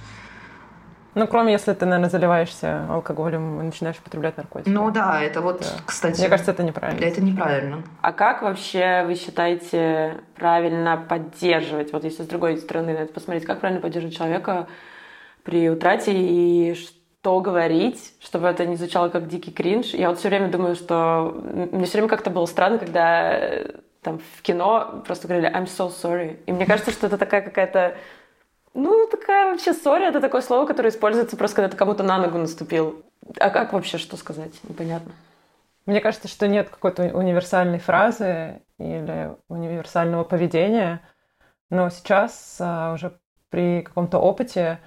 Ну, 1.13 1.27
кроме 1.27 1.51
если 1.51 1.73
ты, 1.73 1.85
наверное, 1.85 2.09
заливаешься 2.09 2.85
алкоголем 2.89 3.59
и 3.59 3.63
начинаешь 3.63 3.97
употреблять 3.97 4.37
наркотики. 4.37 4.69
Ну 4.69 4.91
да, 4.91 5.21
это 5.21 5.41
вот, 5.41 5.59
да. 5.59 5.67
кстати... 5.85 6.19
Мне 6.19 6.29
кажется, 6.29 6.51
это 6.51 6.63
неправильно. 6.63 7.03
Это 7.03 7.21
неправильно. 7.21 7.83
А 8.01 8.13
как 8.13 8.41
вообще 8.41 9.03
вы 9.05 9.15
считаете 9.15 10.21
правильно 10.35 10.97
поддерживать, 10.97 11.91
вот 11.91 12.05
если 12.05 12.23
с 12.23 12.27
другой 12.27 12.57
стороны 12.57 12.93
на 12.93 12.99
это 12.99 13.13
посмотреть, 13.13 13.45
как 13.45 13.59
правильно 13.59 13.81
поддерживать 13.81 14.15
человека 14.15 14.67
при 15.43 15.69
утрате 15.69 16.13
и 16.13 16.75
что 16.75 17.41
говорить, 17.41 18.13
чтобы 18.21 18.47
это 18.47 18.65
не 18.65 18.77
звучало 18.77 19.09
как 19.09 19.27
дикий 19.27 19.51
кринж? 19.51 19.87
Я 19.87 20.09
вот 20.09 20.19
все 20.19 20.29
время 20.29 20.47
думаю, 20.47 20.75
что... 20.75 21.35
Мне 21.71 21.85
все 21.85 21.97
время 21.97 22.07
как-то 22.07 22.29
было 22.29 22.45
странно, 22.45 22.77
когда 22.77 23.33
э, 23.33 23.65
там 24.01 24.19
в 24.37 24.41
кино 24.41 25.03
просто 25.05 25.27
говорили 25.27 25.53
«I'm 25.53 25.65
so 25.65 25.91
sorry». 25.91 26.39
И 26.45 26.51
мне 26.51 26.65
кажется, 26.65 26.91
что 26.91 27.07
это 27.07 27.17
такая 27.17 27.41
какая-то 27.41 27.95
ну, 28.73 29.07
такая 29.07 29.51
вообще 29.51 29.73
сори, 29.73 30.07
это 30.07 30.21
такое 30.21 30.41
слово, 30.41 30.65
которое 30.65 30.89
используется 30.89 31.35
просто, 31.35 31.57
когда 31.57 31.69
ты 31.69 31.77
кому-то 31.77 32.03
на 32.03 32.17
ногу 32.17 32.37
наступил. 32.37 33.03
А 33.39 33.49
как 33.49 33.73
вообще, 33.73 33.97
что 33.97 34.17
сказать? 34.17 34.53
Непонятно. 34.63 35.11
Мне 35.85 35.99
кажется, 35.99 36.27
что 36.27 36.47
нет 36.47 36.69
какой-то 36.69 37.03
универсальной 37.03 37.79
фразы 37.79 38.61
или 38.77 39.35
универсального 39.49 40.23
поведения, 40.23 41.01
но 41.69 41.89
сейчас 41.89 42.57
а, 42.59 42.93
уже 42.93 43.17
при 43.49 43.81
каком-то 43.81 44.19
опыте, 44.19 44.79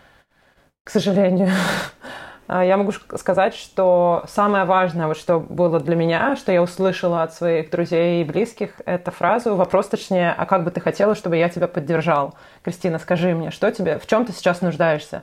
к 0.85 0.91
сожалению, 0.91 1.51
я 2.49 2.77
могу 2.77 2.93
сказать, 2.93 3.55
что 3.55 4.25
самое 4.29 4.65
важное, 4.65 5.07
вот 5.07 5.17
что 5.17 5.41
было 5.41 5.81
для 5.81 5.97
меня, 5.97 6.37
что 6.37 6.53
я 6.53 6.63
услышала 6.63 7.23
от 7.23 7.33
своих 7.33 7.71
друзей 7.71 8.21
и 8.21 8.25
близких, 8.25 8.81
это 8.85 9.11
фразу, 9.11 9.57
вопрос 9.57 9.89
точнее, 9.89 10.33
а 10.37 10.45
как 10.45 10.65
бы 10.65 10.71
ты 10.71 10.81
хотела, 10.81 11.15
чтобы 11.15 11.37
я 11.37 11.49
тебя 11.49 11.69
поддержал? 11.69 12.35
Кристина, 12.63 12.99
скажи 12.99 13.35
мне, 13.35 13.51
что 13.51 13.71
тебе, 13.73 13.99
в 13.99 14.07
чем 14.07 14.27
ты 14.27 14.33
сейчас 14.33 14.61
нуждаешься? 14.61 15.23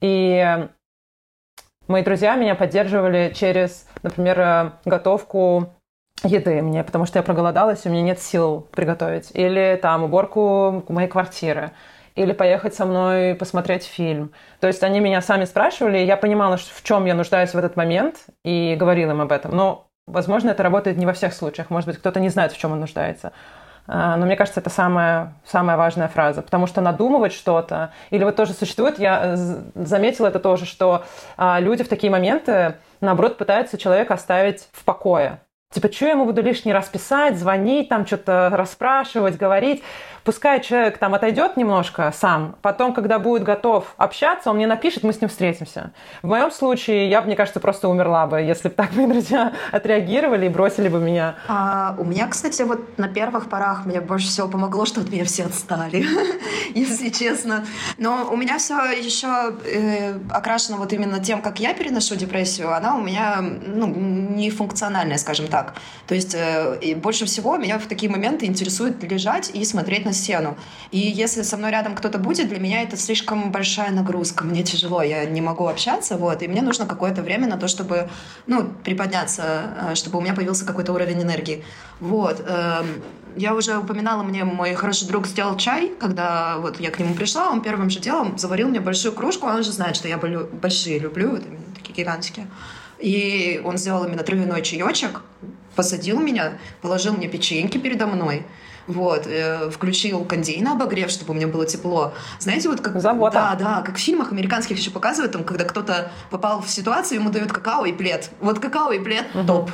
И 0.00 0.68
мои 1.86 2.02
друзья 2.02 2.36
меня 2.36 2.54
поддерживали 2.54 3.32
через, 3.34 3.86
например, 4.02 4.72
готовку 4.84 5.68
еды 6.22 6.62
мне, 6.62 6.84
потому 6.84 7.04
что 7.06 7.18
я 7.18 7.22
проголодалась, 7.22 7.84
у 7.84 7.90
меня 7.90 8.02
нет 8.02 8.20
сил 8.20 8.66
приготовить. 8.70 9.30
Или 9.34 9.78
там 9.80 10.04
уборку 10.04 10.84
моей 10.88 11.08
квартиры 11.08 11.72
или 12.14 12.32
поехать 12.32 12.74
со 12.74 12.84
мной 12.84 13.34
посмотреть 13.34 13.84
фильм. 13.84 14.32
То 14.60 14.66
есть 14.66 14.82
они 14.82 15.00
меня 15.00 15.20
сами 15.20 15.44
спрашивали, 15.44 15.98
я 15.98 16.16
понимала, 16.16 16.56
в 16.56 16.82
чем 16.82 17.06
я 17.06 17.14
нуждаюсь 17.14 17.54
в 17.54 17.58
этот 17.58 17.76
момент, 17.76 18.26
и 18.44 18.76
говорила 18.78 19.10
им 19.10 19.20
об 19.20 19.32
этом. 19.32 19.54
Но, 19.54 19.88
возможно, 20.06 20.50
это 20.50 20.62
работает 20.62 20.96
не 20.96 21.06
во 21.06 21.12
всех 21.12 21.34
случаях. 21.34 21.70
Может 21.70 21.88
быть, 21.88 21.98
кто-то 21.98 22.20
не 22.20 22.28
знает, 22.28 22.52
в 22.52 22.58
чем 22.58 22.72
он 22.72 22.80
нуждается. 22.80 23.32
А, 23.86 24.16
но 24.16 24.26
мне 24.26 24.36
кажется, 24.36 24.60
это 24.60 24.70
самая, 24.70 25.34
самая 25.44 25.76
важная 25.76 26.08
фраза, 26.08 26.40
потому 26.40 26.66
что 26.66 26.80
надумывать 26.80 27.34
что-то, 27.34 27.92
или 28.10 28.24
вот 28.24 28.34
тоже 28.34 28.54
существует, 28.54 28.98
я 28.98 29.34
заметила 29.36 30.28
это 30.28 30.40
тоже, 30.40 30.64
что 30.64 31.04
а, 31.36 31.60
люди 31.60 31.84
в 31.84 31.88
такие 31.88 32.10
моменты, 32.10 32.76
наоборот, 33.02 33.36
пытаются 33.36 33.76
человека 33.76 34.14
оставить 34.14 34.68
в 34.72 34.84
покое. 34.84 35.40
Типа, 35.74 35.92
что 35.92 36.04
я 36.04 36.12
ему 36.12 36.24
буду 36.24 36.40
лишний 36.40 36.72
раз 36.72 36.88
писать, 36.88 37.36
звонить, 37.36 37.88
там 37.88 38.06
что-то 38.06 38.48
расспрашивать, 38.52 39.36
говорить. 39.36 39.82
Пускай 40.24 40.62
человек 40.62 40.96
там 40.96 41.12
отойдет 41.12 41.58
немножко 41.58 42.10
сам, 42.16 42.56
потом, 42.62 42.94
когда 42.94 43.18
будет 43.18 43.42
готов 43.42 43.92
общаться, 43.98 44.48
он 44.48 44.56
мне 44.56 44.66
напишет, 44.66 45.02
мы 45.02 45.12
с 45.12 45.20
ним 45.20 45.28
встретимся. 45.28 45.92
В 46.22 46.28
моем 46.28 46.50
случае 46.50 47.10
я, 47.10 47.20
мне 47.20 47.36
кажется, 47.36 47.60
просто 47.60 47.90
умерла 47.90 48.26
бы, 48.26 48.40
если 48.40 48.68
бы 48.68 48.74
так 48.74 48.94
мои 48.94 49.06
друзья 49.06 49.52
отреагировали 49.70 50.46
и 50.46 50.48
бросили 50.48 50.88
бы 50.88 50.98
меня. 50.98 51.34
А, 51.46 51.94
у 51.98 52.04
меня, 52.04 52.26
кстати, 52.26 52.62
вот 52.62 52.96
на 52.96 53.08
первых 53.08 53.50
порах 53.50 53.84
мне 53.84 54.00
больше 54.00 54.28
всего 54.28 54.48
помогло, 54.48 54.86
что 54.86 55.02
от 55.02 55.10
меня 55.10 55.26
все 55.26 55.44
отстали, 55.44 56.06
если 56.74 57.10
честно. 57.10 57.66
Но 57.98 58.30
у 58.32 58.36
меня 58.36 58.56
все 58.56 58.76
еще 58.92 59.54
э, 59.66 60.18
окрашено 60.30 60.78
вот 60.78 60.94
именно 60.94 61.20
тем, 61.20 61.42
как 61.42 61.60
я 61.60 61.74
переношу 61.74 62.16
депрессию. 62.16 62.74
Она 62.74 62.96
у 62.96 63.02
меня 63.02 63.42
ну, 63.42 63.88
не 63.88 64.48
функциональная, 64.48 65.18
скажем 65.18 65.48
так. 65.48 65.74
То 66.06 66.14
есть 66.14 66.34
э, 66.34 66.94
больше 66.96 67.26
всего 67.26 67.58
меня 67.58 67.78
в 67.78 67.86
такие 67.86 68.10
моменты 68.10 68.46
интересует 68.46 69.02
лежать 69.02 69.50
и 69.52 69.62
смотреть 69.66 70.06
на 70.06 70.13
стену. 70.14 70.56
И 70.90 70.98
если 70.98 71.42
со 71.42 71.56
мной 71.56 71.70
рядом 71.70 71.94
кто-то 71.94 72.18
будет, 72.18 72.48
для 72.48 72.58
меня 72.58 72.82
это 72.82 72.96
слишком 72.96 73.52
большая 73.52 73.90
нагрузка. 73.90 74.44
Мне 74.44 74.62
тяжело, 74.62 75.02
я 75.02 75.24
не 75.24 75.40
могу 75.40 75.66
общаться, 75.66 76.16
вот, 76.16 76.42
и 76.42 76.48
мне 76.48 76.62
нужно 76.62 76.86
какое-то 76.86 77.22
время 77.22 77.46
на 77.48 77.56
то, 77.56 77.68
чтобы, 77.68 78.08
ну, 78.46 78.72
приподняться, 78.84 79.42
э, 79.90 79.94
чтобы 79.94 80.18
у 80.18 80.20
меня 80.20 80.34
появился 80.34 80.64
какой-то 80.64 80.92
уровень 80.92 81.22
энергии. 81.22 81.64
Вот. 82.00 82.42
Эм, 82.46 83.02
я 83.36 83.54
уже 83.54 83.76
упоминала, 83.78 84.22
мне 84.22 84.44
мой 84.44 84.74
хороший 84.74 85.08
друг 85.08 85.26
сделал 85.26 85.56
чай, 85.56 85.92
когда 85.98 86.58
вот 86.58 86.78
я 86.80 86.90
к 86.90 86.98
нему 86.98 87.14
пришла, 87.14 87.50
он 87.50 87.62
первым 87.62 87.90
же 87.90 87.98
делом 87.98 88.38
заварил 88.38 88.68
мне 88.68 88.80
большую 88.80 89.12
кружку, 89.12 89.46
он 89.46 89.62
же 89.64 89.72
знает, 89.72 89.96
что 89.96 90.08
я 90.08 90.18
большие 90.18 90.98
люблю, 90.98 91.30
вот 91.30 91.44
именно 91.44 91.64
такие 91.74 91.94
гигантские. 91.94 92.46
И 92.98 93.60
он 93.64 93.76
сделал 93.76 94.04
именно 94.04 94.22
травяной 94.22 94.62
чаечек, 94.62 95.22
посадил 95.74 96.20
меня, 96.20 96.58
положил 96.80 97.14
мне 97.14 97.28
печеньки 97.28 97.78
передо 97.78 98.06
мной, 98.06 98.46
вот, 98.86 99.26
э, 99.26 99.70
включил 99.70 100.24
кондей 100.24 100.60
на 100.60 100.72
обогрев, 100.72 101.10
чтобы 101.10 101.32
у 101.32 101.34
меня 101.34 101.46
было 101.46 101.66
тепло. 101.66 102.12
Знаете, 102.38 102.68
вот 102.68 102.80
как... 102.80 103.00
Забота. 103.00 103.56
Да, 103.58 103.64
да, 103.64 103.82
как 103.82 103.96
в 103.96 103.98
фильмах 103.98 104.32
американских 104.32 104.78
еще 104.78 104.90
показывают, 104.90 105.32
там, 105.32 105.44
когда 105.44 105.64
кто-то 105.64 106.10
попал 106.30 106.60
в 106.60 106.68
ситуацию, 106.68 107.20
ему 107.20 107.30
дают 107.30 107.52
какао 107.52 107.86
и 107.86 107.92
плед. 107.92 108.30
Вот 108.40 108.58
какао 108.58 108.92
и 108.92 108.98
плед 108.98 109.26
угу. 109.34 109.46
топ. 109.46 109.70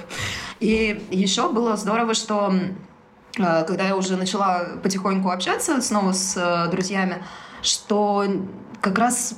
И 0.61 1.03
еще 1.11 1.51
было 1.51 1.77
здорово, 1.77 2.15
что 2.15 2.53
э, 3.39 3.65
когда 3.65 3.85
я 3.85 3.97
уже 3.97 4.17
начала 4.17 4.67
потихоньку 4.83 5.31
общаться 5.31 5.81
снова 5.81 6.13
с 6.13 6.37
э, 6.37 6.71
друзьями, 6.71 7.23
что 7.63 8.27
как 8.81 8.99
раз, 8.99 9.35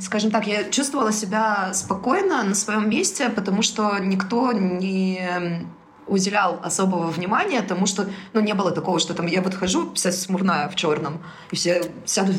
скажем 0.00 0.30
так, 0.30 0.46
я 0.46 0.64
чувствовала 0.64 1.12
себя 1.12 1.74
спокойно 1.74 2.42
на 2.42 2.54
своем 2.54 2.88
месте, 2.88 3.28
потому 3.28 3.60
что 3.60 3.98
никто 3.98 4.52
не 4.52 5.66
уделял 6.08 6.60
особого 6.62 7.08
внимания 7.10 7.62
тому, 7.62 7.86
что, 7.86 8.08
ну, 8.32 8.40
не 8.40 8.54
было 8.54 8.70
такого, 8.70 8.98
что 8.98 9.14
там 9.14 9.26
я 9.26 9.42
вот 9.42 9.54
хожу, 9.54 9.92
вся 9.94 10.12
смурная 10.12 10.68
в 10.68 10.74
черном, 10.74 11.22
и 11.50 11.56
все 11.56 11.92
сядут, 12.04 12.36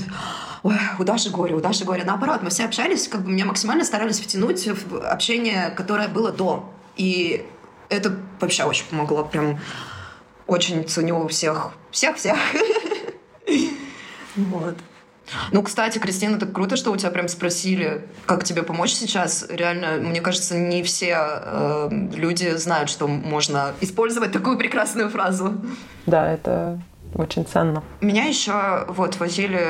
ой, 0.63 0.75
у 0.97 1.03
Даши 1.03 1.29
горе, 1.29 1.55
у 1.55 1.59
Даши 1.59 1.85
горе. 1.85 2.03
Наоборот, 2.03 2.41
мы 2.41 2.49
все 2.49 2.65
общались, 2.65 3.07
как 3.07 3.21
бы 3.21 3.31
меня 3.31 3.45
максимально 3.45 3.85
старались 3.85 4.19
втянуть 4.19 4.67
в 4.67 4.97
общение, 5.05 5.69
которое 5.69 6.07
было 6.07 6.31
до. 6.31 6.71
И 6.97 7.45
это 7.89 8.15
вообще 8.39 8.63
очень 8.63 8.85
помогло, 8.89 9.23
прям 9.23 9.59
очень 10.47 10.87
ценю 10.87 11.27
всех, 11.27 11.71
всех-всех. 11.91 12.37
Вот. 14.35 14.75
Ну, 15.51 15.63
кстати, 15.63 15.99
Кристина, 15.99 16.39
так 16.39 16.53
круто, 16.53 16.75
что 16.75 16.91
у 16.91 16.97
тебя 16.97 17.11
прям 17.11 17.27
спросили, 17.27 18.07
как 18.25 18.43
тебе 18.43 18.63
помочь 18.63 18.91
сейчас. 18.91 19.45
Реально, 19.49 19.97
мне 19.97 20.21
кажется, 20.21 20.57
не 20.57 20.83
все 20.83 21.17
э, 21.19 21.89
люди 22.15 22.55
знают, 22.57 22.89
что 22.89 23.07
можно 23.07 23.73
использовать 23.81 24.31
такую 24.31 24.57
прекрасную 24.57 25.09
фразу. 25.09 25.53
Да, 26.05 26.31
это 26.31 26.81
очень 27.13 27.45
ценно. 27.45 27.83
Меня 28.01 28.25
еще 28.25 28.85
вот 28.87 29.17
возили 29.17 29.61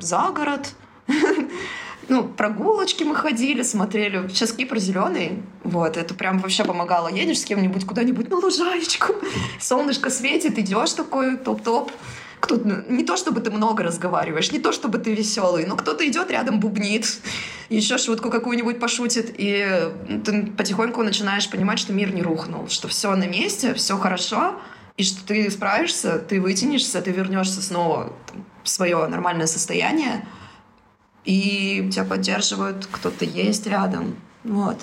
за 0.00 0.30
город. 0.30 0.74
ну, 2.08 2.24
прогулочки 2.24 3.04
мы 3.04 3.14
ходили, 3.14 3.62
смотрели. 3.62 4.28
Сейчас 4.28 4.52
Кипр 4.52 4.78
зеленый. 4.78 5.42
Вот, 5.64 5.96
это 5.96 6.14
прям 6.14 6.38
вообще 6.38 6.64
помогало. 6.64 7.08
Едешь 7.08 7.40
с 7.40 7.44
кем-нибудь 7.44 7.86
куда-нибудь 7.86 8.30
на 8.30 8.36
лужаечку, 8.36 9.14
солнышко 9.60 10.10
светит, 10.10 10.58
идешь 10.58 10.92
такой 10.92 11.36
топ-топ 11.36 11.92
кто 12.40 12.56
не 12.56 13.04
то 13.04 13.16
чтобы 13.16 13.40
ты 13.40 13.50
много 13.50 13.82
разговариваешь, 13.82 14.52
не 14.52 14.58
то 14.58 14.72
чтобы 14.72 14.98
ты 14.98 15.14
веселый, 15.14 15.66
но 15.66 15.76
кто-то 15.76 16.06
идет 16.06 16.30
рядом, 16.30 16.60
бубнит, 16.60 17.20
еще 17.68 17.98
шутку 17.98 18.30
какую-нибудь 18.30 18.78
пошутит, 18.78 19.34
и 19.36 19.90
ты 20.24 20.46
потихоньку 20.46 21.02
начинаешь 21.02 21.50
понимать, 21.50 21.78
что 21.78 21.92
мир 21.92 22.14
не 22.14 22.22
рухнул, 22.22 22.68
что 22.68 22.88
все 22.88 23.14
на 23.16 23.26
месте, 23.26 23.74
все 23.74 23.96
хорошо, 23.98 24.60
и 24.96 25.04
что 25.04 25.24
ты 25.26 25.50
справишься, 25.50 26.18
ты 26.18 26.40
вытянешься, 26.40 27.00
ты 27.02 27.10
вернешься 27.10 27.62
снова 27.62 28.12
в 28.62 28.68
свое 28.68 29.06
нормальное 29.06 29.46
состояние, 29.46 30.26
и 31.24 31.88
тебя 31.92 32.04
поддерживают, 32.04 32.88
кто-то 32.90 33.24
есть 33.24 33.66
рядом. 33.66 34.16
Вот. 34.44 34.78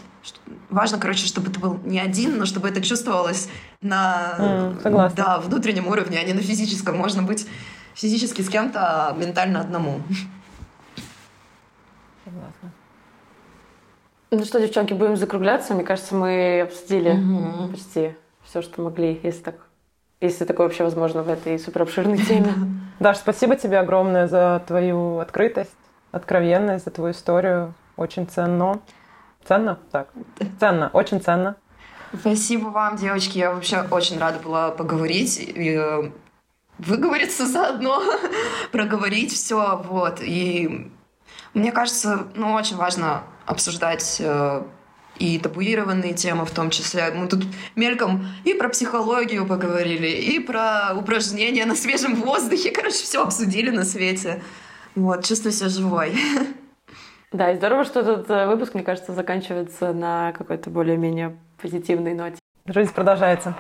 Важно, 0.69 0.97
короче, 0.97 1.25
чтобы 1.25 1.49
ты 1.49 1.59
был 1.59 1.79
не 1.83 1.99
один, 1.99 2.37
но 2.37 2.45
чтобы 2.45 2.67
это 2.67 2.81
чувствовалось 2.81 3.49
на 3.81 4.35
mm, 4.39 5.13
да, 5.15 5.39
внутреннем 5.39 5.87
уровне, 5.87 6.19
а 6.19 6.23
не 6.23 6.33
на 6.33 6.41
физическом. 6.41 6.97
Можно 6.97 7.23
быть 7.23 7.47
физически 7.93 8.41
с 8.41 8.49
кем-то, 8.49 9.09
а 9.09 9.13
ментально 9.13 9.61
одному. 9.61 10.01
Согласна. 12.23 12.71
Ну 14.31 14.43
что, 14.43 14.59
девчонки, 14.59 14.93
будем 14.93 15.15
закругляться. 15.17 15.73
Мне 15.73 15.83
кажется, 15.83 16.15
мы 16.15 16.61
обсудили 16.61 17.11
угу. 17.11 17.69
почти 17.71 18.15
все, 18.43 18.61
что 18.61 18.81
могли, 18.81 19.19
если 19.23 19.41
так 19.41 19.55
если 20.21 20.45
такое 20.45 20.67
вообще 20.67 20.83
возможно 20.83 21.23
в 21.23 21.29
этой 21.29 21.59
супер 21.59 21.83
обширной 21.83 22.17
теме. 22.17 22.53
Даш, 22.99 23.17
спасибо 23.17 23.55
тебе 23.55 23.79
огромное 23.79 24.27
за 24.27 24.63
твою 24.65 25.19
открытость, 25.19 25.75
откровенность, 26.11 26.85
за 26.85 26.91
твою 26.91 27.11
историю. 27.11 27.73
Очень 27.97 28.27
ценно. 28.27 28.79
Ценно? 29.47 29.79
Так. 29.91 30.09
Ценно, 30.59 30.89
очень 30.93 31.21
ценно. 31.21 31.55
Спасибо 32.19 32.67
вам, 32.67 32.95
девочки. 32.95 33.37
Я 33.37 33.53
вообще 33.53 33.81
очень 33.91 34.17
рада 34.17 34.39
была 34.39 34.71
поговорить 34.71 35.37
и 35.39 35.77
э, 35.77 36.11
выговориться 36.77 37.45
заодно, 37.47 38.01
проговорить 38.71 39.33
все. 39.33 39.83
Вот. 39.87 40.19
И 40.21 40.91
мне 41.53 41.71
кажется, 41.71 42.27
ну, 42.35 42.53
очень 42.53 42.75
важно 42.75 43.23
обсуждать 43.45 44.17
э, 44.19 44.63
и 45.19 45.37
табуированные 45.39 46.13
темы 46.13 46.45
в 46.45 46.51
том 46.51 46.69
числе. 46.69 47.11
Мы 47.11 47.27
тут 47.27 47.45
мельком 47.75 48.27
и 48.45 48.53
про 48.53 48.69
психологию 48.69 49.45
поговорили, 49.45 50.07
и 50.07 50.39
про 50.39 50.93
упражнения 50.95 51.65
на 51.65 51.75
свежем 51.75 52.15
воздухе. 52.15 52.71
Короче, 52.71 52.97
все 52.97 53.21
обсудили 53.21 53.69
на 53.69 53.85
свете. 53.85 54.41
Вот, 54.95 55.23
чувствую 55.23 55.51
себя 55.51 55.69
живой. 55.69 56.17
Да, 57.35 57.51
и 57.51 57.57
здорово, 57.57 57.83
что 57.83 57.99
этот 57.99 58.29
э, 58.29 58.47
выпуск, 58.47 58.75
мне 58.75 58.83
кажется, 58.83 59.11
заканчивается 59.11 59.91
на 59.91 60.31
какой-то 60.31 60.69
более-менее 60.69 61.35
позитивной 61.61 62.13
ноте. 62.13 62.39
Жизнь 62.65 62.93
продолжается. 62.93 63.53